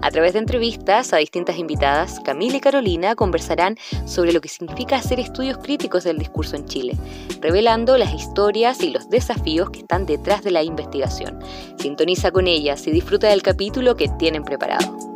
A 0.00 0.10
través 0.10 0.32
de 0.32 0.40
entrevistas 0.40 1.12
a 1.12 1.18
distintas 1.18 1.58
invitadas, 1.58 2.20
Camila 2.20 2.56
y 2.56 2.60
Carolina 2.60 3.14
conversarán 3.14 3.76
sobre 4.06 4.32
lo 4.32 4.40
que 4.40 4.48
significa 4.48 4.96
hacer 4.96 5.20
estudios 5.20 5.58
críticos 5.58 6.04
del 6.04 6.18
discurso 6.18 6.56
en 6.56 6.66
Chile, 6.66 6.96
revelando 7.40 7.96
las 7.96 8.12
historias 8.12 8.82
y 8.82 8.90
los 8.90 9.08
desafíos 9.08 9.70
que 9.70 9.80
están 9.80 10.06
detrás 10.06 10.42
de 10.42 10.50
la 10.50 10.62
investigación. 10.62 11.38
Sintoniza 11.78 12.30
con 12.30 12.46
ellas 12.46 12.86
y 12.86 12.90
disfruta 12.90 13.28
del 13.28 13.42
capítulo 13.42 13.96
que 13.96 14.08
tienen 14.18 14.44
preparado. 14.44 15.12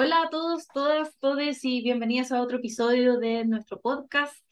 Hola 0.00 0.22
a 0.22 0.30
todos, 0.30 0.68
todas, 0.68 1.18
todes 1.18 1.64
y 1.64 1.82
bienvenidas 1.82 2.30
a 2.30 2.40
otro 2.40 2.58
episodio 2.58 3.18
de 3.18 3.44
nuestro 3.44 3.80
podcast 3.80 4.47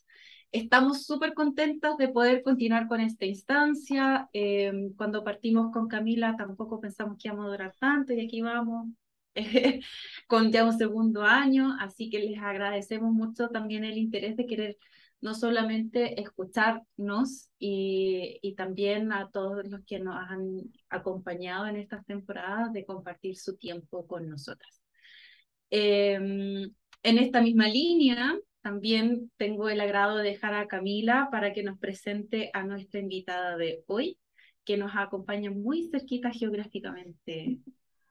Estamos 0.52 1.04
súper 1.04 1.34
contentos 1.34 1.96
de 1.98 2.08
poder 2.08 2.42
continuar 2.42 2.88
con 2.88 3.00
esta 3.00 3.26
instancia. 3.26 4.28
Eh, 4.32 4.90
cuando 4.96 5.24
partimos 5.24 5.72
con 5.72 5.88
Camila 5.88 6.34
tampoco 6.36 6.80
pensamos 6.80 7.18
que 7.18 7.28
íbamos 7.28 7.46
a 7.46 7.50
durar 7.50 7.74
tanto 7.78 8.12
y 8.12 8.20
aquí 8.20 8.40
vamos 8.42 8.88
con 10.26 10.50
ya 10.50 10.64
un 10.64 10.76
segundo 10.78 11.22
año, 11.22 11.76
así 11.78 12.08
que 12.08 12.20
les 12.20 12.38
agradecemos 12.38 13.12
mucho 13.12 13.48
también 13.48 13.84
el 13.84 13.98
interés 13.98 14.36
de 14.36 14.46
querer 14.46 14.78
no 15.20 15.34
solamente 15.34 16.20
escucharnos 16.20 17.50
y, 17.58 18.38
y 18.42 18.54
también 18.54 19.12
a 19.12 19.30
todos 19.30 19.66
los 19.68 19.84
que 19.84 19.98
nos 19.98 20.16
han 20.16 20.62
acompañado 20.88 21.66
en 21.66 21.76
estas 21.76 22.04
temporadas 22.06 22.72
de 22.72 22.84
compartir 22.84 23.36
su 23.36 23.56
tiempo 23.56 24.06
con 24.06 24.28
nosotras. 24.28 24.82
Eh, 25.70 26.14
en 26.14 27.18
esta 27.18 27.40
misma 27.40 27.68
línea, 27.68 28.36
también 28.66 29.30
tengo 29.36 29.68
el 29.68 29.80
agrado 29.80 30.16
de 30.16 30.24
dejar 30.24 30.52
a 30.52 30.66
Camila 30.66 31.28
para 31.30 31.52
que 31.52 31.62
nos 31.62 31.78
presente 31.78 32.50
a 32.52 32.64
nuestra 32.64 32.98
invitada 32.98 33.56
de 33.56 33.84
hoy, 33.86 34.18
que 34.64 34.76
nos 34.76 34.90
acompaña 34.96 35.52
muy 35.52 35.88
cerquita 35.88 36.32
geográficamente. 36.32 37.60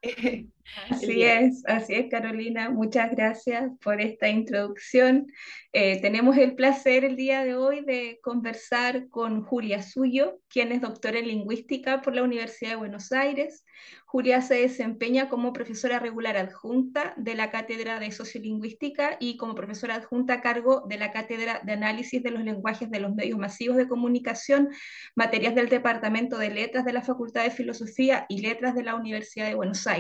Así 0.89 1.23
es, 1.23 1.64
así 1.67 1.94
es, 1.94 2.09
Carolina. 2.09 2.70
Muchas 2.70 3.11
gracias 3.11 3.72
por 3.81 4.02
esta 4.02 4.30
introducción. 4.30 5.28
Eh, 5.73 6.02
tenemos 6.02 6.38
el 6.38 6.56
placer 6.56 7.06
el 7.06 7.16
día 7.16 7.44
de 7.44 7.56
hoy 7.56 7.84
de 7.86 8.20
conversar 8.22 9.08
con 9.09 9.44
Julia 9.44 9.83
Suyo, 9.83 10.39
quien 10.50 10.72
es 10.72 10.81
doctora 10.81 11.20
en 11.20 11.28
lingüística 11.28 12.02
por 12.02 12.16
la 12.16 12.23
Universidad 12.23 12.72
de 12.72 12.78
Buenos 12.78 13.11
Aires. 13.11 13.64
Julia 14.06 14.42
se 14.42 14.56
desempeña 14.56 15.28
como 15.28 15.52
profesora 15.52 16.00
regular 16.00 16.38
adjunta 16.38 17.14
de 17.17 17.36
la 17.36 17.52
Cátedra 17.52 18.00
de 18.00 18.11
Sociolingüística 18.11 19.17
y 19.20 19.36
como 19.36 19.56
profesora 19.56 19.95
adjunta 19.95 20.36
a 20.36 20.42
cargo 20.42 20.86
de 20.88 20.98
la 20.98 21.11
Cátedra 21.11 21.61
de 21.64 21.73
Análisis 21.73 22.23
de 22.23 22.31
los 22.31 22.44
Lenguajes 22.44 22.89
de 22.89 23.02
los 23.02 23.14
Medios 23.14 23.38
Masivos 23.38 23.76
de 23.78 23.88
Comunicación, 23.88 24.70
materias 25.16 25.53
del 25.56 25.70
Departamento 25.70 26.38
de 26.38 26.50
Letras 26.50 26.86
de 26.86 26.94
la 26.94 27.02
Facultad 27.02 27.44
de 27.44 27.52
Filosofía 27.52 28.26
y 28.30 28.42
Letras 28.42 28.73
de 28.76 28.83
la 28.83 28.95
Universidad 28.95 29.48
de 29.48 29.56
Buenos 29.56 29.86
Aires. 29.86 29.95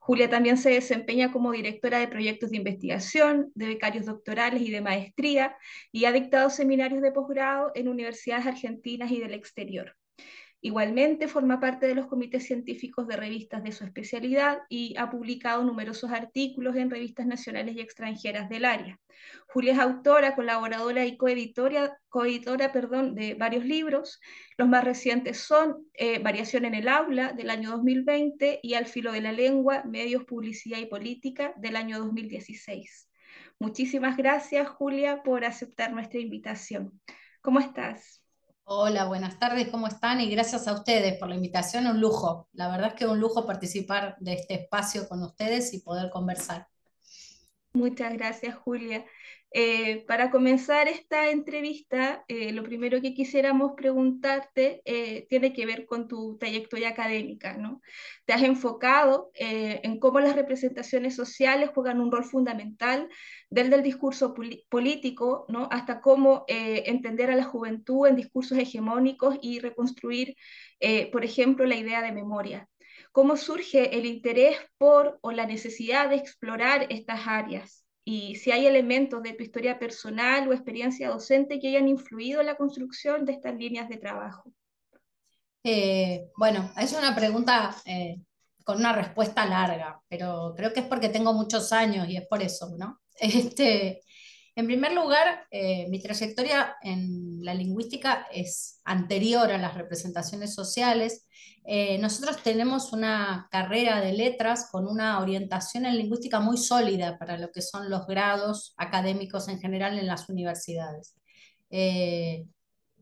Julia 0.00 0.30
también 0.30 0.56
se 0.56 0.70
desempeña 0.70 1.32
como 1.32 1.50
directora 1.50 1.98
de 1.98 2.06
proyectos 2.06 2.50
de 2.50 2.58
investigación, 2.58 3.50
de 3.56 3.66
becarios 3.66 4.06
doctorales 4.06 4.62
y 4.62 4.70
de 4.70 4.80
maestría, 4.80 5.56
y 5.90 6.04
ha 6.04 6.12
dictado 6.12 6.48
seminarios 6.48 7.02
de 7.02 7.10
posgrado 7.10 7.72
en 7.74 7.88
universidades 7.88 8.46
argentinas 8.46 9.10
y 9.10 9.18
del 9.18 9.34
exterior. 9.34 9.96
Igualmente 10.62 11.28
forma 11.28 11.60
parte 11.60 11.86
de 11.86 11.94
los 11.94 12.06
comités 12.06 12.46
científicos 12.46 13.06
de 13.06 13.16
revistas 13.16 13.62
de 13.62 13.72
su 13.72 13.84
especialidad 13.84 14.62
y 14.68 14.96
ha 14.96 15.10
publicado 15.10 15.62
numerosos 15.62 16.10
artículos 16.10 16.76
en 16.76 16.90
revistas 16.90 17.26
nacionales 17.26 17.76
y 17.76 17.80
extranjeras 17.80 18.48
del 18.48 18.64
área. 18.64 18.98
Julia 19.48 19.74
es 19.74 19.78
autora, 19.78 20.34
colaboradora 20.34 21.04
y 21.04 21.16
coeditora, 21.16 21.98
coeditora 22.08 22.72
perdón, 22.72 23.14
de 23.14 23.34
varios 23.34 23.64
libros. 23.64 24.20
Los 24.56 24.68
más 24.68 24.82
recientes 24.82 25.38
son 25.38 25.86
eh, 25.94 26.18
Variación 26.18 26.64
en 26.64 26.74
el 26.74 26.88
aula 26.88 27.32
del 27.32 27.50
año 27.50 27.70
2020 27.70 28.60
y 28.62 28.74
Al 28.74 28.86
filo 28.86 29.12
de 29.12 29.20
la 29.20 29.32
lengua, 29.32 29.84
medios, 29.84 30.24
publicidad 30.24 30.78
y 30.78 30.86
política 30.86 31.52
del 31.56 31.76
año 31.76 31.98
2016. 31.98 33.08
Muchísimas 33.58 34.16
gracias, 34.16 34.68
Julia, 34.68 35.22
por 35.22 35.44
aceptar 35.44 35.92
nuestra 35.92 36.18
invitación. 36.18 37.00
¿Cómo 37.40 37.60
estás? 37.60 38.25
Hola, 38.68 39.04
buenas 39.04 39.38
tardes, 39.38 39.68
¿cómo 39.68 39.86
están? 39.86 40.20
Y 40.20 40.28
gracias 40.28 40.66
a 40.66 40.72
ustedes 40.72 41.16
por 41.18 41.28
la 41.28 41.36
invitación, 41.36 41.86
un 41.86 42.00
lujo. 42.00 42.48
La 42.52 42.68
verdad 42.68 42.88
es 42.88 42.94
que 42.94 43.04
es 43.04 43.10
un 43.10 43.20
lujo 43.20 43.46
participar 43.46 44.16
de 44.18 44.32
este 44.32 44.54
espacio 44.54 45.08
con 45.08 45.22
ustedes 45.22 45.72
y 45.72 45.82
poder 45.82 46.10
conversar. 46.10 46.66
Muchas 47.74 48.12
gracias, 48.14 48.56
Julia. 48.56 49.04
Eh, 49.52 50.04
para 50.08 50.30
comenzar 50.30 50.88
esta 50.88 51.30
entrevista, 51.30 52.24
eh, 52.26 52.50
lo 52.52 52.64
primero 52.64 53.00
que 53.00 53.14
quisiéramos 53.14 53.72
preguntarte 53.76 54.82
eh, 54.84 55.26
tiene 55.28 55.52
que 55.52 55.64
ver 55.64 55.86
con 55.86 56.08
tu 56.08 56.36
trayectoria 56.36 56.88
académica, 56.88 57.56
¿no? 57.56 57.80
Te 58.24 58.32
has 58.32 58.42
enfocado 58.42 59.30
en 59.34 60.00
cómo 60.00 60.18
las 60.18 60.34
representaciones 60.34 61.14
sociales 61.14 61.70
juegan 61.72 62.00
un 62.00 62.10
rol 62.10 62.24
fundamental 62.24 63.08
desde 63.50 63.76
el 63.76 63.82
discurso 63.82 64.34
político, 64.68 65.46
¿no? 65.48 65.68
Hasta 65.70 66.00
cómo 66.00 66.44
entender 66.48 67.30
a 67.30 67.36
la 67.36 67.44
juventud 67.44 68.06
en 68.06 68.16
discursos 68.16 68.58
hegemónicos 68.58 69.38
y 69.40 69.60
reconstruir, 69.60 70.36
por 71.12 71.24
ejemplo, 71.24 71.64
la 71.64 71.76
idea 71.76 72.02
de 72.02 72.12
memoria. 72.12 72.68
¿Cómo 73.12 73.36
surge 73.36 73.96
el 73.96 74.04
interés 74.04 74.56
por 74.78 75.18
o 75.22 75.30
la 75.32 75.46
necesidad 75.46 76.10
de 76.10 76.16
explorar 76.16 76.86
estas 76.90 77.26
áreas? 77.26 77.86
y 78.08 78.36
si 78.36 78.52
hay 78.52 78.66
elementos 78.66 79.20
de 79.20 79.32
tu 79.32 79.42
historia 79.42 79.80
personal 79.80 80.48
o 80.48 80.52
experiencia 80.52 81.08
docente 81.08 81.58
que 81.58 81.68
hayan 81.68 81.88
influido 81.88 82.40
en 82.40 82.46
la 82.46 82.56
construcción 82.56 83.24
de 83.24 83.32
estas 83.32 83.56
líneas 83.56 83.88
de 83.88 83.96
trabajo. 83.96 84.52
Eh, 85.64 86.28
bueno, 86.36 86.70
es 86.76 86.92
una 86.92 87.16
pregunta 87.16 87.74
eh, 87.84 88.20
con 88.62 88.76
una 88.76 88.92
respuesta 88.92 89.44
larga, 89.44 90.00
pero 90.08 90.54
creo 90.56 90.72
que 90.72 90.80
es 90.80 90.86
porque 90.86 91.08
tengo 91.08 91.32
muchos 91.32 91.72
años 91.72 92.08
y 92.08 92.16
es 92.16 92.28
por 92.28 92.40
eso, 92.42 92.76
¿no? 92.78 93.00
Este, 93.18 94.02
en 94.58 94.66
primer 94.66 94.92
lugar, 94.92 95.46
eh, 95.50 95.86
mi 95.90 96.00
trayectoria 96.00 96.76
en 96.82 97.44
la 97.44 97.52
lingüística 97.52 98.26
es 98.32 98.80
anterior 98.84 99.52
a 99.52 99.58
las 99.58 99.74
representaciones 99.74 100.54
sociales. 100.54 101.26
Eh, 101.66 101.98
nosotros 101.98 102.42
tenemos 102.42 102.94
una 102.94 103.48
carrera 103.50 104.00
de 104.00 104.14
letras 104.14 104.68
con 104.70 104.86
una 104.86 105.20
orientación 105.20 105.84
en 105.84 105.98
lingüística 105.98 106.40
muy 106.40 106.56
sólida 106.56 107.18
para 107.18 107.36
lo 107.36 107.52
que 107.52 107.60
son 107.60 107.90
los 107.90 108.06
grados 108.06 108.72
académicos 108.78 109.48
en 109.48 109.60
general 109.60 109.98
en 109.98 110.06
las 110.06 110.28
universidades. 110.30 111.14
Eh, 111.68 112.46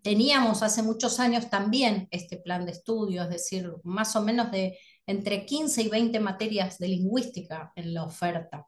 teníamos 0.03 0.63
hace 0.65 0.83
muchos 0.83 1.21
años 1.21 1.51
también 1.51 2.09
este 2.11 2.37
plan 2.39 2.67
de 2.67 2.73
estudio, 2.73 3.23
es 3.23 3.31
decir, 3.31 3.71
más 3.85 4.17
o 4.17 4.23
menos 4.23 4.51
de 4.51 4.77
entre 5.07 5.47
15 5.47 5.83
y 5.83 5.89
20 5.89 6.19
materias 6.19 6.79
de 6.79 6.89
lingüística 6.89 7.73
en 7.77 7.95
la 7.95 8.05
oferta. 8.05 8.67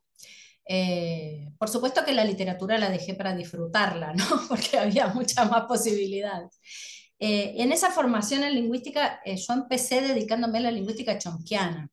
Eh, 0.68 1.48
por 1.58 1.68
supuesto 1.68 2.04
que 2.04 2.12
la 2.12 2.24
literatura 2.24 2.76
la 2.78 2.90
dejé 2.90 3.14
para 3.14 3.34
disfrutarla, 3.34 4.12
¿no? 4.14 4.24
porque 4.48 4.78
había 4.78 5.08
muchas 5.08 5.48
más 5.50 5.64
posibilidades. 5.66 6.58
Eh, 7.18 7.54
en 7.58 7.72
esa 7.72 7.90
formación 7.90 8.44
en 8.44 8.54
lingüística, 8.54 9.20
eh, 9.24 9.36
yo 9.36 9.54
empecé 9.54 10.02
dedicándome 10.02 10.58
a 10.58 10.62
la 10.62 10.70
lingüística 10.70 11.18
chomquiana 11.18 11.88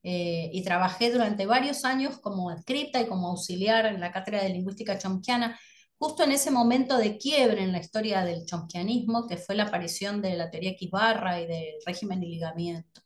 y 0.00 0.62
trabajé 0.62 1.10
durante 1.10 1.44
varios 1.44 1.84
años 1.84 2.18
como 2.20 2.48
adscripta 2.48 2.98
y 3.00 3.06
como 3.06 3.28
auxiliar 3.28 3.84
en 3.84 4.00
la 4.00 4.10
cátedra 4.10 4.42
de 4.42 4.48
lingüística 4.48 4.96
chomquiana, 4.96 5.58
justo 5.98 6.22
en 6.24 6.32
ese 6.32 6.50
momento 6.50 6.96
de 6.96 7.18
quiebre 7.18 7.62
en 7.62 7.72
la 7.72 7.78
historia 7.80 8.24
del 8.24 8.46
chomquianismo, 8.46 9.26
que 9.26 9.36
fue 9.36 9.54
la 9.54 9.64
aparición 9.64 10.22
de 10.22 10.34
la 10.34 10.50
teoría 10.50 10.76
Kibarra 10.76 11.40
y 11.40 11.46
del 11.46 11.74
régimen 11.84 12.22
y 12.22 12.28
ligamiento. 12.30 13.02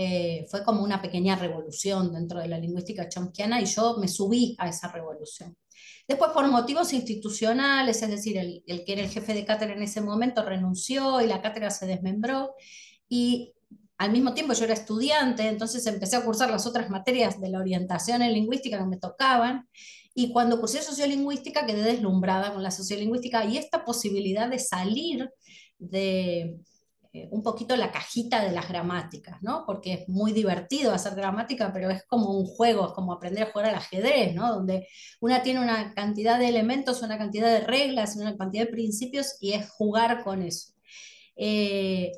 Eh, 0.00 0.46
fue 0.48 0.62
como 0.62 0.84
una 0.84 1.02
pequeña 1.02 1.34
revolución 1.34 2.12
dentro 2.12 2.38
de 2.38 2.46
la 2.46 2.56
lingüística 2.56 3.08
chomskiana 3.08 3.60
y 3.60 3.64
yo 3.64 3.96
me 3.96 4.06
subí 4.06 4.54
a 4.56 4.68
esa 4.68 4.86
revolución. 4.92 5.56
Después, 6.06 6.30
por 6.30 6.46
motivos 6.46 6.92
institucionales, 6.92 8.00
es 8.00 8.08
decir, 8.08 8.38
el, 8.38 8.62
que 8.84 8.92
era 8.92 9.02
el 9.02 9.08
jefe 9.08 9.34
de 9.34 9.44
cátedra 9.44 9.74
en 9.74 9.82
ese 9.82 10.00
momento 10.00 10.44
renunció 10.44 11.20
y 11.20 11.26
la 11.26 11.42
cátedra 11.42 11.72
se 11.72 11.86
desmembró 11.86 12.54
y 13.08 13.52
al 13.96 14.12
mismo 14.12 14.34
tiempo 14.34 14.52
yo 14.52 14.66
era 14.66 14.74
estudiante, 14.74 15.48
entonces 15.48 15.84
empecé 15.88 16.14
a 16.14 16.24
cursar 16.24 16.48
las 16.48 16.64
otras 16.64 16.90
materias 16.90 17.40
de 17.40 17.48
la 17.48 17.58
orientación 17.58 18.22
en 18.22 18.34
lingüística 18.34 18.78
que 18.78 18.86
me 18.86 18.98
tocaban 18.98 19.68
y 20.14 20.32
cuando 20.32 20.60
cursé 20.60 20.80
sociolingüística 20.80 21.66
quedé 21.66 21.82
deslumbrada 21.82 22.52
con 22.54 22.62
la 22.62 22.70
sociolingüística 22.70 23.44
y 23.46 23.56
esta 23.56 23.84
posibilidad 23.84 24.48
de 24.48 24.60
salir 24.60 25.28
de 25.76 26.60
un 27.30 27.42
poquito 27.42 27.76
la 27.76 27.90
cajita 27.90 28.42
de 28.42 28.52
las 28.52 28.68
gramáticas, 28.68 29.42
¿no? 29.42 29.64
Porque 29.66 29.94
es 29.94 30.08
muy 30.08 30.32
divertido 30.32 30.92
hacer 30.92 31.14
gramática, 31.14 31.72
pero 31.72 31.90
es 31.90 32.04
como 32.06 32.30
un 32.30 32.46
juego, 32.46 32.88
es 32.88 32.92
como 32.92 33.12
aprender 33.12 33.44
a 33.44 33.52
jugar 33.52 33.66
al 33.66 33.74
ajedrez, 33.76 34.34
¿no? 34.34 34.52
Donde 34.52 34.86
una 35.20 35.42
tiene 35.42 35.60
una 35.60 35.94
cantidad 35.94 36.38
de 36.38 36.48
elementos, 36.48 37.02
una 37.02 37.18
cantidad 37.18 37.48
de 37.48 37.66
reglas, 37.66 38.16
una 38.16 38.36
cantidad 38.36 38.64
de 38.64 38.72
principios 38.72 39.36
y 39.40 39.52
es 39.52 39.68
jugar 39.70 40.22
con 40.24 40.42
eso. 40.42 40.72
Eh, 41.40 42.12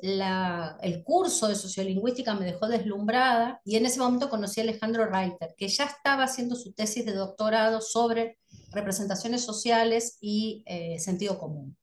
el 0.81 1.03
curso 1.03 1.47
de 1.47 1.55
sociolingüística 1.55 2.33
me 2.33 2.45
dejó 2.45 2.67
deslumbrada 2.67 3.61
y 3.63 3.75
en 3.75 3.85
ese 3.85 3.99
momento 3.99 4.31
conocí 4.31 4.59
a 4.59 4.63
Alejandro 4.63 5.05
Reiter, 5.05 5.53
que 5.55 5.67
ya 5.67 5.85
estaba 5.85 6.23
haciendo 6.23 6.55
su 6.55 6.73
tesis 6.73 7.05
de 7.05 7.13
doctorado 7.13 7.81
sobre 7.81 8.39
representaciones 8.71 9.43
sociales 9.43 10.17
y 10.21 10.63
eh, 10.65 10.97
sentido 10.99 11.37
común. 11.37 11.77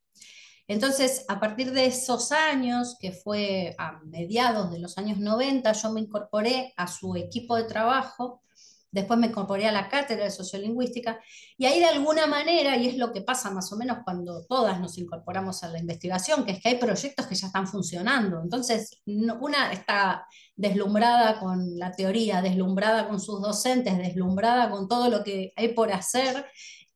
Entonces, 0.68 1.24
a 1.28 1.40
partir 1.40 1.72
de 1.72 1.86
esos 1.86 2.30
años, 2.30 2.96
que 3.00 3.12
fue 3.12 3.74
a 3.78 4.00
mediados 4.04 4.70
de 4.70 4.78
los 4.78 4.98
años 4.98 5.18
90, 5.18 5.72
yo 5.72 5.90
me 5.90 6.02
incorporé 6.02 6.74
a 6.76 6.86
su 6.86 7.16
equipo 7.16 7.56
de 7.56 7.64
trabajo, 7.64 8.42
después 8.90 9.18
me 9.18 9.28
incorporé 9.28 9.66
a 9.66 9.72
la 9.72 9.88
cátedra 9.88 10.24
de 10.24 10.30
sociolingüística, 10.30 11.20
y 11.56 11.64
ahí 11.64 11.78
de 11.78 11.86
alguna 11.86 12.26
manera, 12.26 12.76
y 12.76 12.86
es 12.86 12.98
lo 12.98 13.14
que 13.14 13.22
pasa 13.22 13.50
más 13.50 13.72
o 13.72 13.76
menos 13.76 13.98
cuando 14.04 14.44
todas 14.46 14.78
nos 14.78 14.98
incorporamos 14.98 15.62
a 15.62 15.68
la 15.68 15.78
investigación, 15.78 16.44
que 16.44 16.52
es 16.52 16.62
que 16.62 16.68
hay 16.68 16.76
proyectos 16.76 17.26
que 17.26 17.34
ya 17.34 17.46
están 17.46 17.66
funcionando. 17.66 18.40
Entonces, 18.42 19.00
una 19.06 19.72
está 19.72 20.26
deslumbrada 20.54 21.38
con 21.40 21.78
la 21.78 21.92
teoría, 21.92 22.42
deslumbrada 22.42 23.08
con 23.08 23.20
sus 23.20 23.40
docentes, 23.40 23.96
deslumbrada 23.96 24.70
con 24.70 24.86
todo 24.86 25.08
lo 25.08 25.24
que 25.24 25.52
hay 25.56 25.68
por 25.68 25.90
hacer, 25.92 26.44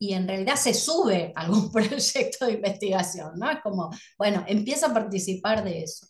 y 0.02 0.14
en 0.14 0.26
realidad 0.26 0.56
se 0.56 0.75
sube 0.75 1.32
algún 1.37 1.70
proyecto 1.70 2.46
de 2.46 2.54
investigación, 2.54 3.34
¿no? 3.37 3.49
Es 3.49 3.60
como, 3.62 3.88
bueno, 4.19 4.44
empieza 4.49 4.88
a 4.88 4.93
participar 4.93 5.62
de 5.62 5.84
eso. 5.84 6.08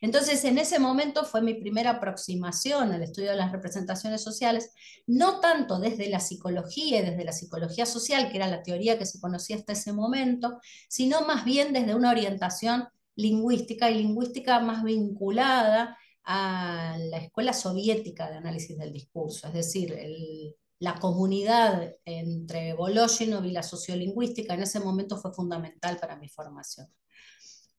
Entonces, 0.00 0.42
en 0.44 0.56
ese 0.56 0.78
momento 0.78 1.26
fue 1.26 1.42
mi 1.42 1.52
primera 1.52 1.90
aproximación 1.90 2.92
al 2.92 3.02
estudio 3.02 3.32
de 3.32 3.36
las 3.36 3.52
representaciones 3.52 4.22
sociales, 4.22 4.72
no 5.06 5.40
tanto 5.40 5.78
desde 5.78 6.08
la 6.08 6.20
psicología 6.20 7.00
y 7.00 7.02
desde 7.02 7.24
la 7.24 7.32
psicología 7.32 7.84
social, 7.84 8.30
que 8.30 8.38
era 8.38 8.48
la 8.48 8.62
teoría 8.62 8.98
que 8.98 9.04
se 9.04 9.20
conocía 9.20 9.56
hasta 9.56 9.74
ese 9.74 9.92
momento, 9.92 10.58
sino 10.88 11.26
más 11.26 11.44
bien 11.44 11.74
desde 11.74 11.94
una 11.94 12.12
orientación 12.12 12.88
lingüística 13.14 13.90
y 13.90 13.98
lingüística 13.98 14.58
más 14.60 14.84
vinculada 14.84 15.98
a 16.24 16.96
la 16.98 17.18
escuela 17.18 17.52
soviética 17.52 18.30
de 18.30 18.38
análisis 18.38 18.78
del 18.78 18.92
discurso, 18.92 19.48
es 19.48 19.52
decir, 19.52 19.92
el, 19.92 20.54
la 20.78 20.94
comunidad 20.96 21.92
entre 22.04 22.74
Voloshinov 22.74 23.44
y 23.44 23.52
la 23.52 23.62
sociolingüística 23.62 24.54
en 24.54 24.62
ese 24.62 24.80
momento 24.80 25.16
fue 25.16 25.32
fundamental 25.32 25.98
para 25.98 26.16
mi 26.16 26.28
formación. 26.28 26.88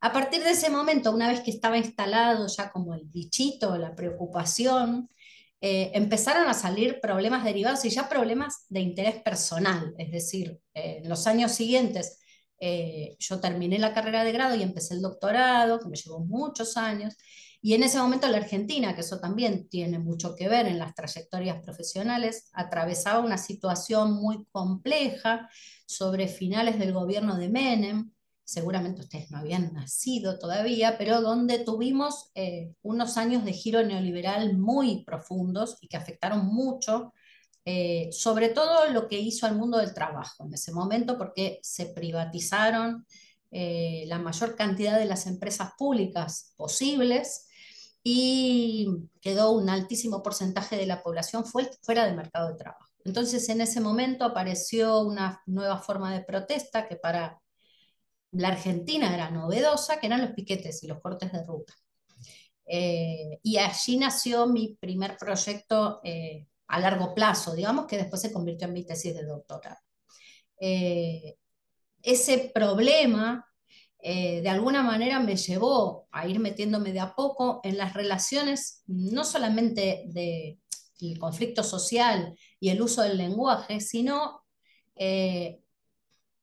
A 0.01 0.13
partir 0.13 0.43
de 0.43 0.51
ese 0.51 0.69
momento, 0.69 1.11
una 1.11 1.29
vez 1.29 1.41
que 1.41 1.51
estaba 1.51 1.77
instalado 1.77 2.47
ya 2.47 2.71
como 2.71 2.93
el 2.93 3.05
bichito, 3.05 3.77
la 3.77 3.95
preocupación, 3.95 5.09
eh, 5.61 5.91
empezaron 5.93 6.47
a 6.47 6.53
salir 6.53 6.99
problemas 7.01 7.43
derivados 7.43 7.85
y 7.85 7.89
ya 7.89 8.07
problemas 8.07 8.65
de 8.69 8.81
interés 8.81 9.21
personal. 9.21 9.95
Es 9.97 10.11
decir, 10.11 10.59
eh, 10.73 10.99
en 11.01 11.09
los 11.09 11.25
años 11.27 11.53
siguientes 11.53 12.19
eh, 12.59 13.15
yo 13.19 13.39
terminé 13.39 13.79
la 13.79 13.93
carrera 13.93 14.23
de 14.23 14.31
grado 14.31 14.55
y 14.55 14.63
empecé 14.63 14.93
el 14.93 15.01
doctorado, 15.01 15.79
que 15.79 15.87
me 15.89 15.97
llevó 15.97 16.19
muchos 16.19 16.77
años, 16.77 17.15
y 17.61 17.73
en 17.73 17.83
ese 17.83 17.97
momento 17.97 18.27
la 18.27 18.37
Argentina, 18.37 18.93
que 18.93 19.01
eso 19.01 19.19
también 19.19 19.67
tiene 19.69 19.97
mucho 19.97 20.35
que 20.35 20.47
ver 20.47 20.67
en 20.67 20.77
las 20.77 20.93
trayectorias 20.93 21.63
profesionales, 21.63 22.49
atravesaba 22.53 23.19
una 23.19 23.39
situación 23.39 24.13
muy 24.13 24.45
compleja 24.51 25.49
sobre 25.87 26.27
finales 26.27 26.77
del 26.77 26.93
gobierno 26.93 27.37
de 27.37 27.49
Menem, 27.49 28.11
seguramente 28.43 29.01
ustedes 29.01 29.31
no 29.31 29.39
habían 29.39 29.73
nacido 29.73 30.37
todavía, 30.37 30.97
pero 30.97 31.21
donde 31.21 31.59
tuvimos 31.59 32.29
eh, 32.35 32.73
unos 32.83 33.17
años 33.17 33.43
de 33.43 33.53
giro 33.53 33.83
neoliberal 33.83 34.57
muy 34.57 35.03
profundos 35.03 35.77
y 35.81 35.87
que 35.87 35.97
afectaron 35.97 36.45
mucho, 36.45 37.13
eh, 37.65 38.09
sobre 38.11 38.49
todo 38.49 38.89
lo 38.91 39.07
que 39.07 39.19
hizo 39.19 39.47
al 39.47 39.55
mundo 39.57 39.79
del 39.79 39.93
trabajo 39.93 40.45
en 40.45 40.53
ese 40.53 40.71
momento, 40.71 41.17
porque 41.17 41.59
se 41.63 41.87
privatizaron 41.87 43.05
eh, 43.51 44.05
la 44.07 44.19
mayor 44.19 44.55
cantidad 44.55 44.99
de 44.99 45.05
las 45.05 45.25
empresas 45.25 45.71
públicas 45.77 46.53
posibles 46.57 47.47
y 48.03 48.87
quedó 49.19 49.51
un 49.51 49.69
altísimo 49.69 50.21
porcentaje 50.21 50.77
de 50.77 50.85
la 50.85 51.01
población 51.01 51.43
fuera 51.45 52.05
del 52.05 52.15
mercado 52.15 52.49
de 52.49 52.57
trabajo. 52.57 52.91
Entonces, 53.03 53.49
en 53.49 53.61
ese 53.61 53.81
momento 53.81 54.25
apareció 54.25 55.01
una 55.01 55.41
nueva 55.47 55.79
forma 55.79 56.13
de 56.13 56.23
protesta 56.23 56.87
que 56.87 56.97
para 56.97 57.41
la 58.31 58.49
Argentina 58.49 59.13
era 59.13 59.31
novedosa, 59.31 59.99
que 59.99 60.07
eran 60.07 60.21
los 60.21 60.31
piquetes 60.31 60.83
y 60.83 60.87
los 60.87 60.99
cortes 60.99 61.31
de 61.31 61.43
ruta. 61.43 61.73
Eh, 62.67 63.39
y 63.41 63.57
allí 63.57 63.97
nació 63.97 64.47
mi 64.47 64.75
primer 64.79 65.17
proyecto 65.17 66.01
a 66.67 66.79
largo 66.79 67.13
plazo, 67.13 67.53
digamos, 67.55 67.85
que 67.85 67.97
después 67.97 68.21
se 68.21 68.31
convirtió 68.31 68.67
en 68.67 68.73
mi 68.73 68.85
tesis 68.85 69.13
de 69.13 69.23
doctorado. 69.25 69.79
Eh, 70.59 71.37
ese 72.01 72.51
problema 72.53 73.45
eh, 74.07 74.41
de 74.41 74.49
alguna 74.49 74.83
manera 74.83 75.19
me 75.19 75.35
llevó 75.35 76.07
a 76.11 76.27
ir 76.27 76.39
metiéndome 76.39 76.93
de 76.93 76.99
a 76.99 77.15
poco 77.15 77.59
en 77.63 77.75
las 77.75 77.95
relaciones, 77.95 78.83
no 78.85 79.23
solamente 79.23 80.03
del 80.05 81.17
conflicto 81.17 81.63
social 81.63 82.37
y 82.59 82.69
el 82.69 82.83
uso 82.83 83.01
del 83.01 83.17
lenguaje, 83.17 83.81
sino 83.81 84.43
eh, 84.95 85.59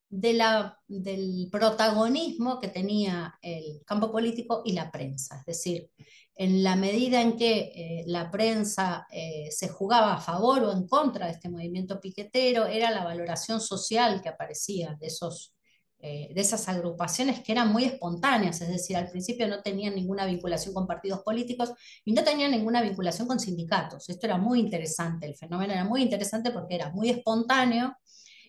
de 0.09 0.33
la, 0.33 0.77
del 0.89 1.49
protagonismo 1.53 2.59
que 2.59 2.67
tenía 2.67 3.39
el 3.41 3.85
campo 3.87 4.11
político 4.11 4.63
y 4.65 4.73
la 4.73 4.91
prensa. 4.91 5.39
Es 5.39 5.47
decir, 5.47 5.89
en 6.34 6.62
la 6.62 6.76
medida 6.76 7.20
en 7.20 7.37
que 7.37 7.73
eh, 7.75 8.05
la 8.06 8.31
prensa 8.31 9.06
se 9.50 9.69
jugaba 9.69 10.14
a 10.14 10.20
favor 10.20 10.64
o 10.64 10.73
en 10.73 10.87
contra 10.87 11.26
de 11.26 11.32
este 11.32 11.49
movimiento 11.49 12.00
piquetero, 12.00 12.67
era 12.67 12.90
la 12.90 13.05
valoración 13.05 13.61
social 13.61 14.23
que 14.23 14.29
aparecía 14.31 14.96
de 14.99 15.06
esos 15.08 15.55
eh, 16.05 16.32
de 16.34 16.40
esas 16.40 16.69
agrupaciones 16.69 17.44
que 17.44 17.52
eran 17.52 17.70
muy 17.73 17.84
espontáneas, 17.84 18.61
es 18.61 18.67
decir, 18.67 18.96
al 18.96 19.08
principio 19.08 19.46
no 19.46 19.62
tenían 19.62 19.94
ninguna 19.94 20.26
vinculación 20.26 20.75
con 20.75 20.84
partidos 20.84 21.20
políticos 21.20 21.70
y 22.05 22.12
no 22.12 22.25
tenían 22.25 22.50
ninguna 22.50 22.82
vinculación 22.82 23.29
con 23.29 23.38
sindicatos. 23.38 24.08
Esto 24.08 24.26
era 24.26 24.37
muy 24.37 24.58
interesante, 24.58 25.29
el 25.29 25.37
fenómeno 25.37 25.73
era 25.73 25.84
muy 25.84 26.02
interesante 26.02 26.50
porque 26.50 26.75
era 26.75 26.90
muy 26.90 27.11
espontáneo 27.11 27.94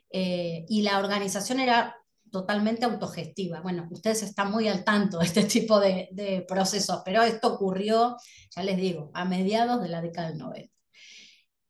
eh, 0.10 0.66
y 0.68 0.82
la 0.82 0.98
organización 0.98 1.60
era 1.60 1.96
totalmente 2.34 2.84
autogestiva. 2.84 3.62
Bueno, 3.62 3.88
ustedes 3.90 4.24
están 4.24 4.52
muy 4.52 4.68
al 4.68 4.84
tanto 4.84 5.20
de 5.20 5.26
este 5.26 5.44
tipo 5.46 5.80
de, 5.80 6.46
procesos, 6.48 7.02
pero 7.06 7.24
esto 7.24 7.54
ocurrió, 7.54 8.18
ya 8.54 8.64
les 8.64 8.76
digo, 8.76 9.10
a 9.14 9.24
mediados 9.24 9.82
de 9.82 9.88
la 9.88 10.02
década 10.02 10.30
del 10.30 10.40
90. 10.40 10.74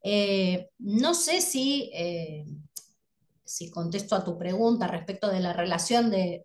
Eh, 0.05 0.69
no 0.79 1.13
sé 1.13 1.39
si 1.39 1.91
si 3.53 3.69
contesto 3.69 4.15
a 4.15 4.23
tu 4.23 4.37
pregunta 4.37 4.87
respecto 4.87 5.29
de 5.29 5.39
la 5.39 5.53
relación 5.53 6.09
de, 6.09 6.41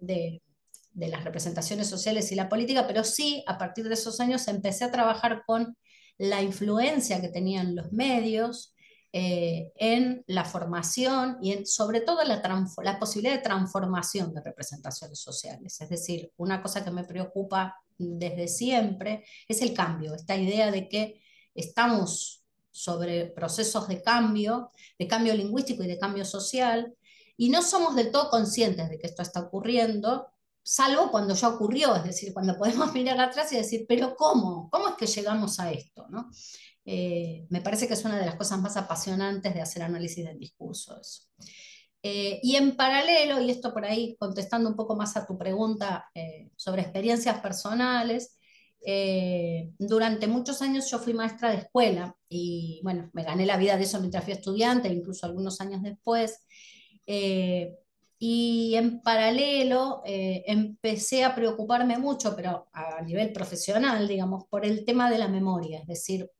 las 0.94 1.24
representaciones 1.24 1.88
sociales 1.88 2.30
y 2.32 2.34
la 2.34 2.50
política, 2.50 2.86
pero 2.86 3.02
sí, 3.02 3.42
a 3.46 3.56
partir 3.56 3.88
de 3.88 3.94
esos 3.94 4.20
años 4.20 4.46
empecé 4.48 4.84
a 4.84 4.90
trabajar 4.90 5.42
con 5.46 5.76
la 6.18 6.42
influencia 6.42 7.20
que 7.20 7.28
tenían 7.28 7.76
los 7.76 7.92
medios 7.92 8.74
eh, 9.12 9.72
en 9.76 10.22
la 10.26 10.44
formación 10.44 11.38
y 11.40 11.52
en, 11.52 11.66
sobre 11.66 12.02
todo 12.02 12.22
la, 12.24 12.42
la 12.82 12.98
posibilidad 12.98 13.36
de 13.36 13.42
transformación 13.42 14.34
de 14.34 14.42
representaciones 14.42 15.18
sociales. 15.18 15.80
Es 15.80 15.88
decir, 15.88 16.30
una 16.36 16.62
cosa 16.62 16.84
que 16.84 16.90
me 16.90 17.04
preocupa 17.04 17.76
desde 17.96 18.48
siempre 18.48 19.24
es 19.48 19.62
el 19.62 19.74
cambio, 19.74 20.14
esta 20.14 20.36
idea 20.36 20.70
de 20.70 20.88
que 20.88 21.22
estamos 21.54 22.44
sobre 22.70 23.26
procesos 23.26 23.88
de 23.88 24.02
cambio, 24.02 24.70
de 24.98 25.08
cambio 25.08 25.34
lingüístico 25.34 25.82
y 25.82 25.88
de 25.88 25.98
cambio 25.98 26.24
social, 26.24 26.94
y 27.36 27.50
no 27.50 27.62
somos 27.62 27.96
del 27.96 28.10
todo 28.10 28.30
conscientes 28.30 28.90
de 28.90 28.98
que 28.98 29.06
esto 29.06 29.22
está 29.22 29.40
ocurriendo, 29.40 30.28
salvo 30.62 31.10
cuando 31.10 31.34
ya 31.34 31.48
ocurrió, 31.48 31.96
es 31.96 32.04
decir, 32.04 32.32
cuando 32.34 32.56
podemos 32.58 32.92
mirar 32.92 33.18
atrás 33.20 33.52
y 33.52 33.56
decir, 33.56 33.86
pero 33.88 34.14
¿cómo? 34.14 34.68
¿Cómo 34.70 34.88
es 34.88 34.94
que 34.96 35.06
llegamos 35.06 35.58
a 35.60 35.72
esto? 35.72 36.06
¿no? 36.10 36.30
Eh, 36.90 37.44
me 37.50 37.60
parece 37.60 37.86
que 37.86 37.92
es 37.92 38.04
una 38.06 38.18
de 38.18 38.24
las 38.24 38.36
cosas 38.36 38.58
más 38.62 38.78
apasionantes 38.78 39.52
de 39.52 39.60
hacer 39.60 39.82
análisis 39.82 40.24
del 40.24 40.38
discurso. 40.38 40.98
Eso. 40.98 41.24
Eh, 42.02 42.40
y 42.42 42.56
en 42.56 42.76
paralelo, 42.76 43.42
y 43.42 43.50
esto 43.50 43.74
por 43.74 43.84
ahí 43.84 44.16
contestando 44.18 44.70
un 44.70 44.76
poco 44.76 44.96
más 44.96 45.14
a 45.14 45.26
tu 45.26 45.36
pregunta 45.36 46.06
eh, 46.14 46.48
sobre 46.56 46.80
experiencias 46.80 47.40
personales, 47.40 48.34
durante 49.78 50.28
muchos 50.28 50.62
años 50.62 50.88
yo 50.90 50.98
fui 51.00 51.12
maestra 51.12 51.50
de 51.50 51.58
escuela 51.58 52.16
y 52.28 52.80
bueno, 52.84 53.10
me 53.12 53.24
gané 53.24 53.44
la 53.44 53.58
vida 53.58 53.76
de 53.76 53.82
eso 53.82 53.98
mientras 53.98 54.24
fui 54.24 54.32
estudiante, 54.32 54.88
incluso 54.88 55.26
algunos 55.26 55.60
años 55.60 55.82
después. 55.82 56.46
Y 57.04 58.74
en 58.76 59.02
paralelo 59.02 60.00
empecé 60.06 61.24
a 61.24 61.34
preocuparme 61.34 61.98
mucho, 61.98 62.34
pero 62.34 62.68
a 62.72 63.02
nivel 63.02 63.32
profesional, 63.32 64.08
digamos, 64.08 64.44
por 64.48 64.64
el 64.64 64.84
tema 64.86 65.10
de 65.10 65.18
la 65.18 65.28
memoria, 65.28 65.80
es 65.80 65.86
decir, 65.86 66.30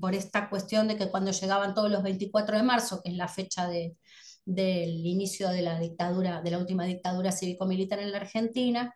por 0.00 0.14
esta 0.14 0.48
cuestión 0.48 0.88
de 0.88 0.96
que 0.96 1.10
cuando 1.10 1.30
llegaban 1.30 1.74
todos 1.74 1.90
los 1.90 2.02
24 2.02 2.56
de 2.56 2.62
marzo, 2.62 3.02
que 3.02 3.10
es 3.10 3.16
la 3.16 3.28
fecha 3.28 3.68
de, 3.68 3.96
del 4.44 5.04
inicio 5.04 5.48
de 5.50 5.62
la 5.62 5.78
dictadura, 5.78 6.40
de 6.40 6.50
la 6.50 6.58
última 6.58 6.84
dictadura 6.84 7.32
cívico-militar 7.32 7.98
en 7.98 8.12
la 8.12 8.18
Argentina, 8.18 8.94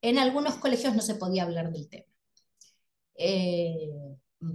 en 0.00 0.18
algunos 0.18 0.56
colegios 0.56 0.94
no 0.94 1.02
se 1.02 1.16
podía 1.16 1.44
hablar 1.44 1.70
del 1.72 1.88
tema. 1.88 2.06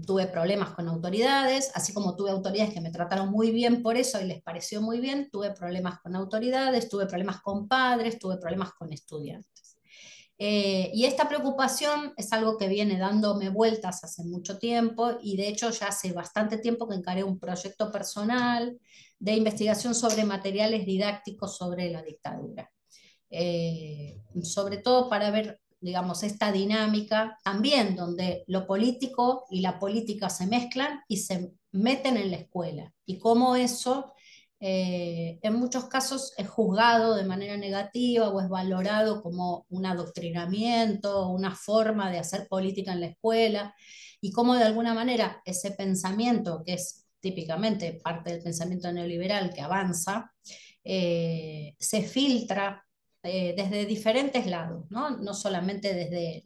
tuve 0.06 0.28
problemas 0.28 0.72
con 0.72 0.88
autoridades, 0.88 1.72
así 1.76 1.94
como 1.94 2.16
tuve 2.16 2.32
autoridades 2.32 2.74
que 2.74 2.82
me 2.82 2.92
trataron 2.92 3.30
muy 3.30 3.52
bien 3.52 3.82
por 3.82 3.98
eso 3.98 4.20
y 4.22 4.26
les 4.26 4.42
pareció 4.42 4.82
muy 4.82 5.00
bien, 5.00 5.30
tuve 5.32 5.52
problemas 5.52 6.00
con 6.02 6.16
autoridades, 6.16 6.90
tuve 6.90 7.06
problemas 7.08 7.42
con 7.42 7.68
padres, 7.68 8.20
tuve 8.20 8.38
problemas 8.38 8.72
con 8.74 8.92
estudiantes. 8.94 9.78
Eh, 10.44 10.90
y 10.96 11.06
esta 11.06 11.30
preocupación 11.30 12.16
es 12.18 12.34
algo 12.34 12.58
que 12.58 12.68
viene 12.68 12.98
dándome 12.98 13.50
vueltas 13.50 14.04
hace 14.04 14.24
mucho 14.24 14.58
tiempo 14.58 15.12
y 15.22 15.38
de 15.38 15.48
hecho 15.48 15.70
ya 15.70 15.90
hace 15.90 16.14
bastante 16.14 16.58
tiempo 16.58 16.90
que 16.90 16.96
encaré 16.96 17.24
un 17.24 17.38
proyecto 17.38 17.92
personal 17.92 18.76
de 19.20 19.34
investigación 19.36 19.94
sobre 19.94 20.26
materiales 20.26 20.84
didácticos 20.84 21.56
sobre 21.56 21.92
la 21.92 22.02
dictadura. 22.02 22.72
Eh, 23.30 24.20
sobre 24.42 24.78
todo 24.78 25.08
para 25.08 25.30
ver 25.30 25.60
digamos, 25.80 26.24
esta 26.24 26.52
dinámica 26.52 27.38
también 27.44 27.96
donde 27.96 28.44
lo 28.48 28.66
político 28.66 29.46
y 29.52 29.62
la 29.62 29.78
política 29.78 30.32
se 30.32 30.48
mezclan 30.48 31.02
y 31.08 31.18
se 31.18 31.52
meten 31.72 32.18
en 32.18 32.32
la 32.32 32.38
escuela 32.38 32.92
y 33.06 33.20
cómo 33.20 33.56
eso 33.56 34.14
eh, 34.64 35.40
en 35.42 35.56
muchos 35.56 35.86
casos 35.86 36.34
es 36.38 36.48
juzgado 36.48 37.16
de 37.16 37.26
manera 37.26 37.58
negativa 37.58 38.30
o 38.30 38.40
es 38.40 38.48
valorado 38.48 39.24
como 39.24 39.66
un 39.70 39.88
adoctrinamiento, 39.88 41.30
una 41.30 41.56
forma 41.56 42.12
de 42.12 42.20
hacer 42.20 42.48
política 42.48 42.94
en 42.94 43.02
la 43.02 43.08
escuela 43.08 43.76
y 44.22 44.32
cómo 44.32 44.54
de 44.54 44.64
alguna 44.64 44.94
manera 44.94 45.42
ese 45.46 45.72
pensamiento 45.72 46.62
que 46.64 46.74
es 46.74 47.08
típicamente 47.20 48.00
parte 48.04 48.34
del 48.34 48.44
pensamiento 48.44 48.92
neoliberal 48.94 49.52
que 49.52 49.62
avanza, 49.62 50.32
eh, 50.84 51.76
se 51.80 52.04
filtra 52.04 52.86
eh, 53.24 53.56
desde 53.58 53.88
diferentes 53.88 54.46
lados, 54.46 54.86
¿no? 54.92 55.18
no 55.18 55.34
solamente 55.34 55.96
desde 55.96 56.44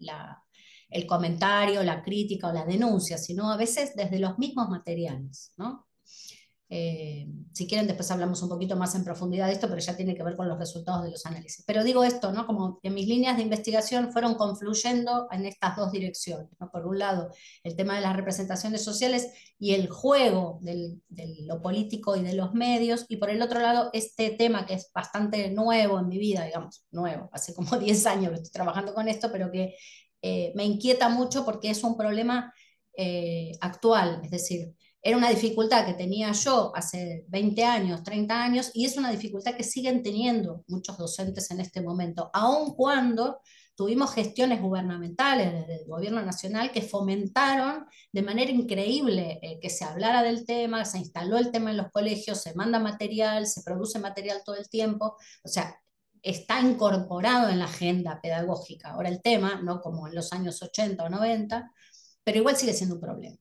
el 0.89 1.05
comentario, 1.05 1.83
la 1.83 2.01
crítica 2.01 2.47
o 2.47 2.53
la 2.53 2.65
denuncia, 2.65 3.17
sino 3.17 3.51
a 3.51 3.57
veces 3.57 3.93
desde 3.93 4.19
los 4.19 4.37
mismos 4.37 4.69
materiales. 4.69 5.51
¿no? 5.57 5.85
Eh, 6.67 7.27
si 7.53 7.67
quieren, 7.67 7.85
después 7.85 8.09
hablamos 8.09 8.41
un 8.41 8.49
poquito 8.49 8.75
más 8.75 8.95
en 8.95 9.03
profundidad 9.03 9.47
de 9.47 9.53
esto, 9.53 9.67
pero 9.67 9.79
ya 9.79 9.95
tiene 9.95 10.15
que 10.15 10.23
ver 10.23 10.35
con 10.35 10.49
los 10.49 10.57
resultados 10.57 11.03
de 11.03 11.11
los 11.11 11.25
análisis. 11.25 11.63
Pero 11.65 11.83
digo 11.83 12.03
esto, 12.03 12.31
¿no? 12.31 12.45
Como 12.47 12.79
que 12.81 12.89
mis 12.89 13.07
líneas 13.07 13.37
de 13.37 13.43
investigación 13.43 14.11
fueron 14.11 14.35
confluyendo 14.35 15.27
en 15.31 15.45
estas 15.45 15.75
dos 15.75 15.91
direcciones. 15.91 16.49
Por 16.71 16.85
un 16.87 16.99
lado, 16.99 17.31
el 17.63 17.75
tema 17.75 17.95
de 17.95 18.01
las 18.01 18.15
representaciones 18.15 18.83
sociales 18.83 19.31
y 19.59 19.73
el 19.73 19.89
juego 19.89 20.59
de 20.61 20.97
lo 21.45 21.61
político 21.61 22.15
y 22.15 22.23
de 22.23 22.33
los 22.33 22.53
medios, 22.53 23.05
y 23.09 23.17
por 23.17 23.29
el 23.29 23.41
otro 23.41 23.59
lado, 23.59 23.89
este 23.93 24.31
tema 24.31 24.65
que 24.65 24.75
es 24.75 24.91
bastante 24.93 25.49
nuevo 25.51 25.99
en 25.99 26.07
mi 26.07 26.17
vida, 26.17 26.45
digamos, 26.45 26.85
nuevo, 26.91 27.29
hace 27.31 27.53
como 27.53 27.77
10 27.79 28.05
años 28.07 28.29
que 28.31 28.35
estoy 28.37 28.51
trabajando 28.51 28.93
con 28.93 29.07
esto, 29.07 29.31
pero 29.31 29.51
que 29.51 29.75
eh, 30.21 30.51
me 30.55 30.65
inquieta 30.65 31.09
mucho 31.09 31.45
porque 31.45 31.69
es 31.69 31.83
un 31.83 31.95
problema 31.97 32.53
eh, 32.97 33.51
actual, 33.61 34.21
es 34.23 34.31
decir, 34.31 34.73
era 35.05 35.17
una 35.17 35.29
dificultad 35.29 35.85
que 35.85 35.93
tenía 35.93 36.31
yo 36.31 36.71
hace 36.75 37.25
20 37.27 37.63
años, 37.63 38.01
30 38.01 38.43
años, 38.43 38.71
y 38.73 38.85
es 38.85 38.97
una 38.97 39.11
dificultad 39.11 39.53
que 39.53 39.63
siguen 39.63 40.01
teniendo 40.01 40.63
muchos 40.67 40.97
docentes 40.97 41.51
en 41.51 41.59
este 41.59 41.79
momento, 41.79 42.31
aun 42.33 42.73
cuando 42.73 43.39
tuvimos 43.75 44.15
gestiones 44.15 44.59
gubernamentales 44.59 45.53
desde 45.53 45.83
el 45.83 45.87
gobierno 45.87 46.23
nacional 46.23 46.71
que 46.71 46.81
fomentaron 46.81 47.85
de 48.11 48.23
manera 48.23 48.49
increíble 48.49 49.37
eh, 49.43 49.59
que 49.61 49.69
se 49.69 49.85
hablara 49.85 50.23
del 50.23 50.43
tema, 50.43 50.85
se 50.85 50.97
instaló 50.97 51.37
el 51.37 51.51
tema 51.51 51.69
en 51.69 51.77
los 51.77 51.91
colegios, 51.91 52.41
se 52.41 52.55
manda 52.55 52.79
material, 52.79 53.45
se 53.45 53.61
produce 53.61 53.99
material 53.99 54.41
todo 54.43 54.55
el 54.55 54.67
tiempo, 54.69 55.17
o 55.43 55.47
sea, 55.47 55.79
está 56.23 56.59
incorporado 56.61 57.49
en 57.49 57.59
la 57.59 57.65
agenda 57.65 58.19
pedagógica. 58.23 58.89
Ahora 58.89 59.09
el 59.09 59.21
tema, 59.21 59.61
no 59.61 59.81
como 59.81 60.07
en 60.07 60.15
los 60.15 60.33
años 60.33 60.63
80 60.63 61.03
o 61.03 61.09
90, 61.09 61.71
pero 62.23 62.39
igual 62.39 62.55
sigue 62.57 62.73
siendo 62.73 62.95
un 62.95 63.01
problema. 63.01 63.37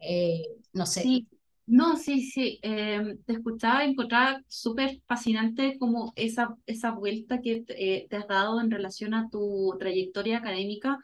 Eh, 0.00 0.42
no 0.72 0.86
sé. 0.86 1.02
Sí. 1.02 1.28
No, 1.66 1.96
sí, 1.98 2.22
sí, 2.22 2.58
em, 2.62 3.22
te 3.24 3.34
escuchaba 3.34 3.84
y 3.84 3.90
encontraba 3.90 4.42
súper 4.48 5.02
fascinante 5.06 5.76
como 5.78 6.14
esa, 6.16 6.56
esa 6.64 6.92
vuelta 6.92 7.42
que 7.42 7.62
eh, 7.68 8.06
te 8.08 8.16
has 8.16 8.26
dado 8.26 8.58
en 8.62 8.70
relación 8.70 9.12
a 9.12 9.28
tu 9.28 9.76
trayectoria 9.78 10.38
académica, 10.38 10.98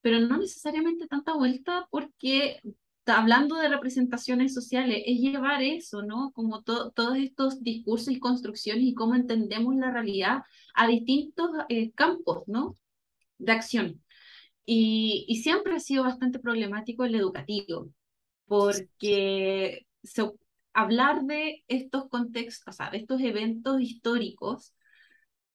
pero 0.00 0.18
no 0.20 0.38
necesariamente 0.38 1.06
tanta 1.06 1.34
vuelta 1.34 1.86
porque 1.90 2.62
hablando 3.06 3.56
de 3.56 3.68
representaciones 3.68 4.54
sociales, 4.54 5.02
es 5.06 5.18
llevar 5.20 5.62
eso, 5.62 6.02
¿no? 6.02 6.32
Como 6.32 6.62
todos 6.62 7.18
estos 7.18 7.62
discursos 7.62 8.14
y 8.14 8.18
construcciones 8.18 8.84
y 8.84 8.94
cómo 8.94 9.14
entendemos 9.14 9.76
la 9.76 9.92
realidad 9.92 10.42
a 10.74 10.86
distintos 10.88 11.50
eh, 11.68 11.92
campos, 11.92 12.44
¿no? 12.46 12.74
De 13.38 13.52
acción. 13.52 14.02
Y, 14.66 15.26
y, 15.28 15.42
siempre 15.42 15.76
ha 15.76 15.80
sido 15.80 16.04
bastante 16.04 16.38
problemático 16.40 17.04
el 17.04 17.14
educativo 17.16 17.90
porque 18.46 19.86
hablar 20.72 21.24
de 21.24 21.64
estos 21.68 22.08
contextos, 22.08 22.68
o 22.68 22.76
sea, 22.76 22.90
de 22.90 22.98
estos 22.98 23.20
eventos 23.22 23.80
históricos, 23.80 24.74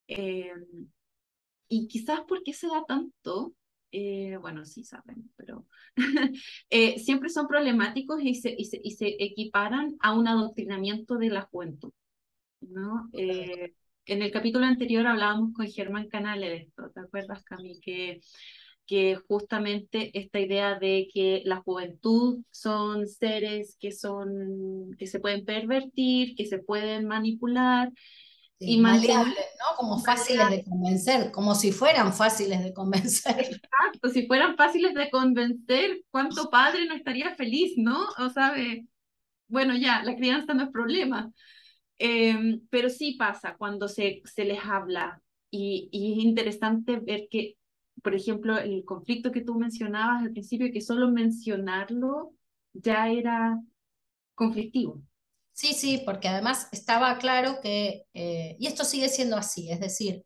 eh, 0.07 0.51
y 1.67 1.88
quizás 1.88 2.21
por 2.21 2.43
qué 2.43 2.53
se 2.53 2.67
da 2.67 2.83
tanto, 2.88 3.53
eh, 3.91 4.38
bueno, 4.38 4.65
sí 4.65 4.83
saben, 4.83 5.31
pero 5.36 5.67
eh, 6.69 7.00
siempre 7.00 7.29
son 7.29 7.48
problemáticos 7.48 8.21
y 8.21 8.36
se, 8.36 8.55
y, 8.57 8.65
se, 8.65 8.81
y 8.83 8.91
se, 8.91 9.15
equiparan 9.24 9.95
a 10.00 10.13
un 10.13 10.27
adoctrinamiento 10.27 11.17
de 11.17 11.29
la 11.29 11.43
juventud. 11.43 11.91
¿no? 12.62 13.10
en 13.13 14.21
el 14.21 14.31
capítulo 14.31 14.65
anterior 14.65 15.07
hablábamos 15.07 15.53
con 15.53 15.67
Germán 15.67 16.10
Canales 16.10 16.50
de 16.50 16.57
esto, 16.57 16.91
¿te 16.91 17.00
acuerdas, 17.00 17.43
Cami? 17.43 17.79
Que 17.79 18.21
que 18.85 19.15
justamente 19.15 20.17
esta 20.19 20.39
idea 20.39 20.77
de 20.77 21.07
que 21.13 21.41
la 21.45 21.57
juventud 21.57 22.43
son 22.51 23.07
seres 23.07 23.77
que 23.79 23.91
son 23.91 24.91
que 24.97 25.07
se 25.07 25.19
pueden 25.19 25.45
pervertir, 25.45 26.35
que 26.35 26.45
se 26.45 26.59
pueden 26.59 27.07
manipular 27.07 27.91
y 28.59 28.79
maleables, 28.79 29.35
¿no? 29.35 29.75
Como 29.75 30.00
fáciles 30.00 30.50
de 30.50 30.63
convencer, 30.63 31.31
como 31.31 31.55
si 31.55 31.71
fueran 31.71 32.13
fáciles 32.13 32.63
de 32.63 32.73
convencer. 32.73 33.39
Exacto, 33.39 34.09
si 34.09 34.27
fueran 34.27 34.55
fáciles 34.55 34.93
de 34.93 35.09
convencer, 35.09 36.03
¿cuánto 36.11 36.50
padre 36.50 36.85
no 36.85 36.93
estaría 36.93 37.33
feliz, 37.35 37.73
no? 37.77 38.07
O 38.19 38.29
sea, 38.29 38.53
bueno, 39.47 39.75
ya, 39.75 40.03
la 40.03 40.15
crianza 40.15 40.53
no 40.53 40.65
es 40.65 40.69
problema. 40.69 41.31
Em, 41.97 42.61
pero 42.69 42.89
sí 42.89 43.15
pasa 43.17 43.55
cuando 43.57 43.88
se, 43.88 44.21
se 44.25 44.43
les 44.43 44.59
habla 44.63 45.21
y, 45.50 45.89
y 45.91 46.13
es 46.13 46.25
interesante 46.25 47.00
ver 47.00 47.27
que 47.29 47.57
por 48.03 48.15
ejemplo, 48.15 48.58
el 48.58 48.84
conflicto 48.86 49.31
que 49.31 49.41
tú 49.41 49.55
mencionabas 49.55 50.24
al 50.24 50.31
principio, 50.31 50.72
que 50.72 50.81
solo 50.81 51.10
mencionarlo 51.12 52.34
ya 52.74 53.10
era 53.10 53.60
conflictivo. 54.36 55.01
Sí, 55.53 55.74
sí, 55.74 56.01
porque 56.05 56.27
además 56.29 56.67
estaba 56.72 57.17
claro 57.20 57.60
que, 57.62 58.05
eh, 58.13 58.55
y 58.60 58.67
esto 58.67 58.84
sigue 58.86 59.10
siendo 59.10 59.38
así, 59.38 59.72
es 59.72 59.79
decir, 59.79 60.25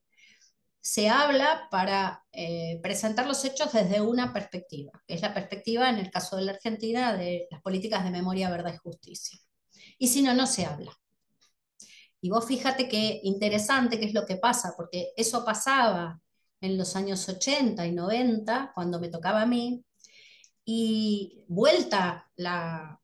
se 0.82 1.10
habla 1.10 1.68
para 1.72 2.24
eh, 2.32 2.80
presentar 2.84 3.28
los 3.28 3.44
hechos 3.46 3.74
desde 3.74 4.02
una 4.02 4.34
perspectiva, 4.34 4.92
que 5.08 5.16
es 5.16 5.22
la 5.22 5.34
perspectiva, 5.34 5.90
en 5.90 5.98
el 5.98 6.12
caso 6.12 6.38
de 6.38 6.44
la 6.44 6.54
Argentina, 6.54 7.18
de 7.18 7.48
las 7.52 7.62
políticas 7.62 8.04
de 8.04 8.12
memoria, 8.12 8.52
verdad 8.52 8.74
y 8.76 8.78
justicia. 8.78 9.40
Y 9.98 10.10
si 10.10 10.22
no, 10.22 10.34
no 10.36 10.48
se 10.48 10.66
habla. 10.66 10.92
Y 12.22 12.30
vos 12.30 12.46
fíjate 12.46 12.88
qué 12.90 13.20
interesante 13.24 14.00
qué 14.00 14.06
es 14.06 14.14
lo 14.14 14.26
que 14.26 14.38
pasa, 14.38 14.74
porque 14.76 15.12
eso 15.16 15.46
pasaba 15.46 16.20
en 16.66 16.78
los 16.78 16.96
años 16.96 17.28
80 17.28 17.86
y 17.86 17.92
90, 17.92 18.72
cuando 18.74 19.00
me 19.00 19.10
tocaba 19.10 19.42
a 19.42 19.46
mí, 19.46 19.86
y 20.66 21.44
vuelta 21.48 22.30
la, 22.36 23.00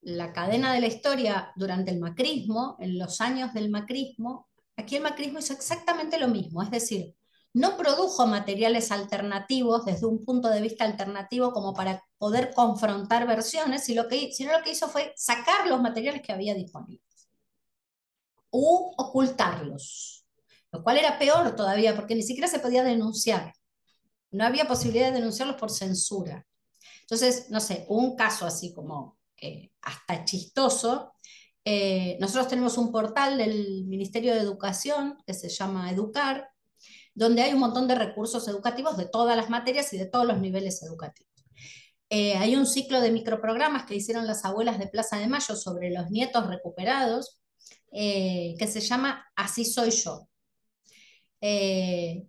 la 0.00 0.32
cadena 0.32 0.72
de 0.72 0.80
la 0.80 0.86
historia 0.86 1.52
durante 1.56 1.90
el 1.90 2.00
macrismo, 2.00 2.76
en 2.80 2.98
los 2.98 3.20
años 3.20 3.52
del 3.54 3.70
macrismo, 3.70 4.48
aquí 4.76 4.96
el 4.96 5.02
macrismo 5.02 5.38
hizo 5.38 5.52
exactamente 5.52 6.18
lo 6.18 6.28
mismo, 6.28 6.62
es 6.62 6.70
decir, 6.70 7.14
no 7.54 7.76
produjo 7.76 8.26
materiales 8.26 8.90
alternativos 8.90 9.84
desde 9.84 10.06
un 10.06 10.24
punto 10.24 10.48
de 10.48 10.62
vista 10.62 10.84
alternativo 10.84 11.52
como 11.52 11.74
para 11.74 12.02
poder 12.18 12.54
confrontar 12.54 13.26
versiones, 13.26 13.84
sino, 13.84 14.08
que, 14.08 14.32
sino 14.32 14.52
lo 14.56 14.64
que 14.64 14.72
hizo 14.72 14.88
fue 14.88 15.12
sacar 15.16 15.66
los 15.66 15.82
materiales 15.82 16.22
que 16.22 16.32
había 16.32 16.54
disponibles 16.54 17.12
u 18.52 18.92
ocultarlos 18.96 20.21
lo 20.72 20.82
cual 20.82 20.96
era 20.96 21.18
peor 21.18 21.54
todavía 21.54 21.94
porque 21.94 22.14
ni 22.14 22.22
siquiera 22.22 22.48
se 22.48 22.58
podía 22.58 22.82
denunciar. 22.82 23.52
No 24.30 24.44
había 24.44 24.66
posibilidad 24.66 25.08
de 25.08 25.18
denunciarlos 25.18 25.56
por 25.56 25.70
censura. 25.70 26.46
Entonces, 27.02 27.50
no 27.50 27.60
sé, 27.60 27.84
un 27.88 28.16
caso 28.16 28.46
así 28.46 28.72
como 28.72 29.18
eh, 29.36 29.70
hasta 29.82 30.24
chistoso. 30.24 31.12
Eh, 31.64 32.16
nosotros 32.20 32.48
tenemos 32.48 32.78
un 32.78 32.90
portal 32.90 33.36
del 33.36 33.84
Ministerio 33.84 34.34
de 34.34 34.40
Educación 34.40 35.18
que 35.26 35.34
se 35.34 35.50
llama 35.50 35.90
Educar, 35.90 36.48
donde 37.14 37.42
hay 37.42 37.52
un 37.52 37.60
montón 37.60 37.86
de 37.86 37.94
recursos 37.94 38.48
educativos 38.48 38.96
de 38.96 39.06
todas 39.06 39.36
las 39.36 39.50
materias 39.50 39.92
y 39.92 39.98
de 39.98 40.06
todos 40.06 40.26
los 40.26 40.40
niveles 40.40 40.82
educativos. 40.82 41.30
Eh, 42.08 42.34
hay 42.36 42.56
un 42.56 42.66
ciclo 42.66 43.00
de 43.00 43.10
microprogramas 43.10 43.84
que 43.84 43.94
hicieron 43.94 44.26
las 44.26 44.44
abuelas 44.46 44.78
de 44.78 44.86
Plaza 44.86 45.18
de 45.18 45.28
Mayo 45.28 45.54
sobre 45.54 45.90
los 45.90 46.10
nietos 46.10 46.46
recuperados, 46.46 47.38
que 47.90 48.68
se 48.72 48.80
llama 48.80 49.26
Así 49.36 49.66
soy 49.66 49.90
yo. 49.90 50.28
Eh, 51.42 52.26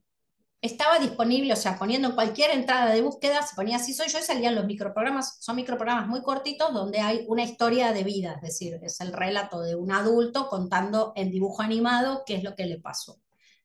estaba 0.64 0.98
disponible, 0.98 1.54
o 1.54 1.58
sea, 1.58 1.78
poniendo 1.78 2.08
en 2.08 2.16
cualquier 2.16 2.52
entrada 2.52 2.92
de 2.92 3.02
búsqueda, 3.02 3.42
se 3.44 3.56
ponía 3.56 3.76
así 3.78 3.94
soy 3.94 4.08
yo 4.08 4.20
y 4.20 4.24
salían 4.24 4.56
los 4.56 4.66
microprogramas. 4.66 5.38
Son 5.42 5.56
microprogramas 5.58 6.08
muy 6.08 6.22
cortitos 6.24 6.74
donde 6.74 7.00
hay 7.00 7.26
una 7.28 7.44
historia 7.44 7.92
de 7.92 8.04
vida, 8.04 8.34
es 8.36 8.42
decir, 8.42 8.80
es 8.82 9.00
el 9.02 9.12
relato 9.14 9.62
de 9.62 9.76
un 9.76 9.92
adulto 9.92 10.48
contando 10.48 11.14
en 11.16 11.32
dibujo 11.32 11.62
animado 11.62 12.24
qué 12.26 12.36
es 12.36 12.44
lo 12.44 12.56
que 12.56 12.66
le 12.66 12.80
pasó. 12.80 13.20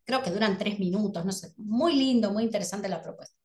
Creo 0.05 0.23
que 0.23 0.31
duran 0.33 0.59
tres 0.59 0.79
minutos, 0.81 1.25
no 1.25 1.33
sé, 1.33 1.55
muy 1.57 1.95
lindo, 1.95 2.33
muy 2.33 2.43
interesante 2.43 2.89
la 2.89 3.01
propuesta. 3.01 3.37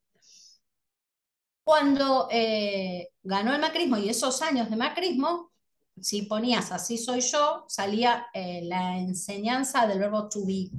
Cuando 1.62 2.28
eh, 2.30 3.10
ganó 3.22 3.54
el 3.54 3.60
macrismo 3.60 3.96
y 3.98 4.08
esos 4.08 4.42
años 4.42 4.68
de 4.68 4.76
macrismo, 4.76 5.52
si 6.00 6.22
ponías 6.22 6.72
así 6.72 6.98
soy 6.98 7.20
yo, 7.20 7.64
salía 7.68 8.26
eh, 8.34 8.62
la 8.64 8.98
enseñanza 8.98 9.86
del 9.86 10.00
verbo 10.00 10.28
to 10.28 10.44
be, 10.44 10.70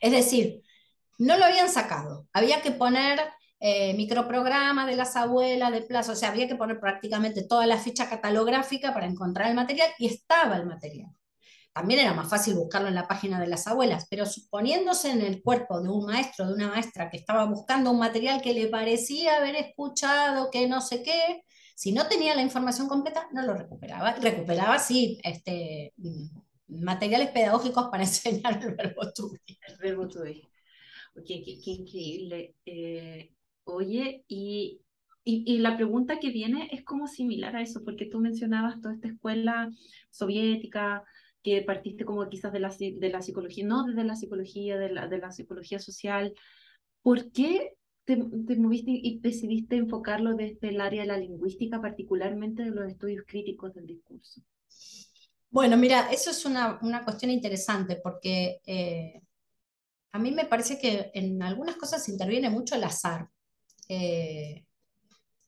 Es 0.00 0.12
decir, 0.12 0.62
no 1.18 1.36
lo 1.36 1.44
habían 1.44 1.68
sacado, 1.68 2.26
había 2.32 2.62
que 2.62 2.70
poner 2.70 3.20
eh, 3.60 3.94
microprograma 3.94 4.86
de 4.86 4.96
las 4.96 5.16
abuelas, 5.16 5.72
de 5.72 5.82
plazo, 5.82 6.12
o 6.12 6.16
sea, 6.16 6.30
había 6.30 6.46
que 6.46 6.54
poner 6.54 6.78
prácticamente 6.78 7.42
toda 7.42 7.66
la 7.66 7.78
ficha 7.78 8.08
catalográfica 8.08 8.94
para 8.94 9.06
encontrar 9.06 9.48
el 9.48 9.56
material 9.56 9.90
y 9.98 10.06
estaba 10.06 10.56
el 10.56 10.66
material. 10.66 11.10
También 11.72 12.00
era 12.00 12.14
más 12.14 12.28
fácil 12.28 12.54
buscarlo 12.54 12.88
en 12.88 12.94
la 12.94 13.06
página 13.06 13.40
de 13.40 13.46
las 13.46 13.66
abuelas, 13.66 14.06
pero 14.10 14.26
suponiéndose 14.26 15.10
en 15.10 15.22
el 15.22 15.42
cuerpo 15.42 15.80
de 15.80 15.88
un 15.88 16.06
maestro, 16.06 16.46
de 16.46 16.54
una 16.54 16.68
maestra 16.68 17.10
que 17.10 17.18
estaba 17.18 17.44
buscando 17.44 17.90
un 17.90 17.98
material 17.98 18.42
que 18.42 18.52
le 18.52 18.66
parecía 18.66 19.36
haber 19.36 19.54
escuchado, 19.54 20.50
que 20.50 20.66
no 20.66 20.80
sé 20.80 21.02
qué, 21.02 21.44
si 21.76 21.92
no 21.92 22.08
tenía 22.08 22.34
la 22.34 22.42
información 22.42 22.88
completa, 22.88 23.28
no 23.32 23.42
lo 23.42 23.54
recuperaba. 23.54 24.12
Recuperaba, 24.14 24.80
sí, 24.80 25.20
este, 25.22 25.92
materiales 26.68 27.30
pedagógicos 27.30 27.88
para 27.90 28.02
enseñar 28.04 28.62
el 28.62 28.74
verbo 28.74 29.12
to 29.12 29.30
El 29.66 29.76
verbo 29.78 30.08
to 30.08 30.22
qué, 31.26 31.42
increíble. 31.64 32.54
Eh, 32.64 33.32
oye, 33.64 34.24
y, 34.28 34.80
y, 35.24 35.58
la 35.58 35.76
pregunta 35.76 36.20
que 36.20 36.30
viene 36.30 36.68
es 36.72 36.84
como 36.84 37.06
similar 37.06 37.56
a 37.56 37.62
eso, 37.62 37.84
porque 37.84 38.06
tú 38.06 38.20
mencionabas 38.20 38.80
toda 38.80 38.94
esta 38.94 39.08
escuela 39.08 39.70
soviética, 40.10 41.04
que 41.42 41.62
partiste 41.62 42.04
como 42.04 42.28
quizás 42.28 42.52
de 42.52 42.60
la, 42.60 42.74
de 42.78 43.10
la 43.10 43.22
psicología, 43.22 43.66
no 43.66 43.84
desde 43.84 44.04
la 44.04 44.16
psicología, 44.16 44.76
de 44.76 44.90
la, 44.90 45.08
de 45.08 45.18
la 45.18 45.32
psicología 45.32 45.78
social. 45.78 46.34
¿Por 47.02 47.30
qué 47.32 47.74
te, 48.04 48.16
te, 48.16 48.56
moviste 48.56 48.90
y 48.90 49.18
decidiste 49.20 49.76
enfocarlo 49.76 50.34
desde 50.34 50.68
el 50.68 50.80
área 50.80 51.02
de 51.02 51.08
la 51.08 51.18
lingüística, 51.18 51.80
particularmente 51.80 52.64
de 52.64 52.70
los 52.70 52.88
estudios 52.88 53.24
críticos 53.26 53.74
del 53.74 53.86
discurso? 53.86 54.42
Bueno, 55.50 55.76
mira, 55.76 56.10
eso 56.12 56.30
es 56.30 56.44
una, 56.44 56.78
cuestión 57.04 57.30
interesante 57.30 57.96
porque 57.96 58.60
eh, 58.66 59.22
a 60.12 60.18
mí 60.18 60.30
me 60.30 60.46
parece 60.46 60.78
que 60.78 61.10
en 61.14 61.42
algunas 61.42 61.76
cosas 61.76 62.08
interviene 62.08 62.50
mucho 62.50 62.74
el 62.74 62.84
azar. 62.84 63.28
Eh, 63.88 64.66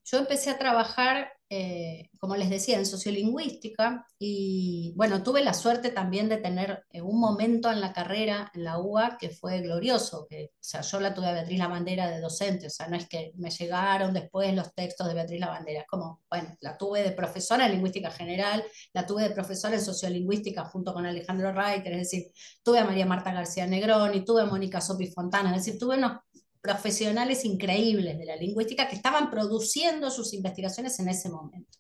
yo 0.04 0.19
empecé 0.19 0.50
a 0.50 0.59
trabajar 0.59 1.33
eh, 1.52 2.11
como 2.21 2.37
les 2.37 2.49
decía, 2.49 2.78
en 2.78 2.87
sociolingüística 2.87 4.07
y 4.21 4.92
bueno, 4.97 5.23
tuve 5.25 5.42
la 5.42 5.52
suerte 5.52 5.90
también 5.90 6.28
de 6.28 6.37
tener 6.37 6.85
eh, 6.92 7.02
un 7.02 7.19
momento 7.19 7.73
en 7.73 7.80
la 7.80 7.92
carrera, 7.92 8.52
en 8.54 8.62
la 8.62 8.78
UA, 8.78 9.19
que 9.19 9.30
fue 9.30 9.61
glorioso, 9.61 10.28
que, 10.30 10.52
o 10.54 10.62
sea, 10.62 10.83
yo 10.83 11.00
la 11.00 11.12
tuve 11.12 11.26
a 11.26 11.33
Beatriz 11.33 11.59
Lavandera 11.59 12.09
de 12.09 12.21
docente, 12.21 12.69
o 12.69 12.71
sea, 12.71 12.87
no 12.87 12.97
es 12.97 13.09
que 13.09 13.33
me 13.35 13.50
llegaron 13.50 14.14
después 14.14 14.54
los 14.54 14.73
textos 14.75 15.09
de 15.09 15.14
Beatriz 15.14 15.40
Lavandera, 15.40 15.80
es 15.80 15.87
como, 15.88 16.21
bueno, 16.30 16.57
la 16.61 16.78
tuve 16.78 17.02
de 17.02 17.11
profesora 17.11 17.66
en 17.66 17.73
lingüística 17.73 18.12
general, 18.12 18.62
la 18.92 19.04
tuve 19.04 19.25
de 19.25 19.30
profesora 19.30 19.75
en 19.75 19.83
sociolingüística 19.83 20.64
junto 20.66 20.95
con 20.95 21.04
Alejandro 21.04 21.52
Reiter, 21.52 21.92
es 21.95 22.11
decir, 22.11 22.26
tuve 22.62 22.78
a 22.78 22.85
María 22.85 23.07
Marta 23.07 23.33
García 23.33 23.66
Negrón 23.66 24.25
tuve 24.25 24.42
a 24.42 24.47
Mónica 24.47 24.80
Sopi 24.80 25.09
Fontana, 25.09 25.50
es 25.50 25.64
decir, 25.64 25.80
tuve 25.80 25.97
unos 25.97 26.21
profesionales 26.61 27.45
increíbles 27.45 28.19
de 28.19 28.25
la 28.25 28.37
lingüística 28.37 28.88
que 28.88 28.97
estaban 28.97 29.31
produciendo 29.31 30.11
sus 30.11 30.35
investigaciones 30.35 30.99
en 30.99 31.09
ese 31.09 31.31
momento. 31.31 31.79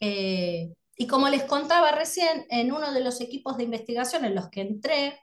Eh, 0.00 0.72
y 0.96 1.06
como 1.06 1.28
les 1.28 1.44
contaba 1.44 1.92
recién, 1.92 2.46
en 2.50 2.72
uno 2.72 2.92
de 2.92 3.02
los 3.02 3.20
equipos 3.20 3.56
de 3.56 3.64
investigación 3.64 4.24
en 4.24 4.34
los 4.34 4.48
que 4.48 4.62
entré, 4.62 5.18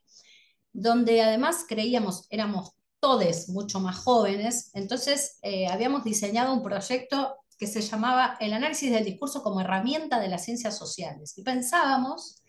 donde 0.71 1.21
además 1.21 1.65
creíamos, 1.67 2.27
éramos 2.29 2.71
todos 2.99 3.49
mucho 3.49 3.79
más 3.79 3.97
jóvenes, 3.97 4.71
entonces 4.73 5.37
eh, 5.41 5.67
habíamos 5.67 6.03
diseñado 6.03 6.53
un 6.53 6.63
proyecto 6.63 7.35
que 7.57 7.67
se 7.67 7.81
llamaba 7.81 8.37
el 8.39 8.53
análisis 8.53 8.91
del 8.91 9.05
discurso 9.05 9.43
como 9.43 9.61
herramienta 9.61 10.19
de 10.19 10.29
las 10.29 10.45
ciencias 10.45 10.77
sociales. 10.77 11.37
Y 11.37 11.43
pensábamos 11.43 12.41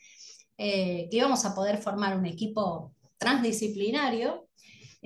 eh, 0.56 1.08
que 1.10 1.16
íbamos 1.16 1.44
a 1.44 1.54
poder 1.54 1.78
formar 1.78 2.16
un 2.16 2.26
equipo 2.26 2.94
transdisciplinario 3.18 4.48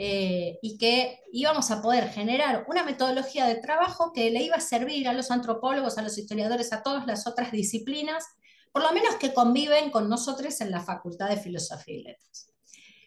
eh, 0.01 0.61
y 0.63 0.79
que 0.79 1.25
íbamos 1.33 1.73
a 1.73 1.83
poder 1.83 2.09
generar 2.11 2.65
una 2.69 2.85
metodología 2.85 3.47
de 3.47 3.57
trabajo 3.57 4.13
que 4.13 4.31
le 4.31 4.45
iba 4.45 4.55
a 4.55 4.61
servir 4.61 5.09
a 5.09 5.13
los 5.13 5.33
antropólogos, 5.33 5.99
a 5.99 6.03
los 6.03 6.17
historiadores, 6.17 6.73
a 6.73 6.85
todas 6.85 7.05
las 7.05 7.27
otras 7.27 7.51
disciplinas, 7.51 8.25
por 8.71 8.83
lo 8.83 8.93
menos 8.93 9.17
que 9.17 9.35
conviven 9.35 9.91
con 9.91 10.09
nosotros 10.09 10.61
en 10.61 10.71
la 10.71 10.83
Facultad 10.83 11.29
de 11.31 11.37
Filosofía 11.37 11.97
y 11.97 12.03
Letras. 12.05 12.49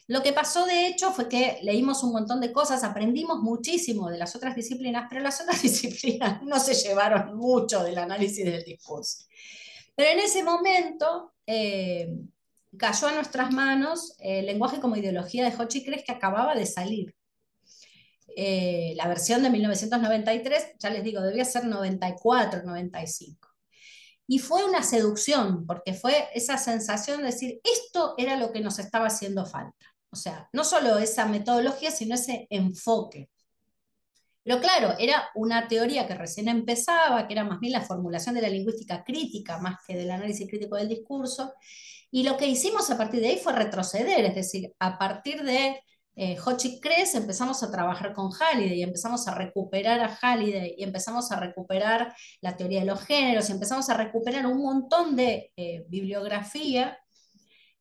Lo 0.08 0.22
que 0.22 0.34
pasó 0.34 0.66
de 0.66 0.88
hecho 0.88 1.14
fue 1.14 1.30
que 1.30 1.60
leímos 1.62 2.04
un 2.04 2.12
montón 2.12 2.42
de 2.42 2.52
cosas, 2.52 2.84
aprendimos 2.84 3.40
muchísimo 3.40 4.10
de 4.10 4.18
las 4.18 4.36
otras 4.36 4.54
disciplinas, 4.54 5.06
pero 5.08 5.22
las 5.22 5.40
otras 5.40 5.62
disciplinas 5.62 6.44
no 6.44 6.60
se 6.60 6.74
llevaron 6.74 7.38
mucho 7.38 7.84
del 7.84 8.00
análisis 8.00 8.44
del 8.44 8.66
discurso. 8.66 9.28
Pero 9.96 10.10
en 10.10 10.20
ese 10.20 10.44
momento, 10.44 11.36
eh, 11.48 12.18
cayó 12.78 13.08
a 13.08 13.14
nuestras 13.14 13.52
manos 13.52 14.16
el 14.20 14.46
lenguaje 14.46 14.80
como 14.80 14.96
ideología 14.96 15.50
de 15.50 15.56
Hochi 15.56 15.84
que 15.84 16.12
acababa 16.12 16.56
de 16.56 16.66
salir. 16.66 17.16
Eh, 18.36 18.94
la 18.96 19.08
versión 19.08 19.44
de 19.44 19.50
1993, 19.50 20.76
ya 20.80 20.90
les 20.90 21.04
digo, 21.04 21.22
debía 21.22 21.46
ser 21.46 21.66
94, 21.66 22.64
95. 22.64 23.50
Y 24.28 24.40
fue 24.40 24.64
una 24.64 24.84
seducción, 24.84 25.66
porque 25.66 25.94
fue 25.94 26.30
esa 26.34 26.58
sensación 26.58 27.20
de 27.20 27.26
decir, 27.26 27.60
esto 27.64 28.14
era 28.18 28.38
lo 28.38 28.52
que 28.54 28.62
nos 28.62 28.80
estaba 28.80 29.08
haciendo 29.08 29.46
falta. 29.46 29.86
O 30.10 30.16
sea, 30.16 30.50
no 30.54 30.64
solo 30.64 30.98
esa 30.98 31.26
metodología, 31.26 31.92
sino 31.92 32.16
ese 32.16 32.48
enfoque. 32.50 33.30
Pero 34.44 34.60
claro, 34.60 34.96
era 34.98 35.30
una 35.36 35.68
teoría 35.68 36.08
que 36.08 36.16
recién 36.16 36.48
empezaba, 36.48 37.28
que 37.28 37.34
era 37.34 37.44
más 37.44 37.60
bien 37.60 37.74
la 37.74 37.82
formulación 37.82 38.36
de 38.36 38.42
la 38.42 38.50
lingüística 38.50 39.04
crítica, 39.04 39.60
más 39.60 39.78
que 39.86 39.96
del 39.96 40.10
análisis 40.10 40.48
crítico 40.50 40.78
del 40.78 40.90
discurso, 40.90 41.54
y 42.12 42.24
lo 42.24 42.38
que 42.38 42.48
hicimos 42.48 42.90
a 42.92 42.98
partir 42.98 43.22
de 43.22 43.30
ahí 43.30 43.38
fue 43.38 43.54
retroceder, 43.54 44.26
es 44.26 44.36
decir, 44.36 44.74
a 44.80 44.98
partir 44.98 45.44
de 45.44 45.80
eh, 46.16 46.38
Hochi 46.46 46.80
Cres 46.82 47.16
empezamos 47.16 47.64
a 47.64 47.72
trabajar 47.72 48.14
con 48.14 48.32
Halliday 48.32 48.80
y 48.80 48.84
empezamos 48.84 49.28
a 49.28 49.36
recuperar 49.36 50.02
a 50.02 50.18
Halliday 50.22 50.76
y 50.78 50.84
empezamos 50.84 51.32
a 51.32 51.40
recuperar 51.40 52.14
la 52.42 52.58
teoría 52.58 52.82
de 52.82 52.86
los 52.86 53.02
géneros 53.02 53.50
y 53.50 53.54
empezamos 53.54 53.90
a 53.90 53.96
recuperar 53.96 54.46
un 54.46 54.62
montón 54.62 55.16
de 55.16 55.52
eh, 55.56 55.86
bibliografía 55.88 56.98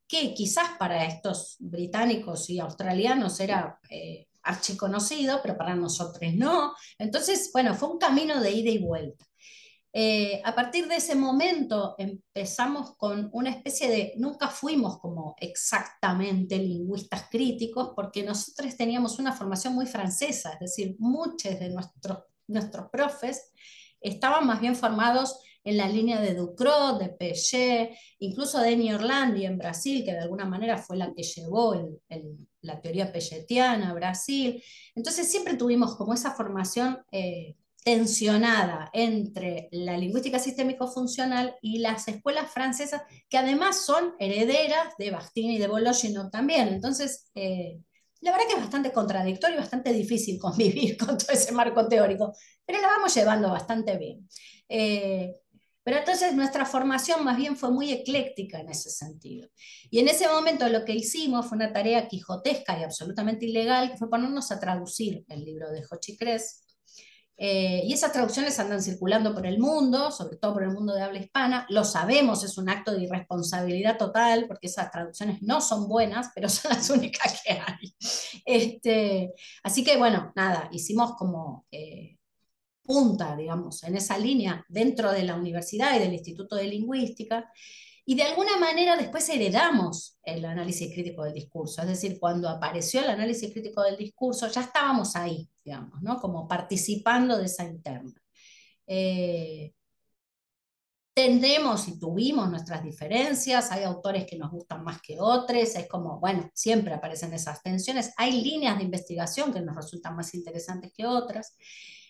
que 0.07 0.35
quizás 0.35 0.71
para 0.79 1.05
estos 1.05 1.57
británicos 1.59 2.51
y 2.51 2.61
australianos 2.61 3.38
era 3.40 3.79
eh, 3.90 4.27
archiconocido, 4.43 5.40
pero 5.43 5.57
para 5.57 5.75
nosotros 5.75 6.33
no. 6.35 6.75
Entonces, 6.99 7.51
bueno, 7.53 7.75
fue 7.75 7.90
un 7.90 7.99
camino 7.99 8.40
de 8.40 8.51
ida 8.53 8.71
y 8.71 8.79
vuelta. 8.79 9.25
Eh, 9.92 10.40
a 10.44 10.55
partir 10.55 10.87
de 10.87 10.96
ese 10.96 11.16
momento 11.16 11.96
empezamos 11.98 12.96
con 12.96 13.29
una 13.33 13.50
especie 13.50 13.88
de, 13.88 14.14
nunca 14.18 14.48
fuimos 14.48 15.00
como 15.00 15.35
exactamente 15.40 16.59
lingüistas 16.59 17.29
críticos, 17.29 17.92
porque 17.96 18.22
nosotros 18.22 18.76
teníamos 18.76 19.18
una 19.18 19.33
formación 19.33 19.74
muy 19.74 19.87
francesa, 19.87 20.53
es 20.55 20.61
decir, 20.61 20.96
muchos 20.98 21.59
de 21.59 21.70
nuestros, 21.70 22.18
nuestros 22.46 22.88
profes 22.90 23.53
estaban 24.00 24.46
más 24.46 24.61
bien 24.61 24.76
formados 24.76 25.40
en 25.62 25.76
la 25.76 25.88
línea 25.88 26.20
de 26.20 26.35
Ducrot, 26.35 26.98
de 27.00 27.11
Piaget, 27.11 27.90
incluso 28.18 28.61
de 28.61 28.72
Eni 28.72 28.92
Orlandi 28.94 29.44
en 29.44 29.59
Brasil, 29.59 30.05
que 30.05 30.12
de 30.12 30.20
alguna 30.20 30.46
manera 30.46 30.79
fue 30.79 30.96
la 30.96 31.12
que 31.12 31.22
llevó 31.22 31.74
la 32.62 32.81
teoría 32.81 33.12
pelletiana 33.12 33.90
a 33.90 33.94
Brasil. 33.94 34.62
Entonces 34.94 35.31
siempre 35.31 35.55
tuvimos 35.55 35.96
como 35.96 36.14
esa 36.14 36.33
formación 36.33 37.05
eh, 37.12 37.57
tensionada 37.85 38.90
entre 38.93 39.69
la 39.73 39.97
lingüística 39.97 40.38
sistémico-funcional 40.38 41.57
y 41.62 41.79
las 41.79 42.09
escuelas 42.09 42.51
francesas, 42.51 43.03
que 43.29 43.38
además 43.38 43.85
son 43.85 44.14
herederas 44.19 44.95
de 44.99 45.11
Bastian 45.11 45.53
y 45.53 45.59
de 45.59 45.69
Bologino 45.69 46.31
también. 46.31 46.69
Entonces, 46.69 47.31
eh, 47.35 47.79
la 48.21 48.33
verdad 48.33 48.47
que 48.49 48.55
es 48.55 48.61
bastante 48.61 48.93
contradictorio 48.93 49.57
y 49.57 49.61
bastante 49.61 49.93
difícil 49.93 50.38
convivir 50.40 50.97
con 50.97 51.16
todo 51.16 51.33
ese 51.33 51.53
marco 51.53 51.88
teórico, 51.88 52.33
pero 52.66 52.81
la 52.81 52.88
vamos 52.88 53.14
llevando 53.14 53.51
bastante 53.51 53.97
bien. 53.97 54.29
Eh, 54.69 55.35
pero 55.83 55.97
entonces 55.97 56.35
nuestra 56.35 56.66
formación 56.66 57.25
más 57.25 57.38
bien 57.38 57.57
fue 57.57 57.71
muy 57.71 57.90
ecléctica 57.90 58.61
en 58.61 58.69
ese 58.69 58.90
sentido. 58.90 59.49
Y 59.90 59.99
en 59.99 60.09
ese 60.09 60.29
momento 60.29 60.69
lo 60.69 60.85
que 60.85 60.95
hicimos 60.95 61.47
fue 61.47 61.57
una 61.57 61.73
tarea 61.73 62.07
quijotesca 62.07 62.79
y 62.79 62.85
absolutamente 62.85 63.47
ilegal, 63.47 63.90
que 63.90 63.97
fue 63.97 64.11
ponernos 64.11 64.53
a 64.53 64.61
traducir 64.61 65.25
el 65.29 65.45
libro 65.45 65.71
de 65.71 65.83
Cres 66.19 66.62
Eh, 67.42 67.85
y 67.87 67.94
esas 67.94 68.12
traducciones 68.12 68.61
andan 68.61 68.83
circulando 68.83 69.35
por 69.35 69.46
el 69.46 69.59
mundo, 69.59 70.11
sobre 70.11 70.37
todo 70.37 70.53
por 70.53 70.62
el 70.62 70.72
mundo 70.72 70.92
de 70.92 71.00
habla 71.00 71.20
hispana. 71.20 71.64
Lo 71.70 71.85
sabemos, 71.85 72.44
es 72.44 72.59
un 72.59 72.68
acto 72.68 72.92
de 72.92 73.05
irresponsabilidad 73.05 73.96
total, 73.96 74.44
porque 74.46 74.66
esas 74.66 74.90
traducciones 74.90 75.40
no 75.40 75.62
son 75.62 75.88
buenas, 75.88 76.33
pero 76.35 76.50
son 76.50 76.72
las 76.72 76.90
únicas 76.90 77.40
que 77.42 77.53
hay. 77.53 77.94
Este, 78.44 79.33
así 79.62 79.83
que 79.83 79.96
bueno, 79.96 80.35
nada, 80.37 80.68
hicimos 80.70 81.16
como 81.16 81.66
eh, 81.70 82.18
punta, 82.83 83.35
digamos, 83.35 83.85
en 83.85 83.96
esa 83.96 84.18
línea 84.18 84.62
dentro 84.68 85.11
de 85.11 85.22
la 85.22 85.35
universidad 85.35 85.96
y 85.96 86.00
del 86.00 86.12
Instituto 86.12 86.57
de 86.57 86.64
Lingüística. 86.64 87.50
Y 88.11 88.16
de 88.16 88.25
alguna 88.25 88.57
manera 88.57 88.96
después 88.96 89.29
heredamos 89.29 90.18
el 90.25 90.44
análisis 90.44 90.92
crítico 90.92 91.23
del 91.23 91.33
discurso, 91.33 91.83
es 91.83 91.87
decir, 91.87 92.18
cuando 92.18 92.49
apareció 92.49 93.03
el 93.03 93.11
análisis 93.11 93.53
crítico 93.53 93.85
del 93.85 93.96
discurso, 93.96 94.49
ya 94.49 94.62
estábamos 94.62 95.14
ahí, 95.14 95.49
digamos, 95.64 96.03
¿no? 96.03 96.20
Como 96.20 96.49
participando 96.49 97.38
de 97.38 97.44
esa 97.44 97.62
interna. 97.62 98.20
Eh, 98.85 99.73
y 101.14 102.01
tuvimos 102.01 102.51
nuestras 102.51 102.83
diferencias, 102.83 103.70
hay 103.70 103.85
autores 103.85 104.27
que 104.27 104.37
nos 104.37 104.51
gustan 104.51 104.83
más 104.83 105.01
que 105.01 105.20
otros, 105.20 105.77
es 105.77 105.87
como, 105.87 106.18
bueno, 106.18 106.51
siempre 106.53 106.92
aparecen 106.92 107.33
esas 107.33 107.62
tensiones, 107.62 108.12
hay 108.16 108.42
líneas 108.42 108.77
de 108.79 108.85
investigación 108.87 109.53
que 109.53 109.61
nos 109.61 109.77
resultan 109.77 110.16
más 110.16 110.35
interesantes 110.35 110.92
que 110.92 111.07
otras, 111.07 111.55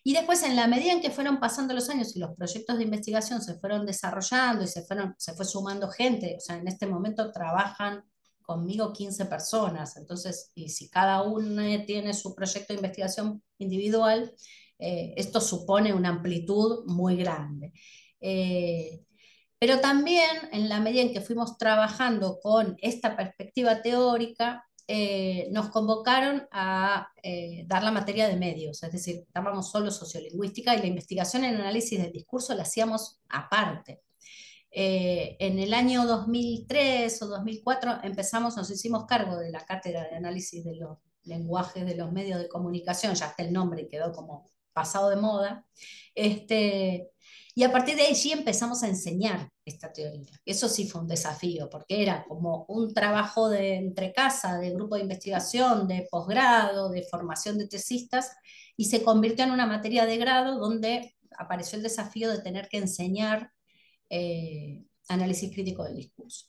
y 0.03 0.15
después, 0.15 0.43
en 0.43 0.57
la 0.57 0.67
medida 0.67 0.93
en 0.93 1.01
que 1.01 1.11
fueron 1.11 1.41
pasando 1.41 1.75
los 1.75 1.89
años 1.91 2.17
y 2.17 2.19
los 2.19 2.35
proyectos 2.35 2.79
de 2.79 2.85
investigación 2.85 3.43
se 3.43 3.55
fueron 3.55 3.87
desarrollando 3.87 4.65
y 4.65 4.69
se, 4.69 4.83
fueron, 4.83 5.15
se 5.19 5.35
fue 5.35 5.45
sumando 5.45 5.89
gente, 5.89 6.37
o 6.39 6.41
sea, 6.41 6.57
en 6.57 6.69
este 6.69 6.87
momento 6.87 7.33
trabajan 7.33 8.03
conmigo 8.43 8.93
15 8.93 9.27
personas, 9.27 9.97
entonces, 9.97 10.51
y 10.55 10.71
si 10.71 10.89
cada 10.91 11.23
uno 11.23 11.63
tiene 11.87 12.15
su 12.15 12.35
proyecto 12.35 12.73
de 12.73 12.79
investigación 12.79 13.43
individual, 13.59 14.35
eh, 14.79 15.15
esto 15.17 15.41
supone 15.41 15.93
una 15.93 16.09
amplitud 16.09 16.85
muy 16.87 17.17
grande. 17.17 17.73
Eh, 18.21 19.03
pero 19.59 19.81
también 19.81 20.49
en 20.53 20.69
la 20.71 20.81
medida 20.81 21.03
en 21.03 21.13
que 21.13 21.21
fuimos 21.21 21.59
trabajando 21.59 22.41
con 22.41 22.77
esta 22.81 23.15
perspectiva 23.15 23.83
teórica, 23.83 24.65
eh, 24.93 25.47
nos 25.53 25.71
convocaron 25.71 26.49
a 26.51 27.13
eh, 27.23 27.63
dar 27.69 27.85
la 27.85 27.93
materia 27.93 28.27
de 28.27 28.35
medios, 28.35 28.83
es 28.83 28.91
decir, 28.91 29.25
dábamos 29.33 29.71
solo 29.71 29.93
sociolingüística 29.93 30.75
y 30.75 30.81
la 30.81 30.87
investigación 30.87 31.45
en 31.45 31.55
análisis 31.55 32.03
del 32.03 32.11
discurso 32.11 32.57
la 32.57 32.63
hacíamos 32.63 33.21
aparte. 33.29 34.03
Eh, 34.69 35.37
en 35.39 35.61
el 35.61 35.75
año 35.75 36.05
2003 36.07 37.23
o 37.23 37.27
2004 37.29 38.01
empezamos, 38.03 38.57
nos 38.57 38.69
hicimos 38.69 39.05
cargo 39.05 39.37
de 39.37 39.53
la 39.53 39.65
cátedra 39.65 40.09
de 40.09 40.17
análisis 40.17 40.65
de 40.65 40.75
los 40.75 40.99
lenguajes 41.23 41.87
de 41.87 41.95
los 41.95 42.11
medios 42.11 42.41
de 42.41 42.49
comunicación, 42.49 43.15
ya 43.15 43.27
está 43.27 43.45
el 43.45 43.53
nombre 43.53 43.87
quedó 43.87 44.11
como 44.11 44.51
pasado 44.73 45.11
de 45.11 45.17
moda, 45.17 45.67
este, 46.17 47.10
y 47.55 47.65
a 47.65 47.73
partir 47.73 47.97
de 47.97 48.07
allí 48.07 48.33
empezamos 48.33 48.83
a 48.83 48.89
enseñar 48.89 49.51
esta 49.65 49.93
teoría. 49.93 50.33
Eso 50.45 50.69
sí 50.69 50.89
fue 50.89 51.01
un 51.01 51.09
desafío, 51.09 51.69
porque 51.69 52.03
era 52.03 52.25
como 52.29 52.65
un 52.69 52.95
trabajo 52.95 53.49
de 53.49 53.75
entre 53.77 54.13
casa, 54.13 54.59
de 54.59 54.71
grupo 54.71 54.95
de 54.95 55.03
investigación, 55.03 55.89
de 55.89 56.07
posgrado, 56.11 56.91
de 56.91 57.03
formación 57.03 57.59
de 57.59 57.69
tesistas, 57.69 58.31
y 58.77 58.87
se 58.87 59.03
convirtió 59.03 59.45
en 59.45 59.51
una 59.53 59.67
materia 59.67 60.07
de 60.07 60.17
grado 60.17 60.59
donde 60.59 61.17
apareció 61.39 61.77
el 61.77 61.83
desafío 61.83 62.31
de 62.31 62.41
tener 62.41 62.69
que 62.69 62.79
enseñar 62.79 63.51
eh, 64.09 64.85
análisis 65.09 65.53
crítico 65.53 65.85
del 65.85 65.97
discurso. 65.97 66.47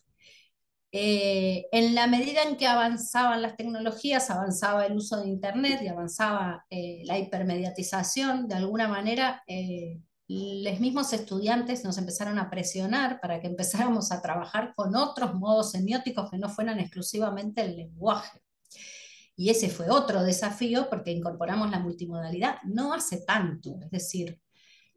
Eh, 0.93 1.67
en 1.71 1.95
la 1.95 2.05
medida 2.07 2.43
en 2.43 2.57
que 2.57 2.67
avanzaban 2.67 3.41
las 3.41 3.55
tecnologías, 3.55 4.29
avanzaba 4.29 4.85
el 4.85 4.97
uso 4.97 5.21
de 5.21 5.29
Internet 5.29 5.81
y 5.81 5.87
avanzaba 5.87 6.65
eh, 6.69 7.01
la 7.05 7.17
hipermediatización, 7.17 8.47
de 8.49 8.55
alguna 8.55 8.89
manera 8.89 9.41
los 10.63 10.79
mismos 10.79 11.11
estudiantes 11.13 11.83
nos 11.83 11.97
empezaron 11.97 12.39
a 12.39 12.49
presionar 12.49 13.19
para 13.19 13.41
que 13.41 13.47
empezáramos 13.47 14.11
a 14.11 14.21
trabajar 14.21 14.73
con 14.75 14.95
otros 14.95 15.33
modos 15.33 15.71
semióticos 15.71 16.29
que 16.29 16.37
no 16.37 16.47
fueran 16.47 16.79
exclusivamente 16.79 17.61
el 17.61 17.75
lenguaje. 17.75 18.39
Y 19.35 19.49
ese 19.49 19.69
fue 19.69 19.89
otro 19.89 20.23
desafío 20.23 20.87
porque 20.89 21.11
incorporamos 21.11 21.69
la 21.69 21.79
multimodalidad 21.79 22.57
no 22.63 22.93
hace 22.93 23.21
tanto, 23.25 23.77
es 23.81 23.89
decir, 23.91 24.39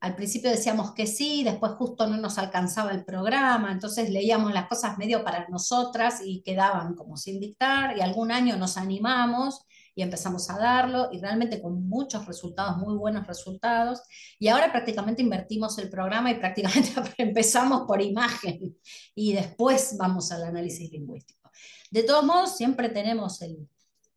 al 0.01 0.15
principio 0.15 0.51
decíamos 0.51 0.93
que 0.93 1.07
sí, 1.07 1.43
después 1.45 1.73
justo 1.73 2.07
no 2.07 2.19
nos 2.19 2.37
alcanzaba 2.37 2.93
el 2.93 3.07
programa, 3.07 3.73
entonces 3.73 4.11
leíamos 4.11 4.53
las 4.53 4.69
cosas 4.69 4.99
medio 4.99 5.25
para 5.25 5.49
nosotras 5.49 6.21
y 6.23 6.43
quedaban 6.43 6.95
como 6.95 7.17
sin 7.17 7.41
dictar, 7.41 7.97
y 7.97 8.03
algún 8.03 8.31
año 8.31 8.57
nos 8.59 8.77
animamos 8.77 9.65
y 9.95 10.03
empezamos 10.03 10.51
a 10.51 10.59
darlo 10.59 11.09
y 11.13 11.21
realmente 11.21 11.61
con 11.63 11.89
muchos 11.89 12.27
resultados, 12.27 12.79
muy 12.79 12.97
buenos 12.97 13.27
resultados. 13.27 14.03
Y 14.39 14.49
ahora 14.49 14.73
prácticamente 14.73 15.23
invertimos 15.23 15.79
el 15.79 15.89
programa 15.89 16.31
y 16.31 16.35
prácticamente 16.35 16.91
empezamos 17.19 17.83
por 17.87 18.03
imagen 18.03 18.77
y 19.15 19.33
después 19.33 19.97
vamos 19.97 20.33
al 20.33 20.45
análisis 20.45 20.91
lingüístico. 20.91 21.51
De 21.91 22.03
todos 22.03 22.25
modos, 22.25 22.57
siempre 22.57 22.89
tenemos 22.89 23.41
el, 23.43 23.69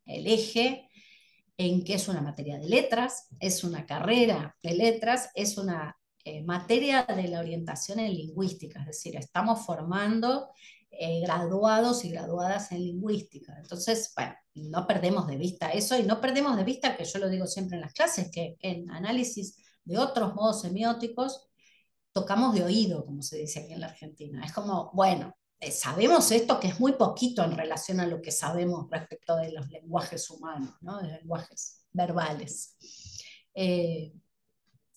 eje 0.06 0.88
en 1.56 1.84
que 1.84 1.94
es 1.94 2.08
una 2.08 2.22
materia 2.22 2.58
de 2.58 2.68
letras, 2.68 3.28
es 3.38 3.62
una 3.62 3.84
carrera 3.86 4.56
de 4.62 4.74
letras, 4.74 5.30
es 5.34 5.58
una 5.58 5.96
eh, 6.24 6.42
materia 6.42 7.04
de 7.04 7.28
la 7.28 7.40
orientación 7.40 8.00
en 8.00 8.14
lingüística, 8.14 8.80
es 8.80 8.86
decir, 8.86 9.16
estamos 9.16 9.64
formando 9.64 10.48
eh, 11.00 11.20
graduados 11.20 12.04
y 12.04 12.10
graduadas 12.10 12.72
en 12.72 12.80
lingüística. 12.80 13.56
Entonces, 13.56 14.12
bueno, 14.16 14.34
no 14.54 14.84
perdemos 14.84 15.28
de 15.28 15.36
vista 15.36 15.70
eso 15.70 15.96
y 15.96 16.02
no 16.02 16.20
perdemos 16.20 16.56
de 16.56 16.64
vista, 16.64 16.96
que 16.96 17.04
yo 17.04 17.20
lo 17.20 17.28
digo 17.28 17.46
siempre 17.46 17.76
en 17.76 17.82
las 17.82 17.92
clases, 17.92 18.32
que 18.32 18.56
en 18.60 18.90
análisis 18.90 19.56
de 19.84 19.96
otros 19.96 20.34
modos 20.34 20.62
semióticos 20.62 21.48
tocamos 22.12 22.52
de 22.52 22.64
oído, 22.64 23.06
como 23.06 23.22
se 23.22 23.38
dice 23.38 23.60
aquí 23.60 23.74
en 23.74 23.80
la 23.80 23.86
Argentina. 23.86 24.44
Es 24.44 24.52
como, 24.52 24.90
bueno, 24.92 25.36
eh, 25.60 25.70
sabemos 25.70 26.32
esto 26.32 26.58
que 26.58 26.66
es 26.66 26.80
muy 26.80 26.94
poquito 26.94 27.44
en 27.44 27.56
relación 27.56 28.00
a 28.00 28.06
lo 28.06 28.20
que 28.20 28.32
sabemos 28.32 28.90
respecto 28.90 29.36
de 29.36 29.52
los 29.52 29.68
lenguajes 29.68 30.28
humanos, 30.30 30.74
¿no? 30.80 30.98
de 30.98 31.12
lenguajes 31.12 31.84
verbales. 31.92 32.76
Eh, 33.54 34.12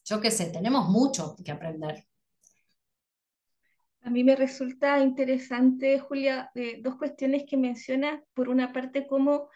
yo 0.03 0.19
qué 0.19 0.31
sé, 0.31 0.47
tenemos 0.47 0.89
mucho 0.89 1.35
que 1.45 1.51
aprender 1.51 2.07
a 4.03 4.09
mí 4.09 4.23
me 4.23 4.35
resulta 4.35 4.99
interesante, 4.99 5.99
Julia, 5.99 6.49
eh, 6.55 6.79
dos 6.81 6.95
cuestiones 6.95 7.43
que 7.47 7.57
mencionas. 7.57 8.21
Por 8.33 8.49
una 8.49 8.73
parte, 8.73 9.05
cómo 9.05 9.49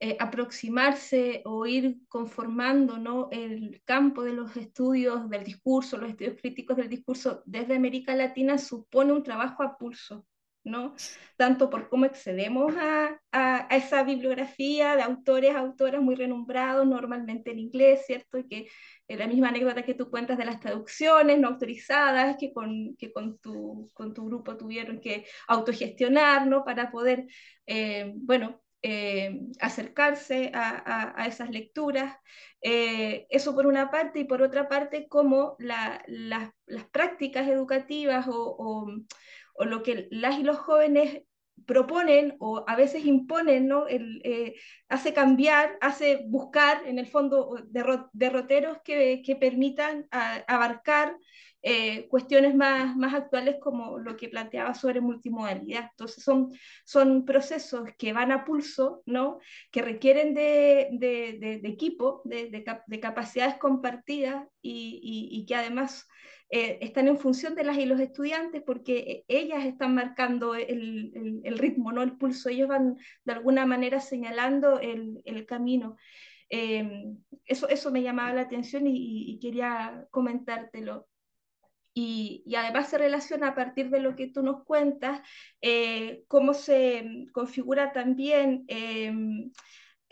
eh, 0.00 0.16
aproximarse 0.18 1.42
o 1.44 1.64
ir 1.66 1.98
conformando 2.08 2.98
¿no? 2.98 3.28
el 3.30 3.80
campo 3.84 4.24
de 4.24 4.32
los 4.32 4.56
estudios 4.56 5.30
del 5.30 5.44
discurso, 5.44 5.96
los 5.96 6.10
estudios 6.10 6.36
críticos 6.40 6.76
del 6.76 6.88
discurso 6.88 7.42
desde 7.46 7.76
América 7.76 8.14
Latina 8.16 8.58
supone 8.58 9.12
un 9.12 9.22
trabajo 9.22 9.62
a 9.62 9.78
pulso. 9.78 10.26
¿No? 10.64 10.94
Tanto 11.36 11.70
por 11.70 11.88
cómo 11.88 12.06
accedemos 12.06 12.74
a, 12.76 13.20
a, 13.32 13.68
esa 13.70 14.02
bibliografía 14.02 14.96
de 14.96 15.02
autores, 15.02 15.54
autoras 15.54 16.02
muy 16.02 16.14
renombrados, 16.14 16.86
normalmente 16.86 17.50
en 17.52 17.58
inglés, 17.58 18.04
¿cierto? 18.06 18.38
Y 18.38 18.48
que 18.48 18.68
la 19.08 19.26
misma 19.26 19.48
anécdota 19.48 19.82
que 19.82 19.94
tú 19.94 20.10
cuentas 20.10 20.38
de 20.38 20.46
las 20.46 20.60
traducciones 20.60 21.38
no 21.38 21.48
autorizadas 21.48 22.36
que 22.38 22.52
con, 22.52 22.96
que 22.96 23.12
con, 23.12 23.38
tu, 23.38 23.90
con 23.94 24.14
tu 24.14 24.26
grupo 24.26 24.56
tuvieron 24.56 25.00
que 25.00 25.26
autogestionar, 25.48 26.46
¿no? 26.46 26.64
Para 26.64 26.90
poder, 26.90 27.26
eh, 27.66 28.12
bueno, 28.16 28.62
eh, 28.86 29.40
acercarse 29.60 30.50
a, 30.54 31.22
a, 31.22 31.26
esas 31.26 31.48
lecturas. 31.50 32.16
Eh, 32.60 33.26
eso 33.30 33.54
por 33.54 33.66
una 33.66 33.90
parte, 33.90 34.20
y 34.20 34.24
por 34.24 34.42
otra 34.42 34.68
parte, 34.68 35.08
cómo 35.08 35.56
la, 35.58 36.04
las 36.06 36.84
prácticas 36.92 37.48
educativas 37.48 38.26
o, 38.28 38.86
o, 39.54 39.64
lo 39.64 39.82
que 39.82 40.08
las 40.10 40.38
y 40.38 40.42
los 40.42 40.58
jóvenes 40.58 41.22
proponen 41.66 42.36
o 42.40 42.64
a 42.66 42.76
veces 42.76 43.06
imponen, 43.06 43.68
¿no? 43.68 43.86
El, 43.86 44.20
eh, 44.24 44.54
hace 44.88 45.12
cambiar, 45.14 45.78
hace 45.80 46.24
buscar 46.26 46.82
en 46.86 46.98
el 46.98 47.06
fondo 47.06 47.56
derroteros 48.12 48.78
que, 48.84 49.22
que 49.24 49.36
permitan 49.36 50.06
abarcar 50.10 51.16
eh, 51.66 52.08
cuestiones 52.08 52.54
más, 52.54 52.94
más 52.94 53.14
actuales 53.14 53.56
como 53.58 53.98
lo 53.98 54.18
que 54.18 54.28
planteaba 54.28 54.74
sobre 54.74 55.00
multimodalidad. 55.00 55.88
Entonces 55.92 56.22
son, 56.22 56.52
son 56.84 57.24
procesos 57.24 57.88
que 57.96 58.12
van 58.12 58.32
a 58.32 58.44
pulso, 58.44 59.02
¿no? 59.06 59.38
que 59.70 59.80
requieren 59.80 60.34
de, 60.34 60.88
de, 60.92 61.38
de, 61.62 61.68
equipo, 61.68 62.20
de, 62.26 63.00
capacidades 63.00 63.56
compartidas 63.56 64.46
y, 64.60 65.00
y, 65.02 65.40
y 65.40 65.46
que 65.46 65.54
además 65.54 66.06
eh, 66.56 66.78
están 66.82 67.08
en 67.08 67.18
función 67.18 67.56
de 67.56 67.64
las 67.64 67.76
y 67.78 67.84
los 67.84 67.98
estudiantes 67.98 68.62
porque 68.62 68.98
eh, 68.98 69.24
ellas 69.26 69.64
están 69.64 69.92
marcando 69.96 70.54
el, 70.54 71.40
el, 71.42 71.58
ritmo, 71.58 71.90
¿no? 71.90 72.00
el 72.00 72.16
pulso, 72.16 72.48
ellos 72.48 72.68
van 72.68 72.96
de 73.24 73.32
alguna 73.32 73.66
manera 73.66 73.98
señalando 73.98 74.78
el, 74.78 75.20
el 75.24 75.46
camino. 75.46 75.96
Em, 76.48 77.18
eso, 77.44 77.68
eso 77.68 77.90
me 77.90 78.02
llamaba 78.02 78.34
la 78.34 78.42
atención 78.42 78.86
y, 78.86 79.32
y 79.32 79.40
quería 79.40 80.06
comentártelo. 80.12 81.08
Y, 81.92 82.44
y, 82.46 82.54
además 82.54 82.88
se 82.88 82.98
relaciona 82.98 83.48
a 83.48 83.54
partir 83.56 83.90
de 83.90 83.98
lo 83.98 84.14
que 84.14 84.28
tú 84.28 84.44
nos 84.44 84.62
cuentas, 84.62 85.22
eh, 85.60 86.22
cómo 86.28 86.54
se 86.54 87.26
configura 87.32 87.92
también 87.92 88.64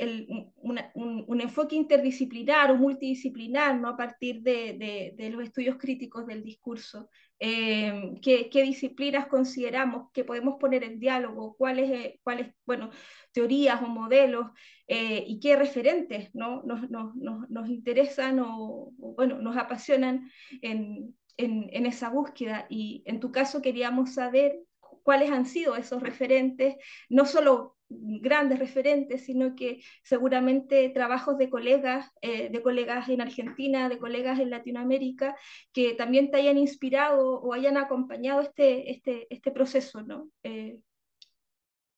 un, 0.03 1.41
enfoque 1.41 1.77
interdisciplinar 1.77 2.71
o 2.71 2.77
multidisciplinar 2.77 3.79
¿no? 3.79 3.89
a 3.89 3.97
partir 3.97 4.43
de, 4.43 5.15
los 5.33 5.43
estudios 5.43 5.77
críticos 5.77 6.27
del 6.27 6.43
discurso. 6.43 7.09
Eh, 7.39 8.15
¿qué, 8.23 8.63
disciplinas 8.63 9.27
consideramos 9.27 10.11
que 10.13 10.25
podemos 10.25 10.57
poner 10.61 10.85
en 10.85 11.01
diálogo? 11.01 11.57
¿Cuáles, 11.57 11.91
eh, 11.91 12.21
cuáles 12.23 12.55
bueno, 12.65 12.91
teorías 13.33 13.83
o 13.83 13.89
modelos 13.89 14.47
eh, 14.87 15.25
y 15.27 15.41
qué 15.41 15.57
referentes 15.57 16.35
¿no? 16.35 16.63
nos, 16.63 16.89
nos, 16.89 17.69
interesan 17.69 18.39
o, 18.41 18.93
bueno, 18.97 19.39
nos 19.39 19.57
apasionan 19.57 20.31
en, 20.63 21.17
en 21.37 21.87
esa 21.87 22.11
búsqueda? 22.11 22.67
Y 22.69 23.03
en 23.07 23.19
tu 23.21 23.33
caso 23.33 23.61
queríamos 23.61 24.15
saber 24.15 24.61
cuáles 25.03 25.31
han 25.31 25.47
sido 25.47 25.77
esos 25.77 26.03
referentes, 26.03 26.77
no 27.09 27.27
solo 27.27 27.77
grandes 28.21 28.59
referentes, 28.59 29.25
sino 29.25 29.55
que 29.55 29.83
seguramente 30.03 30.89
trabajos 30.91 31.39
de 31.39 31.51
colegas, 31.51 32.11
eh, 32.21 32.49
de 32.51 32.63
colegas 32.63 33.09
en 33.09 33.21
Argentina, 33.21 33.89
de 33.89 33.99
colegas 33.99 34.39
en 34.39 34.51
Latinoamérica, 34.51 35.37
que 35.73 35.95
también 35.95 36.31
te 36.31 36.39
hayan 36.39 36.59
inspirado 36.59 37.41
o 37.41 37.53
hayan 37.53 37.77
acompañado 37.77 38.41
este, 38.41 38.91
este, 38.91 39.27
este 39.31 39.51
proceso, 39.51 40.03
¿no? 40.03 40.29
Eh, 40.43 40.79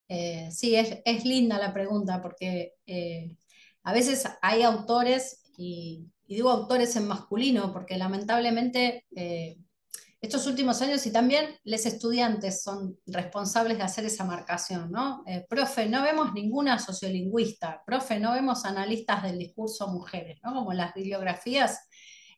eh, 0.08 0.48
sí, 0.50 0.76
es, 0.76 0.98
es, 1.04 1.24
linda 1.24 1.58
la 1.58 1.72
pregunta 1.72 2.20
porque 2.20 2.72
a 3.82 3.92
veces 3.92 4.28
hay 4.42 4.62
autores, 4.62 5.50
y, 5.56 6.06
y, 6.26 6.34
digo 6.36 6.50
autores 6.50 6.94
en 6.96 7.08
masculino, 7.08 7.72
porque 7.72 7.96
lamentablemente 7.96 9.04
estos 10.24 10.46
últimos 10.46 10.80
años 10.80 11.04
y 11.06 11.12
también 11.12 11.58
los 11.64 11.84
estudiantes 11.86 12.62
son 12.62 12.98
responsables 13.06 13.76
de 13.78 13.84
hacer 13.84 14.04
esa 14.04 14.24
marcación, 14.24 14.90
¿no? 14.90 15.22
Eh, 15.26 15.44
profe, 15.48 15.86
no 15.86 16.02
vemos 16.02 16.32
ninguna 16.32 16.78
sociolingüista, 16.78 17.82
profe, 17.84 18.18
no 18.18 18.32
vemos 18.32 18.64
analistas 18.64 19.22
del 19.22 19.38
discurso 19.38 19.88
mujeres, 19.88 20.40
¿no? 20.42 20.54
Como 20.54 20.72
las 20.72 20.94
bibliografías 20.94 21.88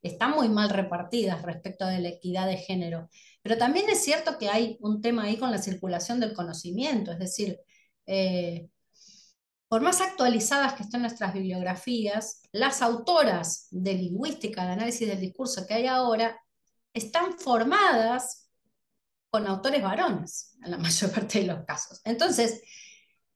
están 0.03 0.33
muy 0.33 0.49
mal 0.49 0.71
repartidas 0.71 1.43
respecto 1.43 1.87
de 1.87 2.01
la 2.01 2.09
equidad 2.09 2.47
de 2.47 2.57
género. 2.57 3.09
Pero 3.43 3.57
también 3.57 3.89
es 3.89 4.03
cierto 4.03 4.39
que 4.39 4.49
hay 4.49 4.77
un 4.81 5.01
tema 5.01 5.25
ahí 5.25 5.37
con 5.37 5.51
la 5.51 5.59
circulación 5.59 6.19
del 6.19 6.35
conocimiento, 6.35 7.13
es 7.13 7.19
decir, 7.19 7.61
eh, 8.07 8.69
por 9.69 9.81
más 9.83 10.01
actualizadas 10.01 10.75
que 10.75 10.83
estén 10.85 11.03
nuestras 11.03 11.33
bibliografías, 11.35 12.43
las 12.53 12.83
autoras 12.83 13.69
de 13.71 13.95
lingüística, 13.95 14.65
de 14.65 14.73
análisis 14.73 15.09
del 15.09 15.21
discurso 15.21 15.67
que 15.67 15.75
hay 15.75 15.87
ahora, 15.87 16.41
están 16.97 17.39
formadas 17.39 18.49
con 19.29 19.47
autores 19.47 19.83
varones, 19.83 20.57
en 20.65 20.71
la 20.71 20.79
mayor 20.79 21.13
parte 21.13 21.41
de 21.41 21.47
los 21.47 21.65
casos. 21.65 22.01
Entonces, 22.05 22.63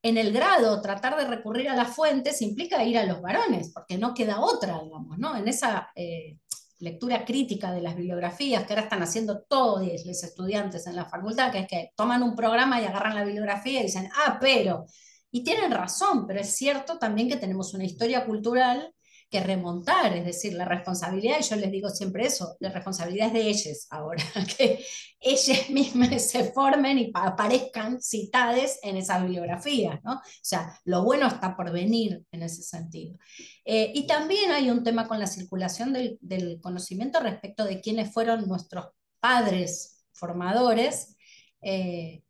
en 0.03 0.17
el 0.17 0.33
grado, 0.33 0.81
tratar 0.81 1.17
de 1.17 1.27
recurrir 1.27 1.69
a 1.69 1.77
las 1.77 1.95
fuentes 1.95 2.41
implica 2.41 2.83
ir 2.85 2.97
a 2.97 3.05
los 3.05 3.21
varones, 3.21 3.71
porque 3.73 3.99
no 3.99 4.15
queda 4.15 4.41
otra, 4.41 4.81
digamos, 4.83 5.19
¿no? 5.19 5.37
En 5.37 5.47
esa 5.47 5.91
eh, 5.95 6.39
lectura 6.79 7.27
crítica 7.27 7.71
de 7.71 7.83
las 7.83 7.95
bibliografías 7.95 8.65
que 8.65 8.73
ahora 8.73 8.85
están 8.85 9.03
haciendo 9.03 9.43
todos 9.43 9.83
los 9.83 10.25
estudiantes 10.25 10.87
en 10.87 10.97
la 10.97 11.05
facultad, 11.05 11.53
que 11.53 11.59
es 11.59 11.69
que 11.69 11.91
toman 11.95 12.23
un 12.23 12.35
programa 12.35 12.81
y 12.81 12.87
agarran 12.87 13.15
la 13.15 13.25
bibliografía 13.25 13.81
y 13.81 13.85
dicen, 13.85 14.09
ah, 14.25 14.39
pero, 14.41 14.87
y 15.31 15.45
tienen 15.45 15.71
razón, 15.71 16.27
pero 16.27 16.41
es 16.41 16.57
cierto 16.57 16.99
también 16.99 17.29
que 17.29 17.37
tenemos 17.37 17.75
una 17.75 17.85
historia 17.85 18.25
cultural 18.25 18.95
que 19.31 19.41
remontar, 19.41 20.17
es 20.17 20.25
decir, 20.25 20.55
la 20.55 20.65
responsabilidad, 20.65 21.37
y 21.39 21.45
yo 21.45 21.55
les 21.55 21.71
digo 21.71 21.89
siempre 21.89 22.27
eso, 22.27 22.57
la 22.59 22.71
responsabilidad 22.71 23.29
es 23.29 23.33
de 23.33 23.49
ellas 23.49 23.87
ahora, 23.91 24.25
que 24.59 24.85
ellas 25.21 25.71
mismas 25.71 26.23
se 26.23 26.53
formen 26.53 26.99
y 26.99 27.13
aparezcan 27.15 28.03
citadas 28.03 28.81
en 28.83 28.97
esas 28.97 29.23
bibliografías, 29.23 30.03
¿no? 30.03 30.15
O 30.15 30.23
sea, 30.43 30.77
lo 30.85 31.05
bueno 31.05 31.29
está 31.29 31.57
por 31.57 31.71
venir 31.71 32.25
en 32.33 32.43
ese 32.43 32.63
sentido. 32.63 33.17
Eh, 33.65 33.93
y 33.95 34.07
también 34.07 34.51
hay 34.51 34.69
un 34.69 34.83
tema 34.83 35.07
con 35.07 35.21
la 35.21 35.27
circulación 35.27 35.93
del, 35.93 36.61
conocimiento 36.61 37.21
respecto 37.21 37.65
de 37.65 37.81
quiénes 37.81 38.13
fueron 38.13 38.49
nuestros 38.49 38.87
padres 39.21 40.05
formadores, 40.13 41.17
eh, 41.63 42.23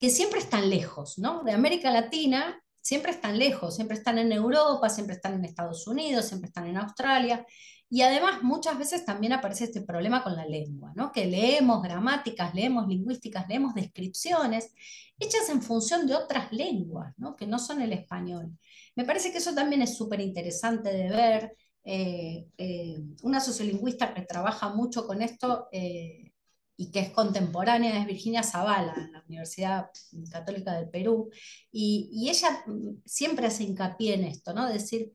que 0.00 0.10
siempre 0.10 0.40
están 0.40 0.68
lejos, 0.68 1.18
¿no? 1.18 1.44
De 1.44 1.52
América 1.52 1.90
Latina 1.90 2.61
siempre 2.82 3.12
están 3.12 3.38
lejos, 3.38 3.76
siempre 3.76 3.96
están 3.96 4.18
en 4.18 4.32
Europa, 4.32 4.90
siempre 4.90 5.14
están 5.14 5.34
en 5.34 5.44
Estados 5.46 5.86
Unidos, 5.86 6.26
siempre 6.26 6.48
están 6.48 6.66
en 6.66 6.76
Australia. 6.76 7.46
Y 7.88 8.02
además 8.02 8.42
muchas 8.42 8.78
veces 8.78 9.04
también 9.04 9.34
aparece 9.34 9.64
este 9.64 9.82
problema 9.82 10.22
con 10.22 10.34
la 10.34 10.46
lengua, 10.46 10.92
¿no? 10.96 11.12
que 11.12 11.26
leemos 11.26 11.82
gramáticas, 11.82 12.54
leemos 12.54 12.88
lingüísticas, 12.88 13.46
leemos 13.48 13.74
descripciones 13.74 14.72
hechas 15.18 15.48
en 15.50 15.62
función 15.62 16.06
de 16.06 16.14
otras 16.14 16.50
lenguas, 16.52 17.12
¿no? 17.18 17.36
que 17.36 17.46
no 17.46 17.58
son 17.58 17.82
el 17.82 17.92
español. 17.92 18.50
Me 18.96 19.04
parece 19.04 19.30
que 19.30 19.38
eso 19.38 19.54
también 19.54 19.82
es 19.82 19.96
súper 19.96 20.20
interesante 20.20 20.90
de 20.90 21.10
ver. 21.10 21.56
Eh, 21.84 22.46
eh, 22.58 23.00
una 23.22 23.40
sociolingüista 23.40 24.14
que 24.14 24.22
trabaja 24.22 24.72
mucho 24.72 25.04
con 25.04 25.20
esto 25.20 25.68
eh, 25.72 26.31
y 26.82 26.90
que 26.90 26.98
es 26.98 27.10
contemporánea, 27.10 28.00
es 28.00 28.06
Virginia 28.06 28.42
Zavala, 28.42 28.92
en 28.96 29.12
la 29.12 29.22
Universidad 29.28 29.90
Católica 30.32 30.74
del 30.74 30.90
Perú, 30.90 31.30
y, 31.70 32.28
ella 32.28 32.64
siempre 33.04 33.46
hace 33.46 33.62
hincapié 33.62 34.14
en 34.14 34.24
esto, 34.24 34.52
¿no? 34.52 34.68
decir, 34.68 35.12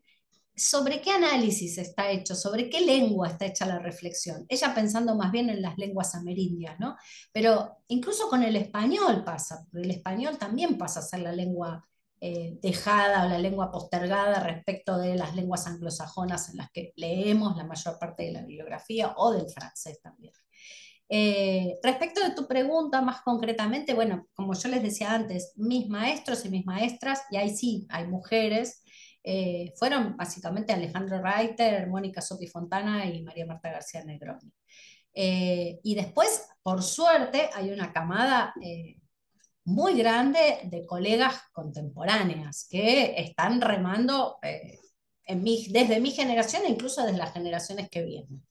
¿sobre 0.56 1.02
qué 1.02 1.12
análisis 1.12 1.78
está 1.78 2.10
hecho? 2.10 2.36
¿Sobre 2.36 2.70
qué 2.70 2.82
lengua 2.82 3.28
está 3.28 3.46
hecha 3.48 3.66
la 3.66 3.80
reflexión? 3.80 4.46
Ella 4.48 4.74
pensando 4.74 5.14
más 5.16 5.32
bien 5.32 5.50
en 5.50 5.62
las 5.62 5.78
lenguas 5.78 6.16
amerindias, 6.16 6.80
¿no? 6.80 6.96
Pero 7.34 7.78
incluso 7.90 8.30
con 8.30 8.44
el 8.44 8.56
español 8.56 9.24
pasa, 9.26 9.68
el 9.74 9.92
español 9.92 10.38
también 10.38 10.78
pasa 10.78 11.02
a 11.02 11.04
ser 11.04 11.20
la 11.20 11.34
lengua 11.34 11.86
eh, 12.22 12.58
dejada 12.62 13.26
o 13.26 13.30
la 13.30 13.38
lengua 13.38 13.72
postergada 13.72 14.40
respecto 14.40 14.98
de 14.98 15.16
las 15.16 15.36
lenguas 15.36 15.68
anglosajonas 15.68 16.50
en 16.50 16.58
las 16.58 16.72
que 16.72 16.94
leemos 16.96 17.58
la 17.58 17.66
mayor 17.66 18.00
parte 18.00 18.24
de 18.24 18.32
la 18.32 18.42
bibliografía 18.42 19.14
o 19.18 19.32
del 19.34 19.50
francés 19.50 20.02
también. 20.02 20.34
Eh, 21.10 21.80
respecto 21.82 22.22
de 22.22 22.36
tu 22.36 22.48
pregunta 22.48 23.02
más 23.02 23.22
concretamente, 23.22 23.94
bueno, 23.94 24.28
como 24.34 24.54
yo 24.54 24.70
les 24.70 24.84
decía 24.84 25.14
antes, 25.14 25.54
mis 25.56 25.88
maestros 25.88 26.44
y 26.46 26.50
mis 26.50 26.66
maestras, 26.66 27.22
y 27.32 27.38
ahí 27.38 27.56
sí 27.56 27.88
hay 27.90 28.08
mujeres, 28.08 28.84
eh, 29.24 29.74
fueron 29.78 30.18
básicamente 30.18 30.74
Alejandro 30.74 31.22
Reiter, 31.22 31.88
Mónica 31.88 32.22
Sopi 32.22 32.48
Fontana 32.48 33.06
y 33.06 33.24
María 33.24 33.46
Marta 33.46 33.72
García 33.72 34.04
Negroni. 34.04 34.52
Eh, 35.14 35.80
y 35.82 35.96
después, 35.96 36.48
por 36.62 36.84
suerte, 36.84 37.50
hay 37.54 37.72
una 37.72 37.92
camada 37.92 38.54
muy 39.64 39.98
grande 39.98 40.62
de 40.66 40.86
colegas 40.86 41.42
contemporáneas 41.52 42.68
que 42.70 43.16
están 43.18 43.60
remando 43.60 44.38
desde 44.42 46.00
mi 46.00 46.12
generación 46.12 46.64
e 46.66 46.70
incluso 46.70 47.04
desde 47.04 47.18
las 47.18 47.34
generaciones 47.34 47.90
que 47.90 48.04
vienen. 48.04 48.44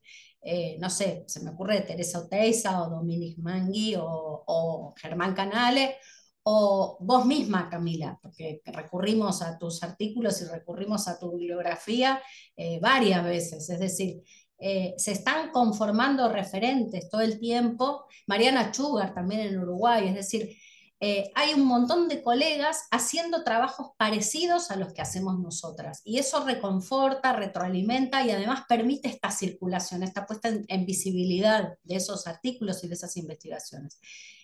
Eh, 0.48 0.76
no 0.78 0.88
sé, 0.88 1.24
se 1.26 1.40
me 1.42 1.50
ocurre 1.50 1.80
Teresa 1.80 2.20
Oteiza 2.20 2.80
o 2.80 2.88
Dominic 2.88 3.36
Mangui 3.38 3.96
o, 3.98 4.94
Germán 4.96 5.34
Canale, 5.34 5.96
o 6.44 6.98
vos 7.00 7.26
misma, 7.26 7.68
Camila, 7.68 8.16
porque 8.22 8.62
recurrimos 8.66 9.42
a 9.42 9.58
tus 9.58 9.82
artículos 9.82 10.40
y 10.40 10.44
recurrimos 10.44 11.08
a 11.08 11.18
tu 11.18 11.32
bibliografía 11.32 12.22
eh, 12.56 12.78
varias 12.80 13.24
veces, 13.24 13.68
es 13.68 13.80
decir, 13.80 14.22
eh, 14.58 14.94
se 14.96 15.12
están 15.12 15.50
conformando 15.50 16.28
referentes 16.28 17.10
todo 17.10 17.22
el 17.22 17.40
tiempo, 17.40 18.06
Mariana 18.28 18.70
Chugar 18.70 19.12
también 19.14 19.40
en 19.40 19.58
Uruguay, 19.58 20.06
es 20.06 20.14
decir, 20.14 20.56
eh, 20.98 21.30
hay 21.34 21.52
un 21.52 21.66
montón 21.66 22.08
de 22.08 22.22
colegas 22.22 22.86
haciendo 22.90 23.44
trabajos 23.44 23.90
parecidos 23.98 24.70
a 24.70 24.76
los 24.76 24.94
que 24.94 25.02
hacemos 25.02 25.38
nosotras. 25.38 26.00
Y 26.04 26.18
eso 26.18 26.44
reconforta, 26.44 27.34
retroalimenta 27.34 28.24
y 28.24 28.30
además 28.30 28.64
permite 28.66 29.08
esta 29.08 29.30
circulación, 29.30 30.02
esta 30.02 30.24
puesta 30.24 30.48
en, 30.48 30.86
visibilidad 30.86 31.74
de 31.82 31.96
esos 31.96 32.26
artículos 32.26 32.82
y 32.82 32.88
de 32.88 32.94
esas 32.94 33.16
investigaciones. 33.18 34.00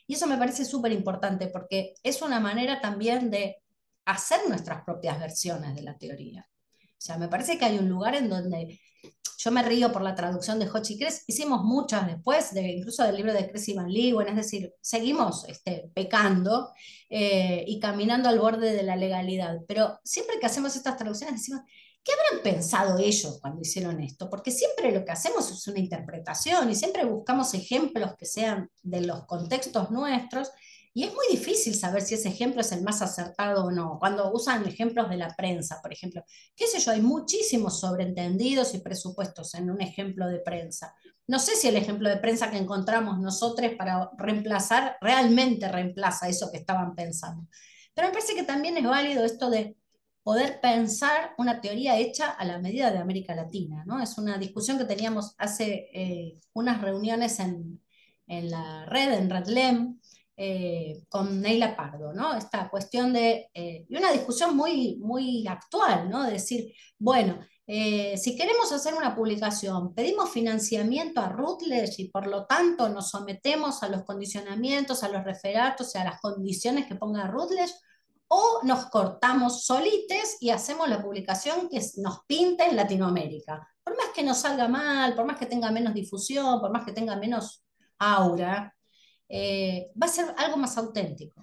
Y 0.07 0.15
eso 0.15 0.27
me 0.27 0.37
parece 0.37 0.67
súper 0.67 0.93
importante 0.93 1.47
porque 1.47 1.95
es 2.03 2.21
una 2.21 2.39
manera 2.39 2.81
también 2.83 3.31
de 3.31 3.63
hacer 4.05 4.41
nuestras 4.49 4.85
propias 4.85 5.19
versiones 5.19 5.75
de 5.75 5.83
la 5.83 5.97
teoría. 5.97 6.47
O 6.81 7.05
sea, 7.05 7.17
me 7.17 7.29
parece 7.29 7.57
que 7.57 7.65
hay 7.65 7.79
un 7.79 7.89
lugar 7.89 8.15
en 8.15 8.29
donde 8.29 8.79
yo 9.43 9.51
me 9.51 9.63
río 9.63 9.91
por 9.91 10.03
la 10.03 10.15
traducción 10.15 10.61
de 10.61 10.71
Hochi 10.73 10.97
Cres, 10.97 11.25
hicimos 11.27 11.65
muchas 11.65 12.07
después, 12.07 12.55
de, 12.55 12.63
incluso 12.63 13.03
del 13.03 13.17
libro 13.17 13.33
de 13.33 13.49
Cres 13.51 13.69
y 13.69 13.75
Van 13.75 13.93
Leeuwen, 13.93 14.29
es 14.29 14.37
decir, 14.37 14.73
seguimos 14.81 15.45
este, 15.49 15.91
pecando 15.95 16.73
eh, 17.11 17.65
y 17.67 17.81
caminando 17.81 18.29
al 18.29 18.39
borde 18.39 18.73
de 18.73 18.85
la 18.85 18.95
legalidad, 18.95 19.59
pero 19.67 19.99
siempre 20.05 20.39
que 20.39 20.47
hacemos 20.47 20.77
estas 20.77 20.97
traducciones 20.97 21.41
decimos, 21.41 21.63
¿qué 22.05 22.13
habrán 22.13 22.43
pensado 22.45 22.99
ellos 22.99 23.39
cuando 23.41 23.61
hicieron 23.61 24.01
esto? 24.01 24.31
Porque 24.31 24.53
siempre 24.53 24.93
lo 24.93 25.05
que 25.05 25.13
hacemos 25.13 25.51
es 25.51 25.67
una 25.67 25.81
interpretación 25.81 26.71
y 26.71 26.77
siempre 26.77 27.05
buscamos 27.05 27.53
ejemplos 27.55 28.15
que 28.17 28.27
sean 28.27 28.71
de 28.83 29.01
los 29.01 29.25
contextos 29.27 29.91
nuestros 29.91 30.53
y 30.95 31.05
es 31.05 31.15
muy 31.15 31.27
difícil 31.31 31.75
saber 31.75 32.03
si 32.03 32.15
ese 32.15 32.29
ejemplo 32.29 32.61
es 32.61 32.71
el 32.73 32.83
más 32.83 33.01
acertado 33.01 33.65
o 33.65 33.71
no. 33.71 33.99
Cuando 33.99 34.31
usan 34.33 34.67
ejemplos 34.67 35.09
de 35.09 35.17
la 35.17 35.29
prensa, 35.35 35.81
por 35.81 35.93
ejemplo, 35.93 36.23
qué 36.55 36.67
sé 36.67 36.81
yo, 36.81 36.93
hay 36.93 37.01
muchísimos 37.01 37.81
sobreentendidos 37.81 38.75
y 38.75 38.79
presupuestos 38.79 39.55
en 39.55 39.71
un 39.71 39.81
ejemplo 39.81 40.27
de 40.29 40.41
prensa. 40.41 40.95
No 41.27 41.39
sé 41.39 41.57
si 41.57 41.69
el 41.69 41.77
ejemplo 41.77 42.09
de 42.09 42.19
prensa 42.19 42.51
que 42.51 42.59
encontramos 42.59 43.19
nosotros 43.19 43.73
para 43.79 44.11
reemplazar 44.19 44.97
realmente 45.01 45.69
reemplaza 45.69 46.29
eso 46.29 46.51
que 46.51 46.59
estaban 46.59 46.95
pensando. 46.95 47.49
Pero 47.95 48.09
me 48.09 48.13
parece 48.13 48.35
que 48.35 48.43
también 48.43 48.77
es 48.77 48.85
válido 48.85 49.25
esto 49.25 49.49
de 49.49 49.77
poder 50.23 50.61
pensar 50.61 51.33
una 51.39 51.61
teoría 51.61 51.99
hecha 51.99 52.31
a 52.31 52.45
la 52.45 52.59
medida 52.59 52.91
de 52.91 52.99
América 52.99 53.35
Latina. 53.35 53.85
¿no? 53.87 54.01
Es 54.01 54.19
una 54.19 54.39
discusión 54.39 54.79
que 54.79 54.85
teníamos 54.85 55.35
hace 55.39 55.89
eh, 55.93 56.41
unas 56.53 56.81
reuniones 56.81 57.41
en, 57.41 57.81
la 58.27 58.87
red, 58.87 59.13
en 59.13 59.31
RedLem, 59.31 60.01
eh, 60.37 61.05
con 61.09 61.41
Neila 61.41 61.77
Pardo, 61.77 62.13
¿no? 62.13 62.35
Esta 62.35 62.69
cuestión 62.69 63.13
de, 63.13 63.51
eh, 63.55 63.87
y 63.89 63.97
una 63.97 64.13
discusión 64.13 64.57
muy, 64.57 64.97
muy 64.97 65.47
actual, 65.47 66.09
¿no? 66.09 66.25
De 66.25 66.33
decir, 66.33 66.73
bueno, 66.99 67.39
si 67.65 68.37
queremos 68.37 68.71
hacer 68.71 68.93
una 68.93 69.15
publicación, 69.15 69.95
pedimos 69.95 70.29
financiamiento 70.29 71.23
a 71.23 71.31
Rutledge 71.31 72.03
y 72.03 72.09
por 72.09 72.27
lo 72.27 72.45
tanto 72.45 72.91
nos 72.91 73.09
sometemos 73.09 73.83
a 73.83 73.89
los 73.89 74.03
condicionamientos, 74.03 75.03
a 75.03 75.09
los 75.09 75.25
referatos 75.25 75.95
y 75.95 75.99
a 75.99 76.05
las 76.05 76.21
condiciones 76.21 76.87
que 76.87 76.97
ponga 76.97 77.29
Rutledge, 77.29 77.73
o 78.35 78.61
nos 78.63 78.87
cortamos 78.87 79.67
solites 79.67 80.39
y 80.41 80.49
hacemos 80.49 80.89
la 80.89 81.03
publicación 81.03 81.69
que 81.69 81.83
nos 81.99 82.25
pinte 82.27 82.65
en 82.65 82.77
Latinoamérica. 82.77 83.69
Por 83.85 83.95
más 83.95 84.07
que 84.15 84.23
nos 84.23 84.39
salga 84.39 84.69
mal, 84.69 85.15
por 85.15 85.27
más 85.27 85.37
que 85.37 85.45
tenga 85.45 85.71
menos 85.71 85.93
difusión, 85.93 86.59
por 86.59 86.73
más 86.73 86.85
que 86.85 86.93
tenga 86.93 87.15
menos 87.17 87.63
aura, 87.99 88.75
eh, 89.33 89.91
va 90.01 90.07
a 90.07 90.11
ser 90.11 90.27
algo 90.37 90.57
más 90.59 90.77
auténtico. 90.79 91.43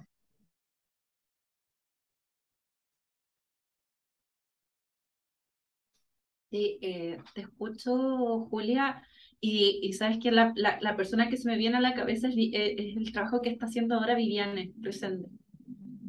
Sí, 6.51 6.79
eh, 6.81 7.19
te 7.35 7.41
escucho, 7.41 8.47
Julia, 8.49 9.03
y, 9.41 9.93
sabes 9.93 10.17
que 10.19 10.31
la, 10.31 10.53
persona 10.97 11.29
que 11.29 11.37
se 11.37 11.47
me 11.47 11.57
viene 11.57 11.77
a 11.77 11.81
la 11.81 11.93
cabeza 11.93 12.27
es, 12.27 12.35
eh, 12.37 12.93
el 12.97 13.11
trabajo 13.11 13.41
que 13.41 13.49
está 13.49 13.67
haciendo 13.67 13.95
ahora 13.95 14.15
Viviane 14.15 14.73
presente 14.81 15.29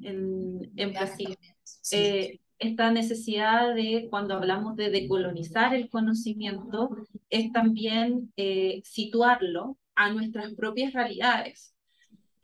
en, 0.03 0.71
en 0.77 0.93
Brasil. 0.93 1.37
Eh, 1.93 2.41
esta 2.59 2.91
necesidad 2.91 3.75
de, 3.75 4.09
cuando 4.11 4.35
hablamos 4.35 4.77
de 4.77 4.91
decolonizar 4.91 5.75
el 5.75 5.89
conocimiento, 5.89 6.91
es 7.31 7.53
también 7.53 8.33
eh, 8.37 8.83
situarlo 8.85 9.79
a 9.95 10.13
nuestras 10.13 10.53
propias 10.55 10.93
realidades. 10.93 11.70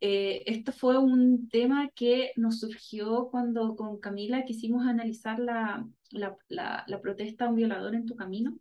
Eh, 0.00 0.42
esto 0.46 0.72
fue 0.72 0.98
un 0.98 1.48
tema 1.48 1.88
que 1.94 2.32
nos 2.37 2.61
surgió 2.61 3.28
cuando 3.30 3.76
con 3.76 3.98
Camila 3.98 4.44
quisimos 4.44 4.87
analizar 4.87 5.38
la, 5.38 5.88
la, 6.11 6.37
la, 6.48 6.85
la 6.87 7.00
protesta 7.00 7.46
a 7.46 7.48
un 7.48 7.56
violador 7.56 7.94
en 7.94 8.06
tu 8.06 8.14
camino 8.14 8.59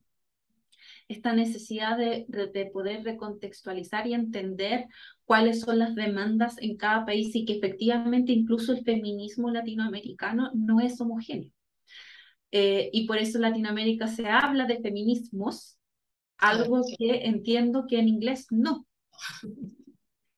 esta 1.08 1.34
necesidad 1.34 1.98
de, 1.98 2.26
de, 2.28 2.66
poder 2.68 3.04
recontextualizar 3.04 4.08
y 4.08 4.14
entender 4.14 4.88
cuáles 5.24 5.62
son 5.62 5.80
las 5.80 5.96
demandas 5.96 6.56
en 6.60 6.78
cada 6.78 7.06
país 7.06 7.36
y 7.36 7.46
que 7.46 7.54
efectivamente 7.54 8.32
incluso 8.32 8.74
el 8.74 8.84
feminismo 8.84 9.52
latinoamericano 9.52 10.52
no 10.54 10.80
es 10.80 11.00
homogéneo. 11.00 11.52
Eh, 12.52 12.90
y 12.94 13.06
por 13.06 13.18
eso 13.18 13.38
en 13.38 13.44
Latinoamérica 13.44 14.08
se 14.08 14.28
habla 14.28 14.66
de 14.66 14.80
feminismos, 14.80 15.78
algo 16.38 16.82
que 16.98 17.26
entiendo 17.26 17.86
que 17.88 18.00
en 18.00 18.08
inglés 18.08 18.48
no. 18.50 18.88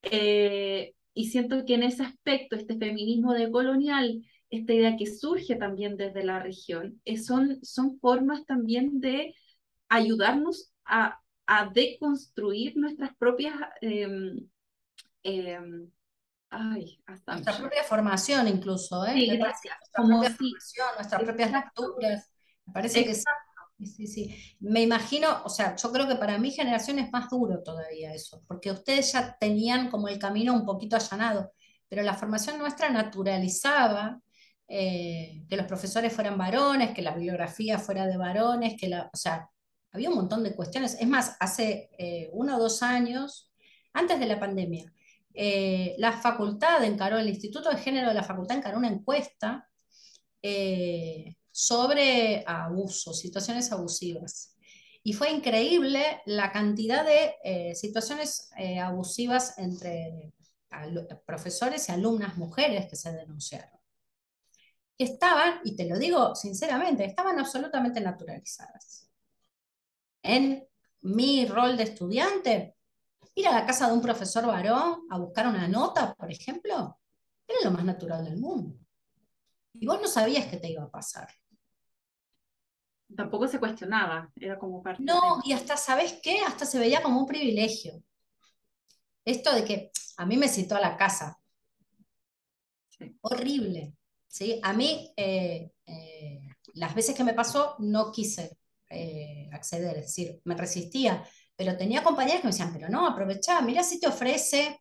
Eh, 0.04 0.94
y 1.14 1.30
siento 1.30 1.66
que 1.66 1.76
en 1.76 1.84
ese 1.84 2.04
aspecto, 2.04 2.56
este 2.56 2.78
feminismo 2.78 3.34
decolonial, 3.34 4.24
esta 4.50 4.74
idea 4.74 4.96
que 4.96 5.08
surge 5.08 5.56
también 5.56 5.98
desde 5.98 6.24
la 6.24 6.40
región, 6.40 7.02
eh, 7.06 7.18
son, 7.18 7.60
son 7.64 8.00
formas 8.00 8.46
también 8.46 9.02
de 9.02 9.36
ayudarnos 9.90 10.72
a, 10.86 11.20
a 11.46 11.70
deconstruir 11.74 12.78
nuestras 12.78 13.16
propias... 13.18 13.56
Eh, 13.82 15.60
ay, 16.50 17.02
hasta 17.06 17.34
nuestra 17.34 17.58
propia 17.58 17.84
formación 17.84 18.48
incluso, 18.48 19.06
¿eh? 19.06 19.14
Sí, 19.14 19.38
gracias. 19.38 19.76
Como 19.94 20.22
propia 20.22 20.36
formación, 20.36 20.88
nuestras 20.96 21.24
propias 21.24 21.52
lecturas. 21.52 22.32
Me 22.66 22.74
parece 22.74 23.04
que 23.04 23.16
sí, 23.86 24.08
sí. 24.08 24.36
Me 24.60 24.82
imagino, 24.82 25.44
o 25.44 25.50
sea, 25.50 25.76
yo 25.76 25.92
creo 25.92 26.08
que 26.08 26.16
para 26.16 26.38
mi 26.38 26.52
generación 26.52 27.00
es 27.00 27.12
más 27.12 27.30
duro 27.30 27.62
todavía 27.64 28.14
eso, 28.14 28.42
porque 28.48 28.72
ustedes 28.72 29.14
ya 29.14 29.38
tenían 29.40 29.90
como 29.90 30.08
el 30.08 30.20
camino 30.20 30.54
un 30.54 30.66
poquito 30.66 30.96
allanado, 30.96 31.52
pero 31.88 32.02
la 32.04 32.16
formación 32.16 32.58
nuestra 32.58 32.90
naturalizaba 32.90 34.20
eh, 34.68 35.44
que 35.50 35.56
los 35.58 35.66
profesores 35.66 36.12
fueran 36.14 36.38
varones, 36.38 36.94
que 36.94 37.02
la 37.02 37.14
bibliografía 37.14 37.80
fuera 37.80 38.06
de 38.08 38.18
varones, 38.18 38.76
que 38.80 38.90
la, 38.90 39.10
o 39.14 39.18
sea, 39.18 39.50
había 39.92 40.10
un 40.10 40.16
montón 40.16 40.44
de 40.44 40.56
cuestiones. 40.56 40.98
Es 41.00 41.08
más, 41.08 41.38
hace 41.40 41.90
eh, 41.98 42.30
uno 42.34 42.58
o 42.58 42.60
dos 42.60 42.84
años, 42.84 43.52
antes 43.94 44.20
de 44.20 44.26
la 44.26 44.40
pandemia, 44.40 44.92
eh, 45.34 45.96
la 46.00 46.14
facultad 46.14 46.84
encaró, 46.84 47.18
el 47.18 47.30
Instituto 47.30 47.70
de 47.70 47.78
Género 47.78 48.10
de 48.10 48.16
la 48.16 48.24
facultad 48.24 48.58
encaró 48.58 48.78
una 48.78 48.90
encuesta 48.90 49.70
sobre 51.60 52.44
abusos, 52.46 53.20
situaciones 53.20 53.72
abusivas. 53.72 54.56
Y 55.02 55.14
fue 55.14 55.32
increíble 55.32 56.22
la 56.28 56.52
cantidad 56.52 57.04
de 57.04 57.74
situaciones 57.74 58.52
abusivas 58.80 59.58
entre 59.58 60.34
profesores 61.26 61.90
y 61.90 61.94
alumnas 61.94 62.38
mujeres 62.38 62.88
que 62.88 62.96
se 62.96 63.12
denunciaron. 63.12 63.80
Estaban, 65.00 65.62
y 65.64 65.76
te 65.76 65.90
lo 65.90 65.98
digo 65.98 66.36
sinceramente, 66.36 67.06
estaban 67.06 67.40
absolutamente 67.40 68.02
naturalizadas 68.02 69.10
en 70.22 70.64
mi 71.02 71.48
rol 71.48 71.76
de 71.76 71.84
estudiante, 71.84 72.76
ir 73.34 73.48
a 73.48 73.54
la 73.54 73.66
casa 73.66 73.88
de 73.88 73.94
un 73.94 74.02
profesor 74.02 74.46
varón 74.46 75.08
a 75.10 75.18
buscar 75.18 75.48
una 75.48 75.68
nota, 75.68 76.14
por 76.14 76.32
ejemplo, 76.32 77.00
era 77.48 77.60
lo 77.64 77.72
más 77.72 77.84
natural 77.84 78.26
del 78.26 78.38
mundo. 78.38 78.78
Y 79.80 79.86
vos 79.86 80.02
no 80.02 80.08
sabías 80.08 80.48
qué 80.48 80.58
te 80.58 80.70
iba 80.70 80.84
a 80.84 80.92
pasar. 80.92 81.28
Tampoco 83.16 83.48
se 83.48 83.60
cuestionaba, 83.60 84.32
era 84.36 84.60
como 84.60 84.84
parte. 84.84 85.04
No, 85.04 85.42
y 85.44 85.54
hasta, 85.54 85.78
¿sabes 85.78 86.20
qué? 86.22 86.40
Hasta 86.42 86.66
se 86.66 86.80
veía 86.80 87.02
como 87.02 87.20
un 87.20 87.26
privilegio. 87.26 88.04
Esto 89.24 89.54
de 89.54 89.64
que 89.64 89.92
a 90.18 90.26
mí 90.26 90.38
me 90.38 90.50
citó 90.50 90.76
a 90.76 90.82
la 90.82 90.98
casa. 90.98 91.40
Horrible. 93.22 93.94
¿sí? 94.28 94.60
A 94.64 94.74
mí, 94.74 95.14
eh, 95.18 95.72
eh, 95.86 96.42
las 96.74 96.94
veces 96.94 97.16
que 97.16 97.24
me 97.24 97.34
pasó, 97.34 97.76
no 97.80 98.12
quise 98.12 98.58
eh, 98.90 99.50
acceder, 99.52 99.98
es 99.98 100.06
decir, 100.06 100.42
me 100.44 100.56
resistía, 100.56 101.24
pero 101.56 101.76
tenía 101.78 102.04
compañeras 102.04 102.42
que 102.42 102.48
me 102.48 102.52
decían, 102.52 102.74
pero 102.74 102.90
no, 102.90 103.08
aprovechá, 103.08 103.62
mira 103.62 103.84
si 103.84 104.00
te 104.00 104.08
ofrece 104.08 104.80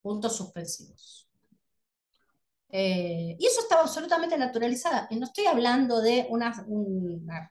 puntos 0.00 0.36
suspensivos. 0.36 1.28
Eh, 2.74 3.36
y 3.38 3.46
eso 3.46 3.60
estaba 3.60 3.82
absolutamente 3.82 4.38
naturalizada. 4.38 5.06
Y 5.10 5.16
no 5.16 5.26
estoy 5.26 5.44
hablando 5.44 6.00
de 6.00 6.26
una, 6.30 6.52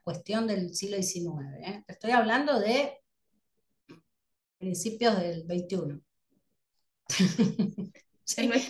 cuestión 0.03 0.47
del 0.47 0.73
siglo 0.73 0.97
XIX, 0.97 1.45
¿eh? 1.63 1.83
estoy 1.87 2.11
hablando 2.11 2.59
de 2.59 2.97
principios 4.57 5.19
del 5.19 5.43
XXI. 5.43 6.01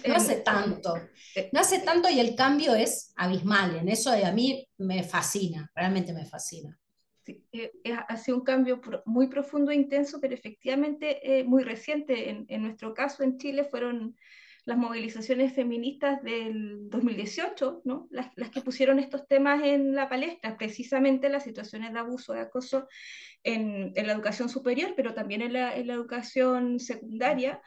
no 0.07 0.15
hace 0.15 0.35
tanto, 0.37 0.95
eh, 1.35 1.49
no 1.53 1.59
hace 1.59 1.79
tanto 1.79 2.09
y 2.09 2.19
el 2.19 2.35
cambio 2.35 2.73
es 2.75 3.13
abismal, 3.15 3.75
en 3.75 3.89
eso 3.89 4.11
a 4.11 4.31
mí 4.31 4.67
me 4.77 5.03
fascina, 5.03 5.69
realmente 5.75 6.13
me 6.13 6.25
fascina. 6.25 6.77
Sí, 7.23 7.45
eh, 7.51 7.71
ha 8.07 8.17
sido 8.17 8.37
un 8.37 8.43
cambio 8.43 8.81
muy 9.05 9.27
profundo 9.27 9.69
e 9.69 9.75
intenso, 9.75 10.19
pero 10.19 10.33
efectivamente 10.33 11.39
eh, 11.39 11.43
muy 11.43 11.63
reciente. 11.63 12.31
En, 12.31 12.45
en, 12.47 12.63
nuestro 12.63 12.95
caso 12.95 13.21
en 13.21 13.37
Chile 13.37 13.63
fueron 13.63 14.15
las 14.65 14.77
movilizaciones 14.77 15.53
feministas 15.53 16.21
del 16.21 16.89
2018, 16.89 17.81
¿no? 17.83 18.07
las, 18.11 18.31
las, 18.35 18.49
que 18.51 18.61
pusieron 18.61 18.99
estos 18.99 19.27
temas 19.27 19.63
en 19.63 19.95
la 19.95 20.07
palestra, 20.07 20.57
precisamente 20.57 21.29
las 21.29 21.43
situaciones 21.43 21.93
de 21.93 21.99
abuso, 21.99 22.33
de 22.33 22.41
acoso 22.41 22.87
en, 23.43 23.91
en 23.95 24.07
la 24.07 24.13
educación 24.13 24.49
superior, 24.49 24.93
pero 24.95 25.13
también 25.13 25.41
en 25.41 25.53
la, 25.53 25.75
en 25.75 25.87
la 25.87 25.93
educación 25.93 26.79
secundaria. 26.79 27.61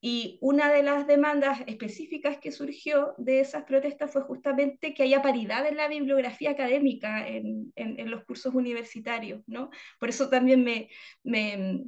Y 0.00 0.38
una 0.40 0.70
de 0.70 0.82
las 0.82 1.06
demandas 1.06 1.60
específicas 1.66 2.38
que 2.38 2.52
surgió 2.52 3.14
de 3.18 3.40
esas 3.40 3.64
protestas 3.64 4.12
fue 4.12 4.22
justamente 4.22 4.94
que 4.94 5.02
haya 5.02 5.22
paridad 5.22 5.66
en 5.66 5.76
la 5.76 5.88
bibliografía 5.88 6.50
académica 6.50 7.26
en, 7.26 7.72
en, 7.74 8.10
los 8.10 8.24
cursos 8.24 8.54
universitarios, 8.54 9.42
¿no? 9.46 9.70
Por 9.98 10.10
eso 10.10 10.28
también 10.28 10.62
me, 10.62 10.90
me, 11.24 11.82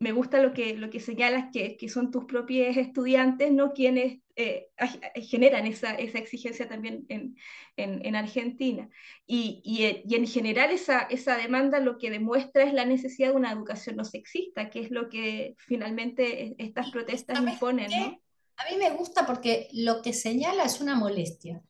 me 0.00 0.12
gusta 0.12 0.40
lo 0.40 0.52
que, 0.52 0.76
lo 0.76 0.90
que 0.90 1.00
señalas, 1.00 1.46
que, 1.52 1.76
que 1.76 1.88
son 1.88 2.10
tus 2.10 2.24
propios 2.24 2.76
estudiantes, 2.76 3.50
¿no? 3.52 3.72
Quienes 3.72 4.20
eh, 4.36 4.68
generan 5.16 5.66
esa, 5.66 5.94
esa, 5.94 6.18
exigencia 6.18 6.68
también 6.68 7.04
en, 7.08 7.36
en, 7.76 8.06
en 8.06 8.14
Argentina. 8.14 8.88
Y, 9.26 9.60
y, 9.64 9.84
eh, 9.84 10.02
y, 10.08 10.14
en 10.14 10.26
general 10.28 10.70
esa, 10.70 11.00
esa 11.02 11.36
demanda 11.36 11.80
lo 11.80 11.98
que 11.98 12.10
demuestra 12.10 12.62
es 12.62 12.72
la 12.72 12.84
necesidad 12.84 13.30
de 13.30 13.36
una 13.36 13.50
educación 13.50 13.96
no 13.96 14.04
sexista, 14.04 14.70
que 14.70 14.80
es 14.80 14.92
lo 14.92 15.08
que 15.08 15.56
finalmente 15.58 16.54
estas 16.58 16.92
protestas 16.92 17.40
imponen. 17.40 17.90
¿no? 17.90 18.22
A 18.56 18.70
mí 18.70 18.76
me 18.76 18.90
gusta 18.90 19.26
porque 19.26 19.68
lo 19.72 20.00
que 20.00 20.12
señala 20.12 20.64
es 20.64 20.80
una 20.80 20.94
molestia. 20.94 21.60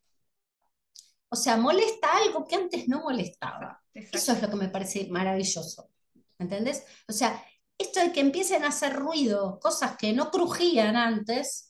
O 1.30 1.36
sea, 1.36 1.56
molesta 1.56 2.08
algo 2.16 2.46
que 2.46 2.56
antes 2.56 2.88
no 2.88 3.00
molestaba. 3.00 3.82
Eso 3.94 4.32
es 4.32 4.42
lo 4.42 4.50
que 4.50 4.56
me 4.56 4.68
parece 4.68 5.08
maravilloso. 5.08 5.90
¿Entendés? 6.38 6.84
O 7.08 7.12
sea, 7.12 7.42
esto 7.78 8.00
de 8.00 8.12
que 8.12 8.20
empiecen 8.20 8.64
a 8.64 8.68
hacer 8.68 8.94
ruido, 8.94 9.58
cosas 9.60 9.96
que 9.96 10.12
no 10.12 10.30
crujían 10.30 10.96
antes, 10.96 11.68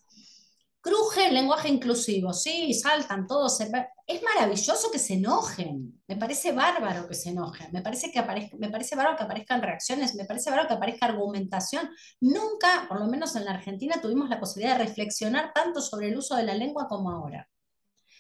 Cruje 0.80 1.26
el 1.26 1.34
lenguaje 1.34 1.68
inclusivo, 1.68 2.32
sí, 2.32 2.72
saltan 2.72 3.26
todos. 3.26 3.61
Es 4.06 4.22
maravilloso 4.22 4.90
que 4.92 4.98
se 5.00 5.14
enojen, 5.14 6.00
me 6.06 6.16
parece 6.16 6.52
bárbaro 6.52 7.09
que 7.09 7.14
se 7.14 7.30
enojen, 7.30 7.72
me 7.72 7.82
parece, 7.82 8.12
que 8.12 8.22
me 8.59 8.70
parece 8.70 8.94
bárbaro 8.94 9.16
que 9.16 9.24
aparezcan 9.24 9.61
reacciones, 9.61 10.14
me 10.14 10.24
parece 10.24 10.50
bárbaro 10.50 10.68
que 10.68 10.74
aparezca 10.74 11.06
argumentación. 11.06 11.90
Nunca, 12.20 12.86
por 12.88 13.00
lo 13.00 13.06
menos 13.06 13.34
en 13.34 13.44
la 13.44 13.52
Argentina, 13.52 14.00
tuvimos 14.00 14.30
la 14.30 14.38
posibilidad 14.38 14.78
de 14.78 14.84
reflexionar 14.84 15.52
tanto 15.52 15.82
sobre 15.82 16.09
el 16.09 16.16
uso 16.16 16.36
de 16.36 16.44
la 16.44 16.54
lengua 16.54 16.86
como 16.88 17.11
ahora. 17.11 17.48